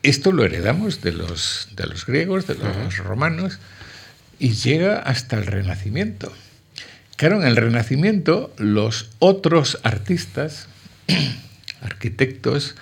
esto 0.03 0.31
lo 0.31 0.45
heredamos 0.45 1.01
de 1.01 1.11
los, 1.11 1.69
de 1.75 1.87
los 1.87 2.05
griegos, 2.05 2.47
de 2.47 2.55
los 2.55 2.97
romanos, 2.97 3.59
y 4.39 4.51
llega 4.51 4.99
hasta 4.99 5.37
el 5.37 5.45
Renacimiento. 5.45 6.31
Claro, 7.17 7.41
en 7.41 7.47
el 7.47 7.57
Renacimiento 7.57 8.53
los 8.57 9.09
otros 9.19 9.79
artistas, 9.83 10.67
arquitectos, 11.81 12.75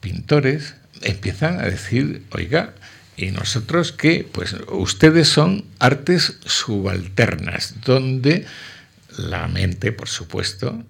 pintores, 0.00 0.74
empiezan 1.02 1.58
a 1.60 1.64
decir, 1.64 2.22
oiga, 2.32 2.74
¿y 3.16 3.30
nosotros 3.30 3.92
qué? 3.92 4.28
Pues 4.30 4.54
ustedes 4.68 5.28
son 5.28 5.64
artes 5.78 6.38
subalternas, 6.44 7.76
donde 7.84 8.44
la 9.18 9.48
mente, 9.48 9.92
por 9.92 10.08
supuesto, 10.08 10.84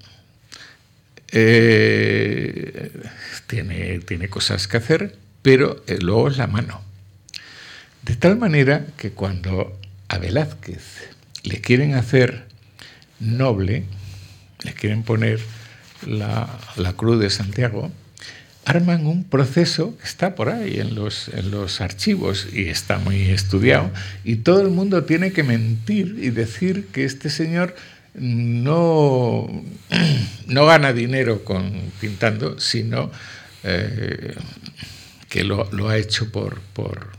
eh, 1.33 2.91
tiene, 3.47 4.01
tiene, 4.01 4.29
cosas 4.29 4.67
que 4.67 4.77
hacer, 4.79 5.17
pero 5.43 5.83
eh, 5.87 5.99
luego 6.01 6.29
es 6.29 6.37
la 6.37 6.47
mano. 6.47 6.83
De 8.03 8.17
tal 8.17 8.37
manera 8.37 8.87
que 8.97 9.13
cuando 9.13 9.79
a 10.09 10.19
Velázquez 10.19 11.11
le 11.45 11.61
quieren 11.61 11.95
hacer 11.95 12.47
noble, 13.21 13.85
le 14.65 14.73
quieren 14.73 15.03
poner 15.03 15.41
la, 16.07 16.59
cruz 16.97 17.21
de 17.21 17.31
Santiago, 17.31 17.91
arman 18.65 19.07
un 19.07 19.25
proceso 19.25 19.97
que 19.99 20.05
está 20.05 20.35
por 20.35 20.49
ahí 20.49 20.81
en 20.81 20.95
los, 20.95 21.29
en 21.29 21.51
los 21.51 21.81
archivos 21.81 22.49
y 22.53 22.69
está 22.69 22.99
muy 22.99 23.31
estudiado, 23.31 23.91
y 24.25 24.37
todo 24.37 24.63
el 24.63 24.69
mundo 24.69 25.05
tiene 25.05 25.33
que 25.33 25.43
mentir 25.43 26.19
y 26.21 26.31
decir 26.31 26.87
que 26.87 27.05
este 27.05 27.31
señor 27.31 27.75
no, 28.15 29.47
no 30.47 30.67
gana 30.67 30.93
dinero 30.93 31.45
con 31.45 31.93
pintando, 32.01 32.59
sino 32.59 33.11
eh, 33.63 34.35
que 35.29 35.45
lo, 35.45 35.89
ha 35.89 35.97
hecho 35.97 36.31
por, 36.33 36.61
por 36.61 37.11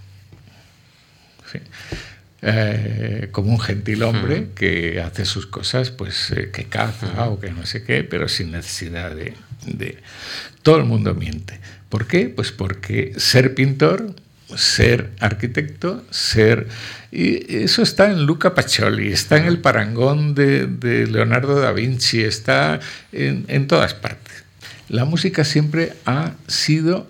eh, 2.42 3.30
como 3.32 3.52
un 3.52 3.60
gentil 3.60 4.04
hombre 4.04 4.50
que 4.56 5.02
hace 5.02 5.26
sus 5.26 5.46
cosas, 5.46 5.92
pues 5.92 6.32
eh, 6.32 6.50
que 6.52 6.66
caza 6.66 7.30
o 7.30 7.40
que 7.40 7.52
no 7.52 7.66
sé 7.66 7.84
qué, 7.84 8.04
pero 8.04 8.28
sin 8.28 8.52
necesidad 8.52 9.16
de, 9.16 9.34
de... 9.66 9.98
Todo 10.64 10.78
el 10.78 10.86
mundo 10.86 11.14
miente. 11.14 11.60
¿Por 11.90 12.08
qué? 12.08 12.30
Pues 12.30 12.52
porque 12.52 13.14
ser 13.18 13.54
pintor 13.54 14.16
ser 14.58 15.12
arquitecto, 15.20 16.04
ser... 16.10 16.68
Y 17.12 17.64
eso 17.64 17.82
está 17.82 18.10
en 18.10 18.26
Luca 18.26 18.56
Pacioli, 18.56 19.12
está 19.12 19.38
en 19.38 19.46
el 19.46 19.60
parangón 19.60 20.34
de, 20.34 21.08
Leonardo 21.10 21.60
da 21.60 21.72
Vinci, 21.74 22.22
está 22.22 22.80
en, 23.12 23.68
todas 23.68 23.94
partes. 23.94 24.44
La 24.88 25.06
música 25.06 25.44
siempre 25.44 25.94
ha 26.06 26.34
sido 26.48 27.10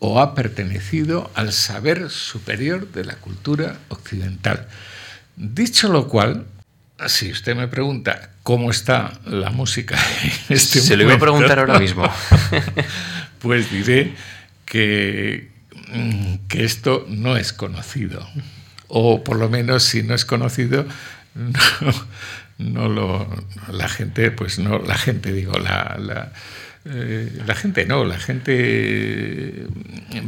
o 0.00 0.20
ha 0.20 0.34
pertenecido 0.34 1.30
al 1.34 1.52
saber 1.52 2.10
superior 2.10 2.90
de 2.92 3.04
la 3.04 3.14
cultura 3.16 3.76
occidental. 3.88 4.66
Dicho 5.36 5.88
lo 5.88 6.08
cual, 6.08 6.46
si 7.06 7.30
usted 7.30 7.54
me 7.54 7.68
pregunta 7.68 8.30
cómo 8.42 8.70
está 8.70 9.20
la 9.24 9.50
música 9.50 9.96
en 10.24 10.56
este 10.56 10.80
Se 10.80 10.96
lo 10.96 11.04
iba 11.04 11.14
a 11.14 11.18
preguntar 11.18 11.58
ahora 11.60 11.78
mismo. 11.78 12.10
pues 13.38 13.70
diré 13.70 14.14
que, 14.64 15.57
que 16.48 16.64
esto 16.64 17.06
no 17.08 17.36
es 17.36 17.52
conocido. 17.52 18.26
O 18.88 19.22
por 19.22 19.36
lo 19.36 19.48
menos 19.48 19.84
si 19.84 20.02
no 20.02 20.14
es 20.14 20.24
conocido, 20.24 20.86
no, 22.58 22.88
lo, 22.88 23.28
la 23.70 23.88
gente, 23.88 24.30
pues 24.30 24.58
no, 24.58 24.78
la 24.78 24.96
gente, 24.96 25.32
digo, 25.32 25.58
la, 25.58 25.96
la, 25.98 26.32
eh, 26.84 27.54
gente 27.54 27.86
no, 27.86 28.04
la 28.04 28.18
gente 28.18 29.66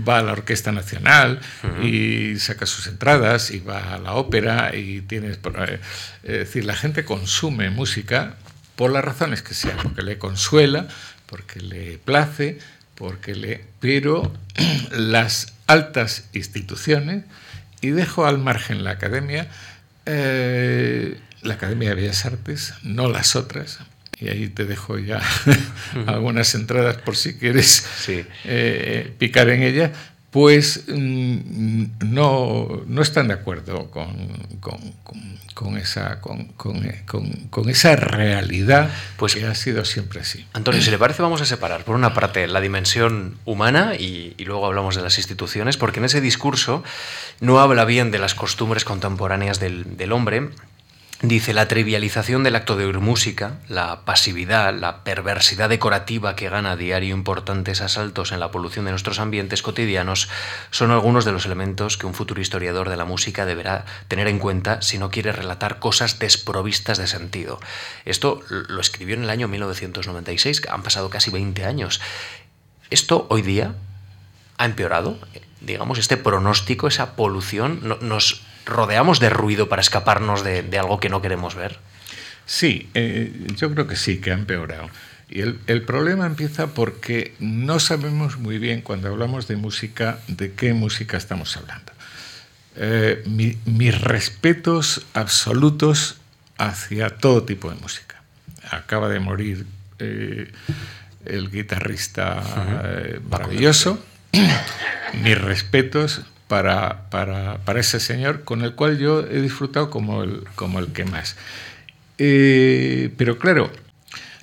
va 0.07 0.19
a 0.19 0.23
la 0.23 0.33
Orquesta 0.33 0.73
Nacional 0.73 1.41
y 1.83 2.39
saca 2.39 2.67
sus 2.67 2.87
entradas 2.87 3.51
y 3.51 3.61
va 3.61 3.95
a 3.95 3.99
la 3.99 4.13
ópera 4.13 4.77
y 4.77 5.01
tienes, 5.03 5.39
eh, 5.39 5.81
es 6.23 6.39
decir, 6.39 6.65
la 6.65 6.77
gente 6.77 7.05
consume 7.05 7.71
música 7.71 8.35
por 8.77 8.91
las 8.91 9.05
razones 9.05 9.43
que 9.43 9.55
sean, 9.55 9.77
porque 9.83 10.03
le 10.03 10.19
consuela, 10.19 10.89
porque 11.27 11.61
le 11.61 11.99
place, 11.99 12.59
porque 13.01 13.35
le, 13.35 13.65
pero 13.81 14.31
las 14.93 15.55
altas 15.67 16.29
instituciones, 16.35 17.25
y 17.81 17.89
dejo 17.89 18.27
al 18.27 18.37
margen 18.37 18.85
la 18.85 18.91
academia, 18.91 19.49
eh, 20.05 21.19
la 21.41 21.55
Academia 21.55 21.89
de 21.89 21.95
Bellas 21.95 22.27
Artes, 22.27 22.75
no 22.83 23.09
las 23.09 23.37
otras, 23.37 23.79
y 24.19 24.29
ahí 24.29 24.49
te 24.49 24.67
dejo 24.67 24.99
ya 24.99 25.23
algunas 26.07 26.55
entradas 26.55 26.99
por 26.99 27.17
si 27.17 27.39
quieres 27.39 27.87
eh, 28.45 29.15
picar 29.17 29.49
en 29.49 29.63
ella, 29.63 29.93
pues 30.31 30.85
mm, 30.87 31.85
no, 32.05 32.83
no, 32.87 33.03
están 33.03 33.29
de 33.29 33.35
acuerdo 33.35 33.91
con, 33.91 34.15
con, 35.55 35.77
esa, 35.77 36.21
con, 36.21 37.69
esa 37.69 37.97
realidad 37.97 38.91
pues, 39.17 39.35
que 39.35 39.45
ha 39.45 39.55
sido 39.57 39.85
siempre 39.85 40.21
así. 40.21 40.47
Antonio, 40.53 40.81
si 40.83 40.91
le 40.91 40.99
parece, 40.99 41.23
vamos 41.23 41.41
a 41.41 41.47
separar 41.47 41.85
por 41.85 41.97
una 41.97 42.15
parte 42.15 42.47
la 42.47 42.61
dimensión 42.61 43.39
humana 43.45 43.95
y, 43.97 44.37
luego 44.45 44.67
hablamos 44.67 44.95
de 44.95 45.03
las 45.03 45.19
instituciones, 45.19 45.77
porque 45.77 45.99
en 45.99 46.05
ese 46.05 46.21
discurso 46.21 46.85
no 47.41 47.59
habla 47.59 47.85
bien 47.85 48.11
de 48.13 48.19
las 48.19 48.35
costumbres 48.35 48.85
contemporáneas 48.85 49.59
del, 49.59 49.97
del 49.97 50.13
hombre, 50.13 50.51
Dice, 51.23 51.53
la 51.53 51.69
trivialización 51.69 52.45
del 52.45 52.57
acto 52.57 52.77
de 52.77 52.87
oír 52.87 52.99
música, 52.99 53.59
la 53.69 54.07
pasividad, 54.07 54.73
la 54.73 55.05
perversidad 55.05 55.69
decorativa 55.69 56.35
que 56.35 56.49
gana 56.49 56.73
a 56.73 56.77
diario 56.77 57.15
importantes 57.15 57.83
asaltos 57.83 58.33
en 58.33 58.41
la 58.41 58.51
polución 58.51 58.87
de 58.87 58.93
nuestros 58.93 59.19
ambientes 59.19 59.61
cotidianos 59.61 60.31
son 60.71 60.91
algunos 60.91 61.27
de 61.27 61.33
los 61.33 61.45
elementos 61.45 61.99
que 61.99 62.07
un 62.07 62.15
futuro 62.15 62.41
historiador 62.41 62.89
de 62.89 62.97
la 62.97 63.05
música 63.05 63.45
deberá 63.45 63.85
tener 64.09 64.29
en 64.29 64.39
cuenta 64.39 64.81
si 64.81 64.97
no 64.97 65.11
quiere 65.11 65.33
relatar 65.33 65.79
cosas 65.79 66.19
desprovistas 66.19 66.97
de 66.97 67.07
sentido. 67.07 67.61
Esto 68.07 68.43
lo 68.49 68.81
escribió 68.81 69.15
en 69.15 69.25
el 69.25 69.31
año 69.31 69.47
1996, 69.47 70.63
han 70.71 70.83
pasado 70.83 71.11
casi 71.11 71.31
20 71.31 71.67
años. 71.67 72.01
Esto 72.89 73.27
hoy 73.29 73.43
día 73.43 73.75
ha 74.57 74.65
empeorado, 74.65 75.19
digamos, 75.61 75.99
este 75.99 76.17
pronóstico, 76.17 76.89
esa 76.89 77.15
polución 77.15 77.99
nos 78.01 78.41
rodeamos 78.65 79.21
de 79.21 79.31
ruido 79.31 79.69
para 79.69 79.83
escaparnos 79.83 80.45
de, 80.45 80.79
algo 80.79 81.01
que 81.01 81.09
no 81.09 81.23
queremos 81.23 81.55
ver? 81.55 81.79
Sí, 82.47 82.89
eh, 82.95 83.33
yo 83.57 83.71
creo 83.73 83.87
que 83.87 83.97
sí, 83.97 84.21
que 84.21 84.31
ha 84.31 84.35
empeorado. 84.35 84.91
Y 85.29 85.43
el, 85.43 85.83
problema 85.83 86.27
empieza 86.27 86.75
porque 86.75 87.35
no 87.39 87.79
sabemos 87.79 88.39
muy 88.39 88.59
bien 88.59 88.81
cuando 88.81 89.09
hablamos 89.09 89.47
de 89.47 89.55
música 89.55 90.19
de 90.27 90.53
qué 90.53 90.73
música 90.73 91.17
estamos 91.17 91.57
hablando. 91.57 91.93
Eh, 92.77 93.23
mis 93.65 94.01
respetos 94.01 95.07
absolutos 95.15 96.17
hacia 96.59 97.11
todo 97.11 97.45
tipo 97.45 97.71
de 97.71 97.77
música. 97.77 98.23
Acaba 98.71 99.09
de 99.09 99.21
morir 99.21 99.67
eh, 100.01 100.51
el 101.25 101.51
guitarrista 101.51 102.43
maravilloso. 103.29 104.05
mis 105.23 105.41
respetos 105.41 106.23
para, 106.51 107.61
ese 107.77 108.01
señor 108.01 108.45
con 108.45 108.63
el 108.63 108.75
cual 108.75 108.99
yo 108.99 109.21
he 109.21 109.41
disfrutado 109.41 109.89
como 109.89 110.23
el, 110.23 110.45
como 110.57 110.81
el 110.81 110.93
que 110.93 111.05
más. 111.05 111.37
pero 112.19 113.39
claro, 113.39 113.71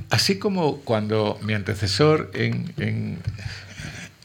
Así 0.10 0.40
como 0.40 0.80
cuando 0.82 1.40
mi 1.42 1.54
antecesor 1.54 2.32
en, 2.34 3.20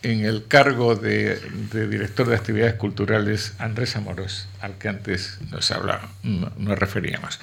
el 0.03 0.47
cargo 0.47 0.95
de, 0.95 1.41
director 1.73 2.29
de 2.29 2.37
actividades 2.37 2.75
culturales, 2.75 3.55
Andrés 3.59 3.97
Amorós, 3.97 4.49
al 4.61 4.79
que 4.79 4.89
antes 4.89 5.39
nos, 5.51 5.71
hablaba, 5.71 6.09
nos 6.23 6.79
referíamos, 6.79 7.41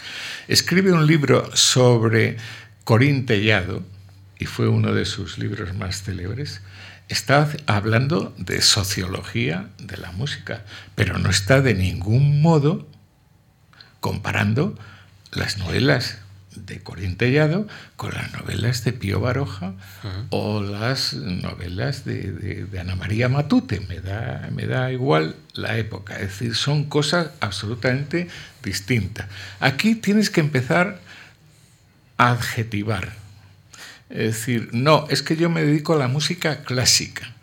escribe 0.48 0.92
un 0.92 1.08
libro 1.08 1.56
sobre 1.56 2.38
Corín 2.84 3.26
Tellado, 3.26 3.84
y 4.38 4.46
fue 4.46 4.70
uno 4.70 4.94
de 4.94 5.04
sus 5.04 5.38
libros 5.38 5.76
más 5.76 6.04
célebres, 6.04 6.62
está 7.10 7.50
hablando 7.66 8.34
de 8.38 8.62
sociología 8.62 9.70
de 9.80 9.98
la 9.98 10.12
música, 10.12 10.64
pero 10.96 11.18
no 11.18 11.30
está 11.30 11.62
de 11.62 11.74
ningún 11.74 12.42
modo 12.42 12.88
comparando 14.00 14.78
las 15.32 15.58
novelas 15.58 16.20
de 16.56 16.82
Corintellado 16.82 17.68
con 17.96 18.14
las 18.14 18.34
novelas 18.34 18.84
de 18.84 18.94
Pío 18.94 19.20
Baroja 19.20 19.74
o 20.30 20.62
las 20.62 21.14
novelas 21.14 22.06
de, 22.06 22.68
Ana 22.80 22.96
María 22.96 23.30
Matute. 23.30 23.80
Me 23.82 24.00
da, 24.00 24.50
me 24.52 24.66
da 24.66 24.92
igual 24.92 25.36
la 25.54 25.78
época. 25.78 26.16
Es 26.16 26.30
decir, 26.30 26.56
son 26.56 26.86
cosas 26.86 27.32
absolutamente 27.40 28.28
distintas. 28.64 29.28
Aquí 29.60 29.96
tienes 29.96 30.30
que 30.30 30.42
empezar 30.42 31.00
a 32.18 32.32
adjetivar. 32.32 33.14
Es 34.10 34.36
decir, 34.36 34.70
no, 34.72 35.06
es 35.10 35.22
que 35.22 35.36
yo 35.36 35.50
me 35.50 35.64
dedico 35.64 35.94
a 35.94 35.98
la 35.98 36.08
música 36.08 36.64
clásica. 36.64 37.36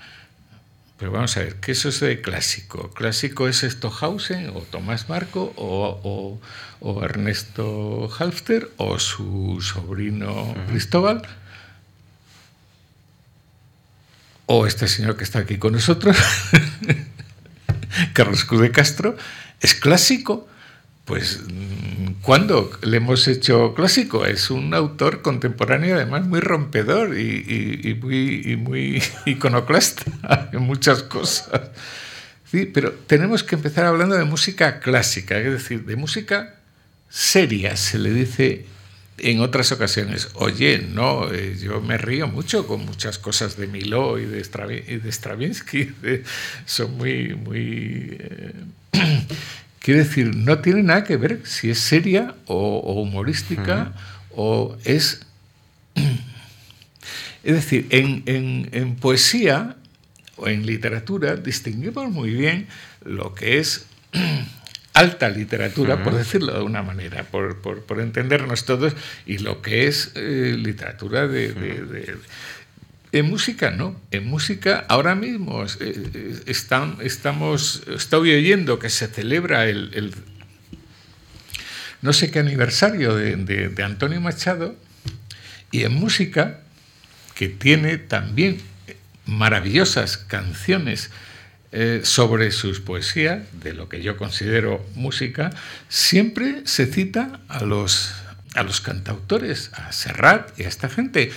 Pero 0.99 1.13
vamos 1.13 1.37
a 1.37 1.41
ver, 1.41 1.57
¿qué 1.57 1.73
es 1.73 1.85
eso 1.85 2.07
de 2.07 2.23
clásico? 2.23 2.91
¿Clásico 2.91 3.49
es 3.49 3.61
Stohausen 3.61 4.51
o 4.51 4.61
Tomás 4.63 5.09
Marco 5.09 5.53
o, 5.57 6.41
Ernesto 7.03 8.11
Halfter 8.19 8.71
o 8.79 8.99
su 8.99 9.61
sobrino 9.61 10.55
Cristóbal? 10.69 11.23
O 14.47 14.67
este 14.67 14.89
señor 14.89 15.17
que 15.17 15.25
está 15.25 15.41
aquí 15.41 15.59
con 15.59 15.73
nosotros, 15.73 16.17
Carlos 18.15 18.45
Cruz 18.45 18.63
de 18.63 18.71
Castro, 18.71 19.17
¿es 19.61 19.75
clásico? 19.75 20.49
Pues, 21.07 21.41
¿cuándo 22.21 22.69
le 22.83 22.97
hemos 22.97 23.29
hecho 23.29 23.75
clásico? 23.75 24.27
Es 24.27 24.51
un 24.51 24.75
autor 24.75 25.23
contemporáneo, 25.23 25.95
además, 25.95 26.27
muy 26.27 26.41
rompedor 26.41 27.17
y, 27.17 27.97
muy, 28.01 29.01
iconoclasta 29.25 30.51
en 30.53 30.63
muchas 30.63 31.05
cosas. 31.05 31.71
Sí, 32.51 32.67
pero 32.67 32.93
tenemos 33.07 33.45
que 33.45 33.55
empezar 33.55 33.87
hablando 33.87 34.17
de 34.17 34.25
música 34.25 34.81
clásica, 34.81 35.39
es 35.39 35.53
decir, 35.53 35.85
de 35.85 35.95
música 35.95 36.57
seria, 37.09 37.77
se 37.77 38.01
le 38.01 38.11
dice 38.11 38.67
en 39.19 39.41
otras 39.41 39.71
ocasiones. 39.71 40.31
Oye, 40.35 40.79
no, 40.79 41.33
eh, 41.33 41.57
yo 41.57 41.81
me 41.81 41.99
río 41.99 42.27
mucho 42.27 42.67
con 42.67 42.85
muchas 42.85 43.21
cosas 43.21 43.57
de 43.57 43.69
Miló 43.69 44.19
y 44.19 44.25
de, 44.25 44.43
Stravinsky, 44.43 45.95
son 46.67 46.97
muy, 46.97 47.37
muy... 47.37 48.17
Eh, 48.19 48.53
Quiere 49.87 50.03
decir, 50.03 50.35
no 50.35 50.59
tiene 50.59 50.83
nada 50.83 51.05
que 51.05 51.17
ver 51.17 51.43
si 51.45 51.71
es 51.71 51.79
seria 51.79 52.35
o, 52.47 52.81
humorística 53.01 53.93
o 54.35 54.77
es... 54.83 55.25
Es 57.45 57.55
decir, 57.55 57.87
en, 57.91 58.97
poesía 58.97 59.77
o 60.35 60.49
en 60.49 60.67
literatura 60.67 61.37
distinguimos 61.37 62.11
muy 62.11 62.33
bien 62.33 62.67
lo 63.05 63.33
que 63.33 63.59
es 63.59 63.87
alta 64.93 65.29
literatura, 65.29 66.03
por 66.03 66.17
decirlo 66.17 66.53
de 66.55 66.63
una 66.63 66.83
manera, 66.83 67.23
por, 67.23 67.57
entendernos 68.01 68.65
todos, 68.65 68.93
y 69.25 69.39
lo 69.39 69.63
que 69.63 69.87
es 69.87 70.11
eh, 70.17 70.57
literatura 70.59 71.29
de, 71.29 72.17
en 73.13 73.29
música 73.29 73.71
no, 73.71 74.01
en 74.11 74.27
música 74.27 74.85
ahora 74.89 75.15
mismo 75.15 75.65
eh, 75.65 75.69
eh, 75.81 76.41
están, 76.47 76.99
estamos, 77.03 77.83
estoy 77.89 78.35
oyendo 78.35 78.79
que 78.79 78.91
se 78.91 79.07
celebra 79.07 79.67
el, 79.67 80.13
no 82.03 82.13
sé 82.13 82.31
qué 82.31 82.41
aniversario 82.41 83.15
de, 83.15 83.73
Antonio 83.85 84.21
Machado 84.21 84.77
y 85.71 85.83
en 85.85 85.95
música, 85.95 86.61
que 87.35 87.49
tiene 87.49 87.99
también 87.99 88.61
maravillosas 89.27 90.17
canciones 90.17 91.11
eh, 91.73 92.01
sobre 92.05 92.53
sus 92.53 92.81
poesías, 92.81 93.43
de 93.61 93.75
lo 93.75 93.89
que 93.89 94.03
yo 94.03 94.17
considero 94.17 94.87
música, 94.95 95.51
siempre 95.89 96.63
se 96.65 96.87
cita 96.87 97.41
a 97.49 97.65
los, 97.65 98.13
a 98.55 98.63
los 98.63 98.81
cantautores, 98.81 99.71
a 99.75 99.93
Serrat 99.93 100.59
y 100.59 100.65
a 100.65 100.69
esta 100.69 100.89
gente. 100.89 101.33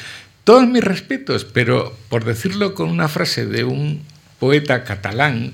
Todos 0.50 0.68
mis 0.68 0.84
respetos, 0.84 1.46
pero 1.46 1.96
por 2.10 2.26
decirlo 2.26 2.74
con 2.74 2.90
una 2.90 3.08
frase 3.08 3.46
de 3.46 3.64
un 3.66 4.02
poeta 4.40 4.84
catalán, 4.84 5.54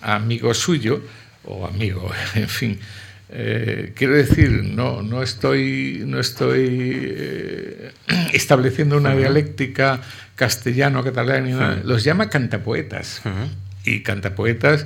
amigo 0.00 0.54
suyo, 0.54 1.00
o 1.44 1.68
amigo, 1.68 2.10
en 2.34 2.48
fin, 2.48 2.80
eh, 3.28 3.92
quiero 3.94 4.14
decir, 4.14 4.50
no, 4.50 5.02
no 5.02 5.22
estoy, 5.22 6.02
no 6.04 6.18
estoy 6.18 6.66
eh, 7.14 7.92
estableciendo 8.32 8.96
una 8.96 9.14
dialéctica 9.14 10.00
castellano-catalán, 10.34 11.82
los 11.84 12.02
llama 12.02 12.28
cantapoetas. 12.28 13.22
Y 13.84 14.02
cantapoetas 14.02 14.84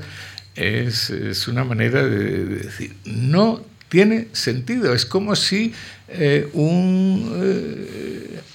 es, 0.56 1.08
es, 1.08 1.48
una 1.48 1.64
manera 1.64 2.06
de, 2.06 2.44
decir, 2.44 2.94
no 3.06 3.62
tiene 3.88 4.28
sentido, 4.32 4.92
es 4.92 5.06
como 5.06 5.34
si 5.36 5.72
eh, 6.08 6.46
un, 6.52 7.32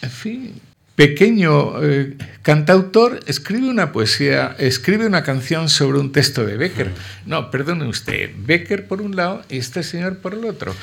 en 0.03 0.11
fin, 0.11 0.53
pequeño 0.95 1.83
eh, 1.83 2.15
cantautor 2.41 3.19
escribe 3.25 3.69
una 3.69 3.91
poesía, 3.91 4.55
escribe 4.59 5.07
una 5.07 5.23
canción 5.23 5.69
sobre 5.69 5.99
un 5.99 6.11
texto 6.11 6.45
de 6.45 6.57
Becker. 6.57 6.91
No, 7.25 7.49
perdone 7.49 7.87
usted, 7.87 8.31
Becker 8.37 8.87
por 8.87 9.01
un 9.01 9.15
lado 9.15 9.41
y 9.49 9.57
este 9.57 9.83
señor 9.83 10.17
por 10.17 10.33
el 10.33 10.45
otro. 10.45 10.75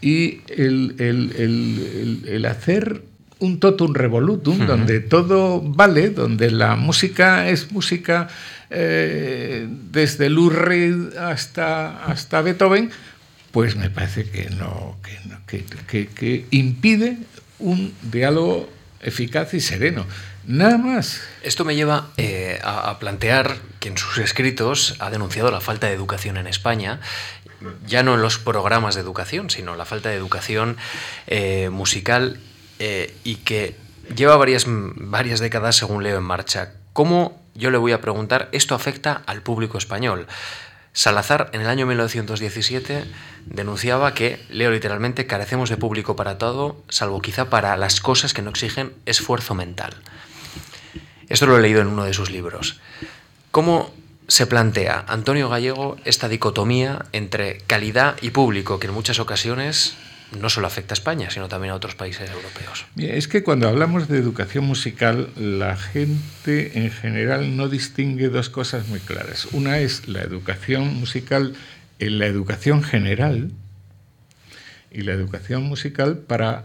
Y 0.00 0.42
el, 0.48 2.44
hacer 2.48 3.02
un 3.40 3.58
totum 3.58 3.94
revolutum, 3.94 4.66
donde 4.66 5.00
todo 5.00 5.60
vale, 5.60 6.10
donde 6.10 6.50
la 6.50 6.76
música 6.76 7.48
es 7.48 7.72
música 7.72 8.28
eh, 8.70 9.66
desde 9.90 10.30
Lou 10.30 10.50
Reed 10.50 11.16
hasta, 11.16 12.04
hasta 12.04 12.42
Beethoven, 12.42 12.90
pues 13.50 13.74
me 13.74 13.90
parece 13.90 14.24
que 14.30 14.50
no, 14.50 14.96
que 15.46 16.46
impide 16.50 17.18
un 17.58 17.92
diálogo 18.02 18.68
eficaz 19.00 19.54
y 19.54 19.60
sereno. 19.60 20.06
Nada 20.46 20.78
más. 20.78 21.20
Esto 21.42 21.64
me 21.64 21.76
lleva 21.76 22.08
eh, 22.16 22.58
a, 22.62 22.98
plantear 22.98 23.56
que 23.80 23.88
en 23.88 23.98
sus 23.98 24.18
escritos 24.18 24.96
ha 24.98 25.10
denunciado 25.10 25.50
la 25.50 25.60
falta 25.60 25.86
de 25.86 25.92
educación 25.92 26.36
en 26.36 26.46
España, 26.46 27.00
ya 27.86 28.02
no 28.02 28.14
en 28.14 28.22
los 28.22 28.38
programas 28.38 28.94
de 28.94 29.02
educación, 29.02 29.50
sino 29.50 29.76
la 29.76 29.84
falta 29.84 30.08
de 30.08 30.16
educación 30.16 30.76
eh, 31.26 31.68
musical 31.70 32.40
eh, 32.78 33.14
y 33.24 33.36
que 33.36 33.76
lleva 34.14 34.36
varias, 34.36 34.64
varias 34.66 35.40
décadas, 35.40 35.76
según 35.76 36.02
leo, 36.02 36.18
en 36.18 36.24
marcha. 36.24 36.72
¿Cómo, 36.92 37.42
yo 37.54 37.70
le 37.70 37.78
voy 37.78 37.92
a 37.92 38.00
preguntar, 38.00 38.48
esto 38.52 38.74
afecta 38.74 39.22
al 39.26 39.42
público 39.42 39.76
español? 39.76 40.26
Salazar, 40.98 41.48
en 41.52 41.60
el 41.60 41.68
año 41.68 41.86
1917, 41.86 43.04
denunciaba 43.46 44.14
que, 44.14 44.44
leo 44.50 44.72
literalmente, 44.72 45.28
carecemos 45.28 45.70
de 45.70 45.76
público 45.76 46.16
para 46.16 46.38
todo, 46.38 46.82
salvo 46.88 47.22
quizá 47.22 47.48
para 47.48 47.76
las 47.76 48.00
cosas 48.00 48.34
que 48.34 48.42
no 48.42 48.50
exigen 48.50 48.92
esfuerzo 49.06 49.54
mental. 49.54 49.94
Esto 51.28 51.46
lo 51.46 51.56
he 51.56 51.62
leído 51.62 51.82
en 51.82 51.86
uno 51.86 52.02
de 52.02 52.14
sus 52.14 52.32
libros. 52.32 52.80
¿Cómo 53.52 53.94
se 54.26 54.48
plantea 54.48 55.04
Antonio 55.06 55.48
Gallego 55.48 55.96
esta 56.04 56.28
dicotomía 56.28 57.06
entre 57.12 57.58
calidad 57.58 58.16
y 58.20 58.30
público, 58.30 58.80
que 58.80 58.88
en 58.88 58.94
muchas 58.94 59.20
ocasiones 59.20 59.94
no 60.38 60.50
solo 60.50 60.66
afecta 60.66 60.92
a 60.92 60.96
España, 60.96 61.30
sino 61.30 61.48
también 61.48 61.72
a 61.72 61.76
otros 61.76 61.94
países 61.94 62.30
europeos. 62.30 62.86
Es 62.96 63.28
que 63.28 63.42
cuando 63.42 63.68
hablamos 63.68 64.08
de 64.08 64.18
educación 64.18 64.64
musical, 64.64 65.30
la 65.36 65.76
gente 65.76 66.78
en 66.78 66.90
general 66.90 67.56
no 67.56 67.68
distingue 67.68 68.28
dos 68.28 68.50
cosas 68.50 68.88
muy 68.88 69.00
claras. 69.00 69.46
Una 69.52 69.78
es 69.78 70.08
la 70.08 70.22
educación 70.22 70.94
musical 70.94 71.54
en 71.98 72.18
la 72.18 72.26
educación 72.26 72.82
general 72.82 73.50
y 74.90 75.02
la 75.02 75.12
educación 75.12 75.64
musical 75.64 76.18
para 76.18 76.64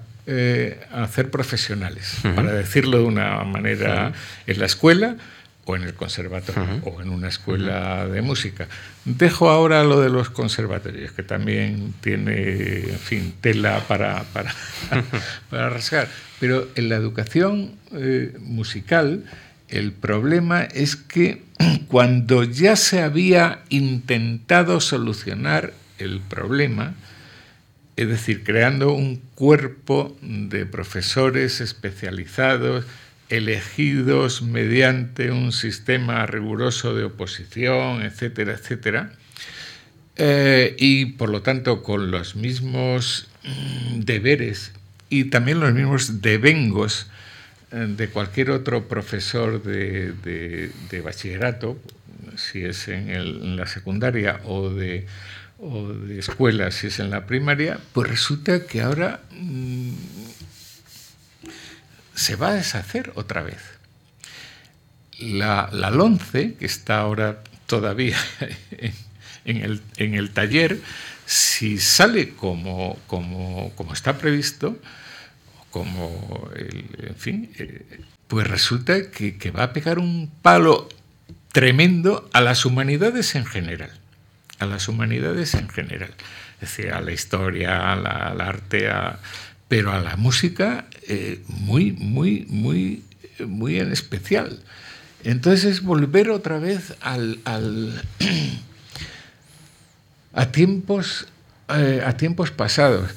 a 0.91 1.03
hacer 1.03 1.29
profesionales, 1.29 2.15
para 2.21 2.53
decirlo 2.53 2.99
de 2.99 3.03
una 3.03 3.43
manera, 3.43 4.13
en 4.47 4.59
la 4.59 4.65
escuela 4.65 5.17
o 5.65 5.75
en 5.75 5.83
el 5.83 5.93
conservatorio 5.93 6.81
o 6.83 7.01
en 7.01 7.09
una 7.09 7.29
escuela 7.29 8.07
de 8.07 8.21
música. 8.21 8.67
Dejo 9.05 9.49
ahora 9.49 9.83
lo 9.83 10.01
de 10.01 10.09
los 10.09 10.29
conservatorios, 10.29 11.11
que 11.13 11.23
también 11.23 11.93
tiene, 12.01 12.89
en 12.89 12.99
fin, 12.99 13.33
tela 13.39 13.81
para, 13.87 14.23
para, 14.33 14.53
para 15.49 15.69
rasgar. 15.69 16.09
Pero 16.39 16.67
en 16.75 16.89
la 16.89 16.95
educación 16.95 17.75
eh, 17.93 18.35
musical, 18.39 19.23
el 19.69 19.93
problema 19.93 20.63
es 20.63 20.95
que 20.95 21.43
cuando 21.87 22.43
ya 22.43 22.75
se 22.75 23.01
había 23.01 23.63
intentado 23.69 24.81
solucionar 24.81 25.73
el 25.97 26.19
problema, 26.19 26.93
es 27.95 28.07
decir, 28.07 28.43
creando 28.43 28.93
un 28.93 29.21
cuerpo 29.35 30.17
de 30.21 30.65
profesores 30.65 31.61
especializados, 31.61 32.85
elegidos 33.33 34.43
mediante 34.43 35.31
un 35.31 35.51
sistema 35.51 36.25
riguroso 36.25 36.93
de 36.93 37.05
oposición, 37.05 38.03
etcétera, 38.03 38.53
etcétera, 38.53 39.11
eh, 40.15 40.75
y 40.77 41.05
por 41.05 41.29
lo 41.29 41.41
tanto 41.41 41.81
con 41.81 42.11
los 42.11 42.35
mismos 42.35 43.27
mm, 43.43 44.01
deberes 44.01 44.73
y 45.09 45.25
también 45.25 45.59
los 45.59 45.73
mismos 45.73 46.21
devengos 46.21 47.07
eh, 47.71 47.87
de 47.89 48.07
cualquier 48.09 48.51
otro 48.51 48.87
profesor 48.87 49.63
de, 49.63 51.01
bachillerato, 51.03 51.79
si 52.35 52.63
es 52.63 52.87
en, 52.87 53.55
la 53.55 53.65
secundaria 53.65 54.41
o 54.45 54.69
de, 54.69 55.07
o 55.57 55.87
de 55.87 56.19
escuela, 56.19 56.69
si 56.69 56.87
es 56.87 56.99
en 56.99 57.09
la 57.09 57.25
primaria, 57.25 57.79
pues 57.93 58.09
resulta 58.09 58.67
que 58.67 58.81
ahora 58.81 59.21
mm, 59.31 59.91
se 62.15 62.35
va 62.35 62.49
a 62.49 62.53
deshacer 62.53 63.11
otra 63.15 63.43
vez. 63.43 63.61
La, 65.19 65.69
la 65.71 65.89
LONCE, 65.89 66.55
que 66.55 66.65
está 66.65 66.99
ahora 66.99 67.43
todavía 67.65 68.17
en 69.45 69.57
el, 69.57 69.81
en 69.97 70.15
el 70.15 70.31
taller, 70.31 70.79
si 71.25 71.77
sale 71.77 72.33
como, 72.33 72.97
como, 73.07 73.71
como 73.75 73.93
está 73.93 74.17
previsto, 74.17 74.77
como, 75.71 76.49
en 76.55 77.15
fin, 77.15 77.51
eh, 77.57 77.85
pues 78.27 78.47
resulta 78.47 79.09
que, 79.09 79.37
que, 79.37 79.51
va 79.51 79.63
a 79.63 79.73
pegar 79.73 79.99
un 79.99 80.31
palo 80.41 80.87
tremendo 81.51 82.29
a 82.33 82.41
las 82.41 82.65
humanidades 82.65 83.35
en 83.35 83.45
general, 83.45 83.91
a 84.59 84.65
las 84.65 84.87
humanidades 84.87 85.53
en 85.55 85.69
general, 85.69 86.13
es 86.55 86.69
decir, 86.69 86.91
a 86.91 87.01
la 87.01 87.11
historia, 87.11 87.91
al 87.91 88.41
arte, 88.41 88.89
a, 88.89 89.19
pero 89.67 89.91
a 89.91 89.99
la 89.99 90.15
música 90.15 90.85
eh, 91.07 91.41
muy, 91.47 91.91
muy, 91.93 92.45
muy, 92.49 93.03
muy 93.39 93.79
en 93.79 93.91
especial. 93.91 94.59
Entonces 95.23 95.65
es 95.65 95.81
volver 95.83 96.29
otra 96.29 96.59
vez 96.59 96.95
al, 97.01 97.39
a, 100.33 100.51
tiempos, 100.51 101.27
eh, 101.69 102.01
a 102.05 102.17
tiempos 102.17 102.51
pasados 102.51 103.09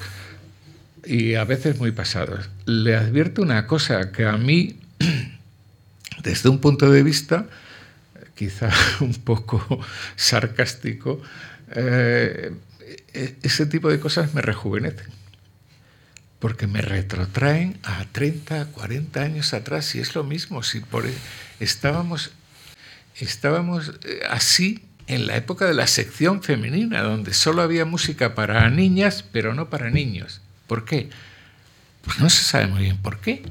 y 1.05 1.35
a 1.35 1.43
veces 1.43 1.77
muy 1.77 1.91
pasados. 1.91 2.49
Le 2.65 2.95
advierto 2.95 3.41
una 3.41 3.67
cosa 3.67 4.11
que 4.11 4.25
a 4.25 4.37
mí, 4.37 4.79
desde 6.23 6.49
un 6.49 6.59
punto 6.59 6.89
de 6.91 7.03
vista 7.03 7.47
quizá 8.35 8.71
un 9.01 9.13
poco 9.15 9.79
sarcástico, 10.15 11.21
eh, 11.71 12.53
e-, 13.13 13.35
ese 13.41 13.65
tipo 13.65 13.89
de 13.89 13.99
cosas 13.99 14.33
me 14.33 14.41
rejuvenecen 14.41 15.16
porque 16.39 16.67
me 16.67 16.81
retrotraen 16.81 17.79
a 17.83 18.05
30, 18.11 18.67
40 18.67 19.21
años 19.21 19.53
atrás 19.53 19.95
y 19.95 19.99
es 19.99 20.15
lo 20.15 20.23
mismo, 20.23 20.63
si 20.63 20.81
por, 20.81 21.05
e, 21.07 21.13
estábamos, 21.59 22.31
estábamos 23.15 23.93
eh, 24.03 24.21
así 24.29 24.83
en 25.07 25.25
la 25.25 25.35
época 25.37 25.65
de 25.65 25.73
la 25.73 25.87
sección 25.87 26.43
femenina, 26.43 27.01
donde 27.01 27.33
solo 27.33 27.61
había 27.61 27.85
música 27.85 28.35
para 28.35 28.69
niñas, 28.69 29.23
pero 29.31 29.53
no 29.53 29.69
para 29.69 29.89
niños. 29.89 30.41
¿Por 30.67 30.85
qué? 30.85 31.09
Pues 32.03 32.19
no 32.19 32.29
se 32.29 32.43
sabe 32.43 32.67
muy 32.67 32.83
bien 32.83 32.97
por 32.97 33.19
qué, 33.19 33.41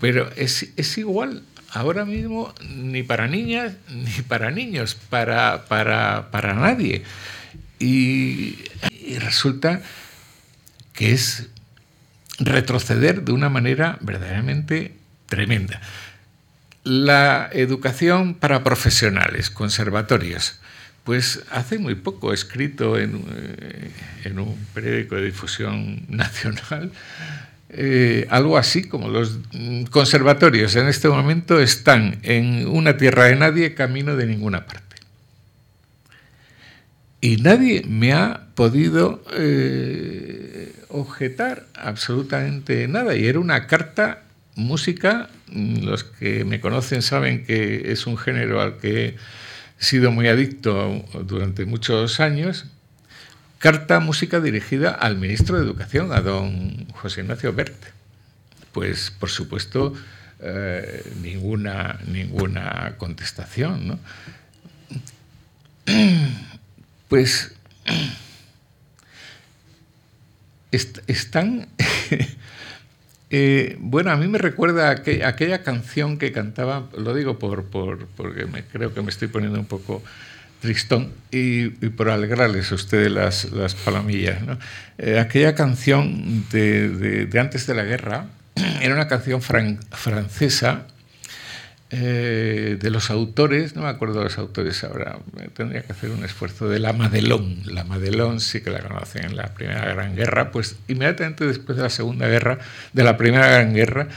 pero 0.00 0.30
es, 0.36 0.68
es 0.76 0.98
igual 0.98 1.42
ahora 1.70 2.04
mismo 2.04 2.54
ni 2.68 3.02
para 3.02 3.28
niñas 3.28 3.74
ni 3.90 4.22
para 4.22 4.50
niños, 4.50 4.94
para, 4.94 5.66
para, 5.66 6.30
para 6.30 6.54
nadie. 6.54 7.04
Y, 7.78 8.58
y 8.90 9.18
resulta 9.18 9.82
que 10.94 11.12
es 11.12 11.48
retroceder 12.38 13.22
de 13.22 13.32
una 13.32 13.48
manera 13.48 13.98
verdaderamente 14.00 14.94
tremenda. 15.26 15.80
La 16.84 17.48
educación 17.52 18.34
para 18.34 18.62
profesionales, 18.62 19.50
conservatorios. 19.50 20.60
Pues 21.04 21.42
hace 21.50 21.78
muy 21.78 21.94
poco 21.94 22.32
he 22.32 22.34
escrito 22.34 22.98
en, 22.98 23.24
eh, 24.24 24.32
un 24.36 24.56
periódico 24.74 25.14
de 25.16 25.26
difusión 25.26 26.02
nacional 26.08 26.90
eh, 27.68 28.26
algo 28.30 28.56
así 28.56 28.84
como 28.84 29.08
los 29.08 29.40
conservatorios 29.90 30.76
en 30.76 30.86
este 30.86 31.08
momento 31.08 31.60
están 31.60 32.18
en 32.22 32.66
una 32.68 32.96
tierra 32.96 33.24
de 33.24 33.36
nadie, 33.36 33.74
camino 33.74 34.16
de 34.16 34.26
ninguna 34.26 34.66
parte. 34.66 34.96
Y 37.20 37.38
nadie 37.38 37.82
me 37.88 38.12
ha 38.12 38.46
podido 38.54 39.22
eh, 39.32 40.72
objetar 40.88 41.66
absolutamente 41.74 42.88
nada. 42.88 43.14
Y 43.14 43.26
era 43.26 43.40
una 43.40 43.66
carta 43.66 44.22
música. 44.54 45.28
Los 45.52 46.04
que 46.04 46.44
me 46.44 46.60
conocen 46.60 47.02
saben 47.02 47.44
que 47.44 47.92
es 47.92 48.06
un 48.06 48.16
género 48.16 48.60
al 48.60 48.78
que 48.78 49.08
he 49.08 49.16
sido 49.78 50.10
muy 50.10 50.28
adicto 50.28 51.04
durante 51.24 51.64
muchos 51.66 52.20
años. 52.20 52.66
Carta 53.58 54.00
música 54.00 54.40
dirigida 54.40 54.90
al 54.90 55.16
ministro 55.16 55.56
de 55.56 55.64
Educación, 55.64 56.12
a 56.12 56.20
don 56.20 56.88
José 56.92 57.22
Ignacio 57.22 57.52
Bert. 57.52 57.76
Pues, 58.72 59.10
por 59.10 59.30
supuesto, 59.30 59.94
eh, 60.40 61.02
ninguna, 61.22 61.98
ninguna 62.06 62.94
contestación. 62.98 63.88
¿no? 63.88 63.98
Pues 67.08 67.54
están... 70.70 71.68
Eh, 73.28 73.76
bueno, 73.80 74.12
a 74.12 74.16
mí 74.16 74.28
me 74.28 74.38
recuerda 74.38 74.88
aquella 74.88 75.64
canción 75.64 76.16
que 76.16 76.30
cantaba, 76.30 76.88
lo 76.96 77.12
digo 77.12 77.40
por, 77.40 77.64
porque 77.64 78.46
me, 78.46 78.62
creo 78.62 78.94
que 78.94 79.02
me 79.02 79.10
estoy 79.10 79.26
poniendo 79.26 79.58
un 79.58 79.66
poco 79.66 80.00
tristón 80.60 81.12
y, 81.32 81.68
por 81.68 82.08
alegrarles 82.08 82.70
a 82.72 82.76
ustedes 82.76 83.10
las, 83.10 83.50
las 83.50 83.74
palomillas. 83.74 84.38
Eh, 84.98 85.18
aquella 85.18 85.56
canción 85.56 86.46
de, 86.50 87.28
antes 87.38 87.66
de 87.66 87.74
la 87.74 87.82
guerra 87.82 88.26
era 88.80 88.94
una 88.94 89.08
canción 89.08 89.42
francesa 89.42 90.86
eh, 91.90 92.78
de 92.80 92.90
los 92.90 93.10
autores, 93.10 93.76
no 93.76 93.82
me 93.82 93.88
acuerdo 93.88 94.18
de 94.18 94.24
los 94.24 94.38
autores 94.38 94.82
ahora, 94.82 95.18
tendría 95.54 95.82
que 95.82 95.92
hacer 95.92 96.10
un 96.10 96.24
esfuerzo, 96.24 96.68
de 96.68 96.80
la 96.80 96.92
Madelón. 96.92 97.62
La 97.64 97.84
Madelón 97.84 98.40
sí 98.40 98.60
que 98.60 98.70
la 98.70 98.80
conocen 98.80 99.24
en 99.26 99.36
la 99.36 99.54
Primera 99.54 99.84
Gran 99.94 100.16
Guerra, 100.16 100.50
pues 100.50 100.76
inmediatamente 100.88 101.46
después 101.46 101.76
de 101.76 101.84
la 101.84 101.90
Segunda 101.90 102.26
Guerra, 102.26 102.58
de 102.92 103.04
la 103.04 103.16
Primera 103.16 103.48
Gran 103.48 103.74
Guerra, 103.74 104.08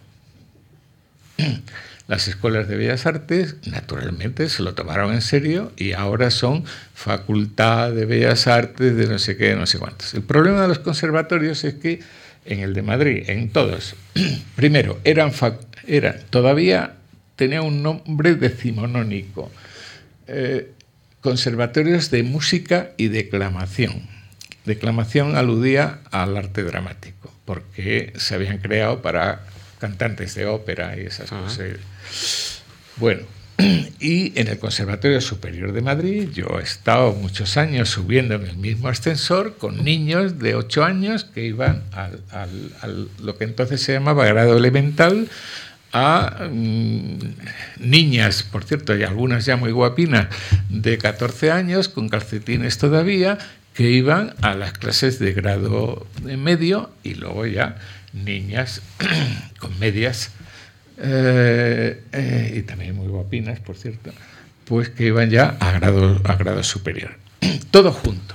Las 2.07 2.29
escuelas 2.29 2.69
de 2.69 2.77
bellas 2.77 3.05
artes, 3.05 3.57
naturalmente, 3.65 4.47
se 4.47 4.63
lo 4.63 4.73
tomaron 4.73 5.13
en 5.13 5.21
serio 5.21 5.73
y 5.75 5.91
ahora 5.91 6.31
son 6.31 6.63
facultad 6.93 7.91
de 7.91 8.05
bellas 8.05 8.47
artes 8.47 8.95
de 8.95 9.07
no 9.07 9.19
sé 9.19 9.35
qué, 9.35 9.55
no 9.55 9.65
sé 9.65 9.77
cuántos. 9.77 10.13
El 10.13 10.23
problema 10.23 10.61
de 10.61 10.69
los 10.69 10.79
conservatorios 10.79 11.65
es 11.65 11.73
que 11.75 11.99
en 12.45 12.61
el 12.61 12.73
de 12.73 12.81
Madrid, 12.81 13.23
en 13.27 13.49
todos, 13.49 13.95
primero, 14.55 14.99
eran, 15.03 15.31
todavía 16.29 16.93
tenía 17.35 17.61
un 17.61 17.83
nombre 17.83 18.35
decimonónico. 18.35 19.51
Eh, 20.27 20.71
conservatorios 21.21 22.09
de 22.09 22.23
música 22.23 22.91
y 22.95 23.09
declamación. 23.09 24.07
Declamación 24.65 25.35
aludía 25.35 25.99
al 26.11 26.37
arte 26.37 26.63
dramático, 26.63 27.33
porque 27.47 28.11
se 28.17 28.35
habían 28.35 28.57
creado 28.57 29.01
para 29.01 29.39
cantantes 29.79 30.35
de 30.35 30.45
ópera 30.45 30.97
y 30.97 31.05
esas 31.05 31.29
cosas. 31.29 32.61
Bueno, 32.97 33.21
y 34.01 34.37
en 34.37 34.49
el 34.49 34.59
Conservatorio 34.59 35.21
Superior 35.21 35.71
de 35.71 35.81
Madrid 35.81 36.27
yo 36.33 36.59
he 36.59 36.63
estado 36.63 37.13
muchos 37.13 37.55
años 37.55 37.89
subiendo 37.89 38.35
en 38.35 38.43
el 38.43 38.57
mismo 38.57 38.89
ascensor 38.89 39.55
con 39.57 39.85
niños 39.85 40.39
de 40.39 40.55
8 40.55 40.83
años 40.83 41.23
que 41.23 41.45
iban 41.45 41.83
al, 41.93 42.21
al, 42.31 43.07
lo 43.23 43.37
que 43.37 43.45
entonces 43.45 43.81
se 43.81 43.93
llamaba 43.93 44.25
grado 44.25 44.57
elemental, 44.57 45.29
a 45.93 46.49
mm, 46.51 47.17
niñas, 47.79 48.43
por 48.43 48.65
cierto, 48.65 48.95
y 48.95 49.03
algunas 49.03 49.45
ya 49.45 49.55
muy 49.55 49.71
guapinas, 49.71 50.27
de 50.69 50.97
14 50.97 51.51
años, 51.51 51.87
con 51.87 52.09
calcetines 52.09 52.77
todavía, 52.77 53.37
que 53.77 53.91
iban 53.91 54.33
a 54.41 54.55
las 54.55 54.73
clases 54.73 55.19
de 55.19 55.33
grado 55.33 56.07
medio 56.23 56.89
y 57.03 57.13
luego 57.13 57.45
ya 57.45 57.77
niñas 58.11 58.81
con 59.59 59.77
medias 59.77 60.31
eh, 60.97 62.01
eh, 62.11 62.53
y 62.55 62.63
también 62.63 62.95
muy 62.95 63.07
guapinas, 63.07 63.59
por 63.59 63.77
cierto, 63.77 64.11
pues 64.65 64.89
que 64.89 65.05
iban 65.05 65.29
ya 65.29 65.57
a 65.59 65.73
grado, 65.73 66.19
a 66.23 66.35
grado 66.37 66.63
superior. 66.63 67.11
Todo 67.69 67.91
junto. 67.91 68.33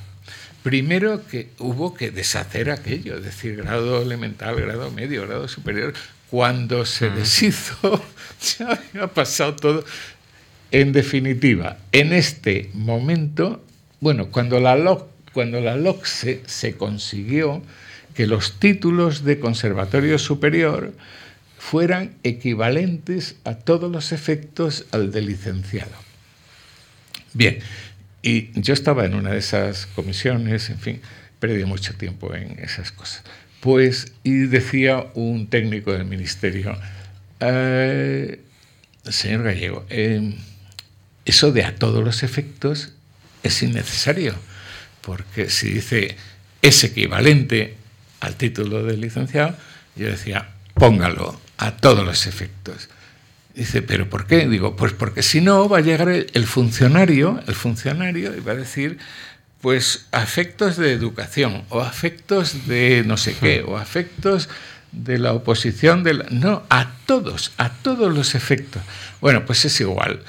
Primero 0.62 1.26
que 1.26 1.49
hubo 1.59 1.93
que 1.93 2.12
deshacer 2.12 2.70
aquello, 2.70 3.16
es 3.16 3.24
decir, 3.24 3.57
grado 3.57 4.01
elemental, 4.01 4.55
grado 4.55 4.93
medio, 4.93 5.26
grado 5.26 5.49
superior. 5.49 5.93
Cuando 6.30 6.86
se 6.86 7.11
mm. 7.11 7.16
deshizo, 7.16 8.05
ya 8.59 8.78
había 8.93 9.09
pasado 9.09 9.57
todo. 9.57 9.84
En 10.70 10.93
definitiva, 10.93 11.78
en 11.90 12.12
este 12.12 12.70
momento, 12.74 13.64
bueno, 13.99 14.28
cuando 14.28 14.61
la 14.61 14.76
LOC, 14.76 15.11
cuando 15.33 15.61
la 15.61 15.76
LOCSE 15.76 16.43
se 16.47 16.76
consiguió, 16.76 17.62
que 18.14 18.26
los 18.26 18.59
títulos 18.59 19.24
de 19.24 19.41
conservatorio 19.41 20.18
superior 20.18 20.93
fueran 21.59 22.14
equivalentes 22.22 23.37
a 23.45 23.55
todos 23.55 23.91
los 23.91 24.12
efectos 24.12 24.87
al 24.91 25.12
de 25.12 25.22
licenciado. 25.22 25.93
Bien, 27.33 27.61
y 28.20 28.61
yo 28.61 28.74
estaba 28.74 29.05
en 29.05 29.14
una 29.14 29.30
de 29.30 29.39
esas 29.39 29.87
comisiones, 29.87 30.70
en 30.70 30.78
fin, 30.78 31.01
perdí 31.39 31.64
mucho 31.64 31.95
tiempo 31.95 32.35
en 32.35 32.59
esas 32.59 32.93
cosas. 32.93 33.24
Pues, 33.61 34.12
y 34.22 34.47
decía 34.47 35.07
un 35.14 35.47
técnico 35.47 35.93
del 35.93 36.05
ministerio, 36.05 36.76
eh, 37.41 38.41
señor 39.09 39.45
Gallego, 39.45 39.87
eh, 39.89 40.35
eso 41.24 41.53
de 41.53 41.64
a 41.64 41.76
todos 41.76 42.05
los 42.05 42.22
efectos 42.22 42.93
es 43.43 43.62
innecesario, 43.62 44.35
porque 45.03 45.50
si 45.50 45.70
dice 45.70 46.16
es 46.62 46.82
equivalente 46.84 47.76
al 48.20 48.36
título 48.36 48.84
de 48.84 48.96
licenciado, 48.96 49.57
yo 49.96 50.07
decía, 50.07 50.48
póngalo 50.74 51.40
a 51.59 51.76
todos 51.76 52.07
los 52.07 52.26
efectos. 52.26 52.88
Dice, 53.55 53.82
¿pero 53.82 54.09
por 54.09 54.26
qué? 54.26 54.48
Digo, 54.48 54.76
pues 54.76 54.92
porque 54.92 55.22
si 55.22 55.40
no 55.40 55.68
va 55.68 55.78
a 55.78 55.82
llegar 55.82 56.09
el 56.09 56.46
funcionario, 56.46 57.42
el 57.46 57.55
funcionario, 57.55 58.34
y 58.34 58.40
va 58.40 58.53
a 58.53 58.57
decir, 58.57 58.98
pues 59.61 60.07
afectos 60.12 60.76
de 60.76 60.92
educación, 60.92 61.64
o 61.68 61.80
afectos 61.80 62.66
de 62.66 63.03
no 63.05 63.16
sé 63.16 63.34
qué, 63.34 63.62
o 63.62 63.76
afectos 63.76 64.48
de 64.92 65.18
la 65.18 65.32
oposición 65.32 66.03
de 66.03 66.14
la... 66.14 66.24
No, 66.30 66.62
a 66.70 66.92
todos, 67.07 67.53
a 67.59 67.70
todos 67.70 68.14
los 68.14 68.34
efectos. 68.34 68.82
Bueno, 69.20 69.44
pues 69.44 69.64
es 69.64 69.80
igual. 69.80 70.22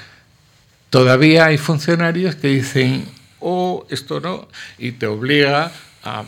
Todavía 0.90 1.46
hay 1.46 1.58
funcionarios 1.58 2.34
que 2.36 2.48
dicen, 2.48 3.06
oh, 3.44 3.86
esto 3.90 4.20
no, 4.20 4.48
y 4.78 4.92
te 4.92 5.06
obliga 5.06 5.70
a 6.02 6.24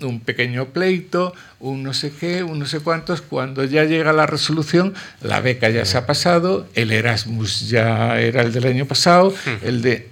un 0.00 0.20
pequeño 0.20 0.66
pleito, 0.66 1.32
un 1.60 1.82
no 1.82 1.94
sé 1.94 2.12
qué, 2.12 2.42
un 2.42 2.58
no 2.58 2.66
sé 2.66 2.80
cuántos, 2.80 3.22
cuando 3.22 3.64
ya 3.64 3.84
llega 3.84 4.12
la 4.12 4.26
resolución, 4.26 4.94
la 5.20 5.40
beca 5.40 5.70
ya 5.70 5.84
se 5.84 5.96
ha 5.98 6.06
pasado, 6.06 6.66
el 6.74 6.90
Erasmus 6.90 7.68
ya 7.68 8.18
era 8.18 8.42
el 8.42 8.52
del 8.52 8.66
año 8.66 8.86
pasado, 8.86 9.30
hmm. 9.30 9.66
el 9.66 9.82
de... 9.82 10.10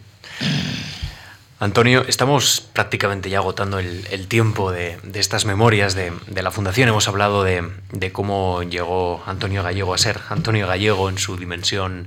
Antonio, 1.59 2.07
estamos 2.09 2.63
prácticamente 2.73 3.29
ya 3.29 3.37
agotando 3.39 3.79
el, 3.81 4.27
tiempo 4.29 4.73
de, 4.73 4.97
estas 5.13 5.45
memorias 5.45 5.95
de, 5.95 6.11
la 6.43 6.51
Fundación. 6.51 6.89
Hemos 6.89 7.07
hablado 7.07 7.45
de, 7.45 7.63
de 7.93 8.13
cómo 8.13 8.63
llegó 8.63 9.23
Antonio 9.27 9.63
Gallego 9.63 9.93
a 9.93 9.99
ser 9.99 10.21
Antonio 10.31 10.67
Gallego 10.67 11.11
en 11.11 11.19
su 11.19 11.37
dimensión 11.37 12.07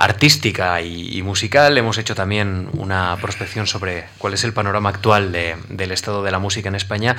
artística 0.00 0.80
y, 0.80 1.20
musical. 1.22 1.76
Hemos 1.76 1.98
hecho 1.98 2.14
también 2.14 2.70
una 2.72 3.16
prospección 3.20 3.66
sobre 3.66 4.06
cuál 4.16 4.32
es 4.32 4.44
el 4.44 4.54
panorama 4.54 4.88
actual 4.88 5.30
del 5.30 5.92
estado 5.92 6.22
de 6.22 6.30
la 6.30 6.38
música 6.38 6.70
en 6.70 6.74
España. 6.74 7.16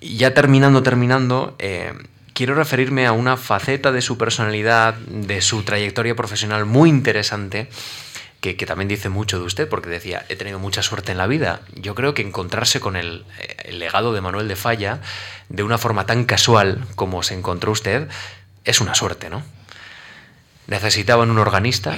Ya 0.00 0.34
terminando, 0.34 0.82
terminando, 0.82 1.54
eh, 1.60 1.92
quiero 2.32 2.56
referirme 2.56 3.06
a 3.06 3.12
una 3.12 3.36
faceta 3.36 3.92
de 3.92 4.02
su 4.02 4.18
personalidad, 4.18 4.94
de 4.94 5.40
su 5.40 5.62
trayectoria 5.62 6.16
profesional 6.16 6.64
muy 6.66 6.90
interesante. 6.90 7.68
Que, 8.40 8.54
también 8.56 8.88
dice 8.88 9.08
mucho 9.08 9.38
de 9.38 9.44
usted, 9.44 9.68
porque 9.68 9.88
decía, 9.88 10.26
he 10.28 10.36
tenido 10.36 10.58
mucha 10.58 10.82
suerte 10.82 11.12
en 11.12 11.18
la 11.18 11.26
vida. 11.26 11.62
Yo 11.76 11.94
creo 11.94 12.12
que 12.12 12.20
encontrarse 12.20 12.78
con 12.78 12.94
el, 12.94 13.24
el 13.64 13.78
legado 13.78 14.12
de 14.12 14.20
Manuel 14.20 14.48
de 14.48 14.56
Falla 14.56 15.00
de 15.48 15.62
una 15.62 15.78
forma 15.78 16.04
tan 16.04 16.24
casual 16.24 16.84
como 16.94 17.22
se 17.22 17.32
encontró 17.32 17.72
usted, 17.72 18.08
es 18.64 18.82
una 18.82 18.94
suerte, 18.94 19.30
¿no? 19.30 19.42
Necesitaban 20.66 21.30
un 21.30 21.38
organista 21.38 21.96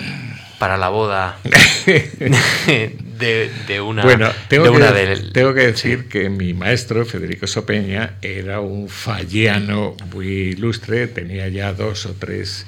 para 0.58 0.76
la 0.76 0.88
boda 0.88 1.38
de, 1.86 3.80
una 3.80 4.02
bueno 4.04 4.30
tengo, 4.48 4.72
que, 4.72 5.16
tengo 5.32 5.54
que 5.54 5.66
decir 5.66 6.08
que 6.08 6.28
mi 6.30 6.54
maestro 6.54 7.04
Federico 7.04 7.46
Sopeña 7.46 8.14
era 8.22 8.60
un 8.60 8.88
falliano 8.88 9.96
muy 10.12 10.28
ilustre 10.28 11.06
tenía 11.08 11.48
ya 11.48 11.72
dos 11.72 12.06
o 12.06 12.14
tres 12.14 12.66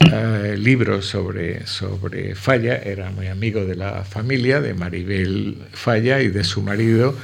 eh, 0.00 0.56
libros 0.58 1.06
sobre, 1.06 1.66
sobre 1.66 2.34
Falla 2.34 2.76
era 2.76 3.10
muy 3.10 3.28
amigo 3.28 3.64
de 3.64 3.76
la 3.76 4.04
familia 4.04 4.60
de 4.60 4.74
Maribel 4.74 5.56
Falla 5.72 6.20
y 6.20 6.28
de 6.28 6.44
su 6.44 6.60
marido 6.60 7.16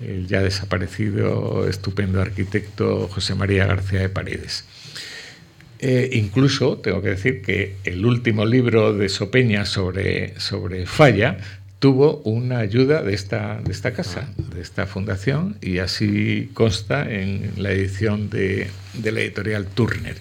el 0.00 0.26
ya 0.26 0.42
desaparecido 0.42 1.68
estupendo 1.68 2.20
arquitecto 2.20 3.08
José 3.08 3.34
María 3.36 3.66
García 3.66 4.00
de 4.00 4.08
Paredes 4.08 4.64
eh, 5.78 6.10
incluso 6.12 6.78
tengo 6.78 7.02
que 7.02 7.10
decir 7.10 7.42
que 7.42 7.76
el 7.84 8.04
último 8.04 8.44
libro 8.44 8.92
de 8.92 9.08
Sopeña 9.08 9.64
sobre, 9.64 10.38
sobre 10.40 10.86
Falla 10.86 11.38
tuvo 11.78 12.18
una 12.24 12.58
ayuda 12.58 13.02
de 13.02 13.14
esta, 13.14 13.60
de 13.62 13.70
esta 13.70 13.92
casa, 13.92 14.28
de 14.36 14.60
esta 14.60 14.86
fundación, 14.86 15.56
y 15.60 15.78
así 15.78 16.50
consta 16.54 17.10
en 17.10 17.52
la 17.56 17.70
edición 17.72 18.30
de, 18.30 18.68
de 18.94 19.12
la 19.12 19.20
editorial 19.20 19.66
Turner. 19.66 20.16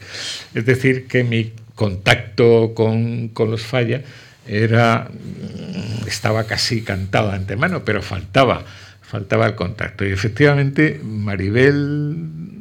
Es 0.54 0.66
decir, 0.66 1.08
que 1.08 1.24
mi 1.24 1.54
contacto 1.76 2.74
con, 2.76 3.30
con 3.30 3.52
los 3.52 3.64
Falla 3.64 4.02
era, 4.48 5.10
estaba 6.08 6.44
casi 6.44 6.82
cantado 6.82 7.30
de 7.30 7.38
antemano, 7.38 7.84
pero 7.86 8.02
faltaba 8.02 8.66
faltaba 9.06 9.46
el 9.46 9.56
contacto. 9.56 10.06
Y 10.06 10.12
efectivamente, 10.12 11.00
Maribel 11.04 12.16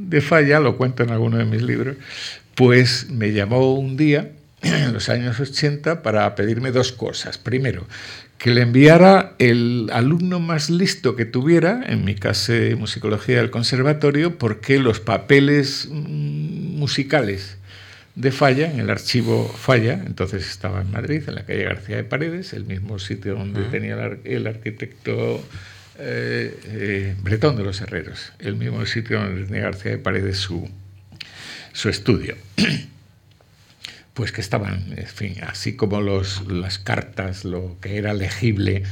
de 0.08 0.20
Falla, 0.20 0.60
lo 0.60 0.76
cuento 0.76 1.02
en 1.02 1.10
alguno 1.10 1.38
de 1.38 1.44
mis 1.44 1.62
libros, 1.62 1.96
pues 2.54 3.08
me 3.10 3.32
llamó 3.32 3.74
un 3.74 3.96
día, 3.96 4.32
en 4.62 4.92
los 4.92 5.08
años 5.08 5.38
80, 5.40 6.02
para 6.02 6.34
pedirme 6.34 6.70
dos 6.70 6.92
cosas. 6.92 7.38
Primero, 7.38 7.86
que 8.38 8.50
le 8.50 8.62
enviara 8.62 9.34
el 9.38 9.88
alumno 9.92 10.40
más 10.40 10.70
listo 10.70 11.16
que 11.16 11.24
tuviera, 11.24 11.82
en 11.86 12.04
mi 12.04 12.14
caso 12.14 12.52
de 12.52 12.76
musicología 12.76 13.38
del 13.38 13.50
conservatorio, 13.50 14.38
porque 14.38 14.78
los 14.78 15.00
papeles 15.00 15.88
mm, 15.90 16.78
musicales 16.78 17.56
de 18.14 18.30
Falla, 18.30 18.70
en 18.70 18.80
el 18.80 18.90
archivo 18.90 19.48
Falla, 19.48 19.94
entonces 20.06 20.48
estaba 20.48 20.82
en 20.82 20.90
Madrid, 20.90 21.22
en 21.26 21.34
la 21.34 21.44
calle 21.44 21.64
García 21.64 21.96
de 21.96 22.04
Paredes, 22.04 22.52
el 22.52 22.64
mismo 22.64 22.98
sitio 22.98 23.34
donde 23.34 23.62
tenía 23.64 23.96
el, 24.24 24.46
arquitecto 24.46 25.44
eh, 25.98 26.56
eh, 26.66 27.16
Bretón 27.22 27.56
de 27.56 27.64
los 27.64 27.80
Herreros, 27.80 28.32
el 28.38 28.56
mismo 28.56 28.84
sitio 28.86 29.20
donde 29.20 29.44
tenía 29.44 29.62
García 29.62 29.92
de 29.92 29.98
Paredes 29.98 30.36
su, 30.36 30.68
su 31.74 31.90
estudio. 31.90 32.36
Pues 34.14 34.30
que 34.30 34.40
estaban, 34.40 34.94
en 34.96 35.08
fin, 35.08 35.38
así 35.42 35.74
como 35.74 36.00
los, 36.00 36.46
las 36.46 36.78
cartas, 36.78 37.44
lo 37.44 37.76
que 37.80 37.96
era 37.96 38.14
legible 38.14 38.84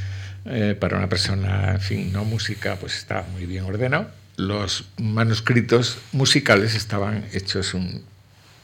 eh, 0.43 0.75
para 0.77 0.97
una 0.97 1.07
persona, 1.07 1.75
en 1.75 1.79
fin, 1.79 2.11
no 2.11 2.25
música, 2.25 2.75
pues 2.75 2.97
estaba 2.97 3.25
muy 3.31 3.45
bien 3.45 3.63
ordenado. 3.63 4.09
Los 4.35 4.83
manuscritos 4.97 5.97
musicales 6.11 6.75
estaban 6.75 7.23
hechos 7.31 7.73
un 7.73 8.03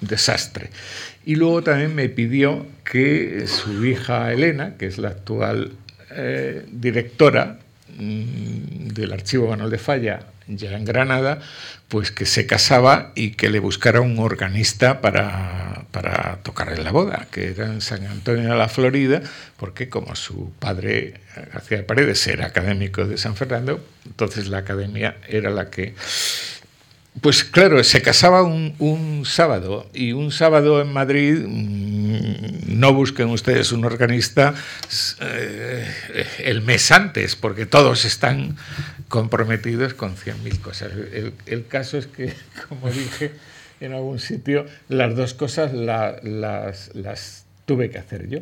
desastre. 0.02 0.70
Y 1.26 1.36
luego 1.36 1.64
también 1.64 1.96
me 1.96 2.10
pidió 2.10 2.66
que 2.84 3.48
su 3.48 3.86
hija 3.86 4.34
Elena, 4.34 4.76
que 4.76 4.88
es 4.88 4.98
la 4.98 5.10
actual 5.10 5.72
eh, 6.12 6.66
directora 6.70 7.60
mm, 7.98 8.90
del 8.90 9.14
Archivo 9.14 9.48
Manuel 9.48 9.70
de 9.70 9.78
Falla, 9.78 10.20
ya 10.50 10.76
en 10.76 10.86
Granada, 10.86 11.40
pues 11.88 12.12
que 12.12 12.26
se 12.26 12.46
casaba 12.46 13.12
y 13.16 13.32
que 13.32 13.50
le 13.50 13.60
buscara 13.60 14.02
un 14.02 14.20
organista 14.20 15.02
para, 15.02 15.86
para 15.92 16.40
tocar 16.44 16.74
en 16.74 16.84
la 16.84 16.92
boda, 16.92 17.28
que 17.32 17.50
era 17.50 17.66
en 17.66 17.82
San 17.82 18.06
Antonio 18.06 18.50
de 18.50 18.56
la 18.56 18.68
Florida, 18.68 19.22
porque 19.58 19.90
como 19.90 20.16
su 20.16 20.52
padre 20.60 21.22
García 21.54 21.78
de 21.78 21.84
Paredes 21.84 22.26
era 22.28 22.48
académico 22.48 23.06
de 23.06 23.18
San 23.18 23.36
Fernando, 23.36 23.84
entonces 24.06 24.48
la 24.48 24.60
academia 24.60 25.18
era 25.28 25.50
la 25.50 25.70
que 25.70 25.96
pues 27.22 27.44
claro, 27.44 27.84
se 27.84 28.02
casaba 28.02 28.44
un, 28.44 29.24
sábado 29.26 29.90
y 29.94 30.14
un 30.14 30.32
sábado 30.32 30.82
en 30.82 30.94
Madrid, 30.94 31.40
mm, 31.46 32.80
no 32.80 32.94
busquen 32.94 33.30
ustedes 33.30 33.72
un 33.72 33.84
organista 33.84 34.54
eh, 35.22 35.88
el 36.40 36.62
mes 36.62 36.92
antes, 36.92 37.36
porque 37.36 37.66
todos 37.66 38.06
están 38.06 38.56
comprometidos 39.10 39.94
con 39.94 40.16
100.000 40.16 40.62
cosas. 40.62 40.92
El, 41.46 41.68
caso 41.68 41.98
es 41.98 42.08
que, 42.08 42.34
como 42.70 42.90
dije 42.90 43.32
en 43.82 43.94
algún 43.94 44.20
sitio, 44.20 44.66
las 44.88 45.16
dos 45.16 45.34
cosas 45.34 45.74
las, 45.74 46.24
las, 46.24 47.46
tuve 47.66 47.90
que 47.90 47.98
hacer 47.98 48.30
yo. 48.30 48.40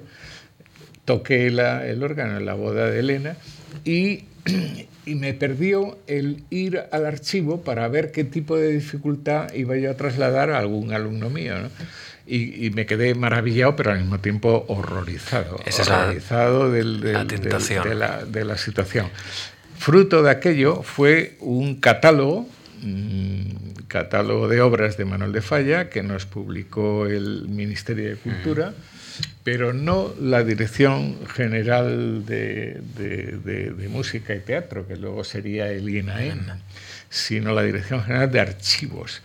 Toqué 1.06 1.48
el 1.48 2.04
órgano 2.04 2.38
en 2.38 2.46
la 2.46 2.54
boda 2.54 2.90
de 2.92 3.00
Elena 3.00 3.38
y 3.84 4.26
y 5.08 5.16
me 5.16 5.34
perdió 5.34 5.98
el 6.08 6.44
ir 6.50 6.84
al 6.92 7.06
archivo 7.06 7.62
para 7.62 7.88
ver 7.88 8.12
qué 8.12 8.26
tipo 8.26 8.58
de 8.58 8.74
dificultad 8.74 9.54
iba 9.54 9.78
yo 9.78 9.90
a 9.90 9.94
trasladar 9.96 10.52
a 10.52 10.60
algún 10.60 10.94
alumno 10.94 11.30
mío. 11.30 11.56
Y, 12.30 12.72
me 12.72 12.86
quedé 12.86 13.16
maravillado, 13.16 13.78
pero 13.78 13.92
al 13.92 14.00
mismo 14.00 14.20
tiempo 14.20 14.66
horrorizado. 14.68 15.56
horrorizado 15.56 16.70
de, 16.70 16.84
la, 16.84 18.58
situación. 18.58 19.08
Fruto 19.78 20.24
de 20.24 20.32
aquello 20.32 20.84
fue 20.84 21.36
un 21.40 21.80
catálogo, 21.80 22.48
mm, 22.82 23.86
catálogo 23.88 24.48
de 24.48 24.62
obras 24.62 24.98
de 24.98 25.06
Manuel 25.06 25.32
de 25.32 25.42
Falla, 25.42 25.90
que 25.90 26.04
nos 26.04 26.26
publicó 26.26 27.06
el 27.06 27.48
Ministerio 27.48 28.10
de 28.10 28.16
Cultura 28.16 28.74
pero 29.44 29.74
no 29.74 30.14
la 30.20 30.44
Dirección 30.44 31.26
General 31.28 32.26
de, 32.26 32.82
Música 33.90 34.36
y 34.36 34.40
Teatro, 34.40 34.88
que 34.88 34.98
luego 34.98 35.24
sería 35.24 35.70
el 35.70 35.88
INAEM, 35.88 36.42
sino 37.10 37.54
la 37.54 37.64
Dirección 37.64 38.04
General 38.04 38.32
de 38.32 38.40
Archivos. 38.40 39.22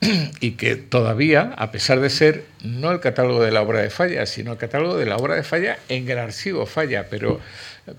Y 0.40 0.52
que 0.52 0.76
todavía, 0.76 1.52
a 1.56 1.72
pesar 1.72 2.00
de 2.00 2.08
ser 2.08 2.44
no 2.62 2.92
el 2.92 3.00
catálogo 3.00 3.42
de 3.42 3.50
la 3.50 3.62
obra 3.62 3.80
de 3.80 3.90
Falla, 3.90 4.26
sino 4.26 4.52
el 4.52 4.58
catálogo 4.58 4.96
de 4.96 5.06
la 5.06 5.16
obra 5.16 5.34
de 5.34 5.42
Falla 5.42 5.78
en 5.88 6.08
el 6.08 6.18
archivo 6.18 6.66
Falla, 6.66 7.08
pero 7.10 7.40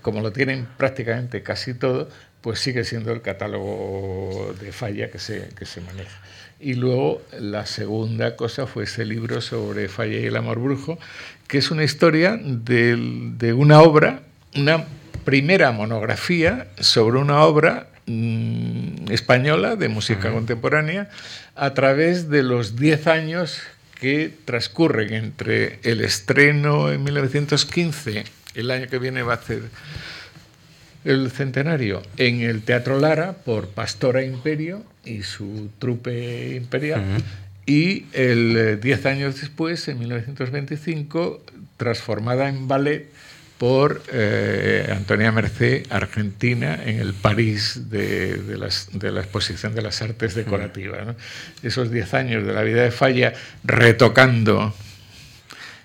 como 0.02 0.20
lo 0.20 0.32
tienen 0.32 0.66
prácticamente 0.76 1.42
casi 1.42 1.74
todo, 1.74 2.08
pues 2.40 2.60
sigue 2.60 2.84
siendo 2.84 3.12
el 3.12 3.22
catálogo 3.22 4.54
de 4.60 4.72
Falla 4.72 5.10
que 5.10 5.18
se, 5.18 5.48
que 5.58 5.66
se 5.66 5.80
maneja. 5.80 6.20
Y 6.60 6.74
luego 6.74 7.22
la 7.38 7.64
segunda 7.64 8.36
cosa 8.36 8.66
fue 8.66 8.84
ese 8.84 9.06
libro 9.06 9.40
sobre 9.40 9.88
Falla 9.88 10.18
y 10.18 10.26
el 10.26 10.36
amor 10.36 10.58
brujo, 10.60 10.98
que 11.48 11.56
es 11.56 11.70
una 11.70 11.84
historia 11.84 12.38
de, 12.42 13.54
una 13.56 13.80
obra, 13.80 14.20
una 14.54 14.84
primera 15.24 15.72
monografía 15.72 16.68
sobre 16.78 17.18
una 17.18 17.44
obra 17.44 17.88
mm, 18.06 19.10
española 19.10 19.76
de 19.76 19.88
música 19.88 20.30
contemporánea 20.30 21.08
a 21.56 21.72
través 21.72 22.28
de 22.28 22.42
los 22.42 22.76
10 22.76 23.06
años 23.06 23.62
que 23.98 24.32
transcurren 24.44 25.14
entre 25.14 25.78
el 25.82 26.02
estreno 26.02 26.90
en 26.92 27.04
1915, 27.04 28.24
el 28.54 28.70
año 28.70 28.86
que 28.88 28.98
viene 28.98 29.22
va 29.22 29.34
a 29.34 29.42
ser 29.42 29.62
el 31.04 31.30
centenario 31.30 32.02
en 32.16 32.40
el 32.40 32.62
Teatro 32.62 32.98
Lara 32.98 33.32
por 33.32 33.68
Pastora 33.68 34.22
Imperio 34.22 34.82
y 35.04 35.22
su 35.22 35.70
trupe 35.78 36.56
imperial. 36.56 37.02
Y 37.66 38.06
el 38.12 38.80
10 38.80 39.04
eh, 39.04 39.08
años 39.08 39.40
después, 39.40 39.86
en 39.88 39.98
1925, 40.00 41.42
transformada 41.76 42.48
en 42.48 42.68
ballet 42.68 43.08
por 43.58 44.02
eh, 44.10 44.90
Antonia 44.90 45.30
Mercé, 45.32 45.84
Argentina, 45.90 46.80
en 46.82 46.98
el 46.98 47.12
París 47.12 47.90
de, 47.90 48.56
la 48.56 49.20
exposición 49.20 49.74
de 49.74 49.82
las 49.82 50.00
artes 50.00 50.34
decorativas. 50.34 51.14
Esos 51.62 51.90
10 51.90 52.14
años 52.14 52.46
de 52.46 52.54
la 52.54 52.62
vida 52.62 52.82
de 52.82 52.90
Falla 52.90 53.34
retocando, 53.62 54.74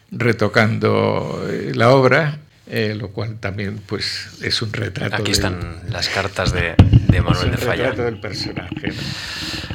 retocando 0.10 1.46
eh, 1.50 1.74
la 1.76 1.90
obra 1.90 2.40
eh, 2.68 2.96
lo 2.98 3.10
cual 3.10 3.38
también 3.40 3.80
pues, 3.86 4.40
es 4.42 4.62
un 4.62 4.74
retrato. 4.74 5.16
Aquí 5.16 5.32
están 5.32 5.82
las 5.90 6.10
cartas 6.10 6.52
de, 6.52 6.76
Manuel 7.22 7.52
de 7.52 7.58
Falla. 7.58 7.90
retrato 7.90 8.04
del 8.04 8.20
personaje. 8.20 8.94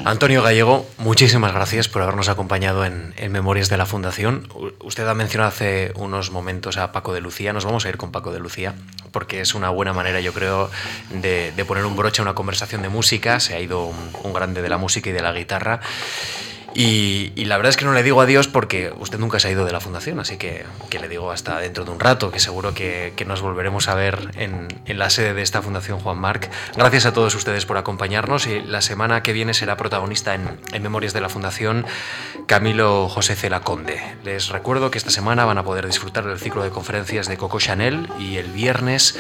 Antonio 0.04 0.42
Gallego, 0.42 0.88
muchísimas 0.98 1.52
gracias 1.52 1.88
por 1.88 2.02
habernos 2.02 2.28
acompañado 2.28 2.84
en, 2.84 3.14
Memorias 3.30 3.68
de 3.68 3.76
la 3.76 3.86
Fundación. 3.86 4.48
Usted 4.80 5.06
ha 5.06 5.14
mencionado 5.14 5.48
hace 5.48 5.92
unos 5.94 6.32
momentos 6.32 6.78
a 6.78 6.90
Paco 6.90 7.12
de 7.12 7.20
Lucía. 7.20 7.52
Nos 7.52 7.64
vamos 7.64 7.86
a 7.86 7.88
ir 7.90 7.96
con 7.96 8.10
Paco 8.10 8.32
de 8.32 8.40
Lucía 8.40 8.74
porque 9.12 9.40
es 9.40 9.54
una 9.54 9.70
buena 9.70 9.92
manera, 9.92 10.20
yo 10.20 10.32
creo, 10.32 10.70
de, 11.10 11.52
poner 11.66 11.84
un 11.84 11.96
broche 11.96 12.22
a 12.22 12.24
una 12.24 12.34
conversación 12.34 12.82
de 12.82 12.88
música. 12.88 13.38
Se 13.40 13.54
ha 13.54 13.60
ido 13.60 13.84
un 13.84 14.32
grande 14.32 14.62
de 14.62 14.68
la 14.68 14.78
música 14.78 15.10
y 15.10 15.12
de 15.12 15.22
la 15.22 15.32
guitarra. 15.32 15.80
Y, 16.74 17.44
la 17.44 17.56
verdad 17.56 17.70
es 17.70 17.76
que 17.76 17.84
no 17.84 17.92
le 17.92 18.02
digo 18.02 18.20
adiós 18.20 18.46
porque 18.46 18.92
usted 18.98 19.18
nunca 19.18 19.40
se 19.40 19.48
ha 19.48 19.50
ido 19.50 19.64
de 19.64 19.72
la 19.72 19.80
fundación, 19.80 20.20
así 20.20 20.36
que, 20.36 20.64
le 21.00 21.08
digo 21.08 21.32
hasta 21.32 21.58
dentro 21.58 21.84
de 21.84 21.90
un 21.90 21.98
rato, 21.98 22.30
que 22.30 22.38
seguro 22.38 22.74
que, 22.74 23.12
nos 23.26 23.42
volveremos 23.42 23.88
a 23.88 23.94
ver 23.94 24.30
en, 24.36 24.68
la 24.86 25.10
sede 25.10 25.34
de 25.34 25.42
esta 25.42 25.62
fundación 25.62 25.98
Juan 25.98 26.18
Marc. 26.18 26.50
Gracias 26.76 27.06
a 27.06 27.12
todos 27.12 27.34
ustedes 27.34 27.66
por 27.66 27.76
acompañarnos 27.76 28.46
y 28.46 28.60
la 28.60 28.80
semana 28.80 29.22
que 29.22 29.32
viene 29.32 29.54
será 29.54 29.76
protagonista 29.76 30.34
en, 30.34 30.58
en 30.72 30.82
Memorias 30.82 31.12
de 31.12 31.20
la 31.20 31.28
Fundación 31.28 31.86
Camilo 32.46 33.08
José 33.08 33.36
Cela 33.36 33.60
Conde. 33.60 34.00
Les 34.24 34.48
recuerdo 34.48 34.90
que 34.90 34.98
esta 34.98 35.10
semana 35.10 35.44
van 35.44 35.58
a 35.58 35.64
poder 35.64 35.86
disfrutar 35.86 36.26
del 36.26 36.38
ciclo 36.38 36.62
de 36.62 36.70
conferencias 36.70 37.28
de 37.28 37.36
Coco 37.36 37.60
Chanel 37.60 38.08
y 38.18 38.36
el 38.36 38.50
viernes 38.50 39.18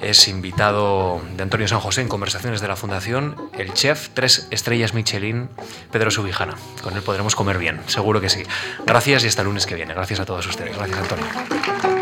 es 0.00 0.28
invitado 0.28 1.20
de 1.36 1.42
Antonio 1.42 1.68
San 1.68 1.80
José 1.80 2.02
en 2.02 2.08
Conversaciones 2.08 2.60
de 2.60 2.68
la 2.68 2.76
Fundación, 2.76 3.36
el 3.56 3.72
chef 3.74 4.08
tres 4.14 4.48
estrellas 4.50 4.94
Michelin, 4.94 5.48
Pedro 5.90 6.10
Subijana. 6.10 6.54
Con 6.82 6.96
él 6.96 7.02
podremos 7.02 7.34
comer 7.34 7.58
bien, 7.58 7.80
seguro 7.86 8.20
que 8.20 8.28
sí. 8.28 8.42
Gracias 8.86 9.24
y 9.24 9.28
hasta 9.28 9.42
el 9.42 9.48
lunes 9.48 9.66
que 9.66 9.74
viene. 9.74 9.94
Gracias 9.94 10.20
a 10.20 10.26
todos 10.26 10.46
ustedes. 10.46 10.76
Gracias, 10.76 10.98
Antonio. 10.98 11.97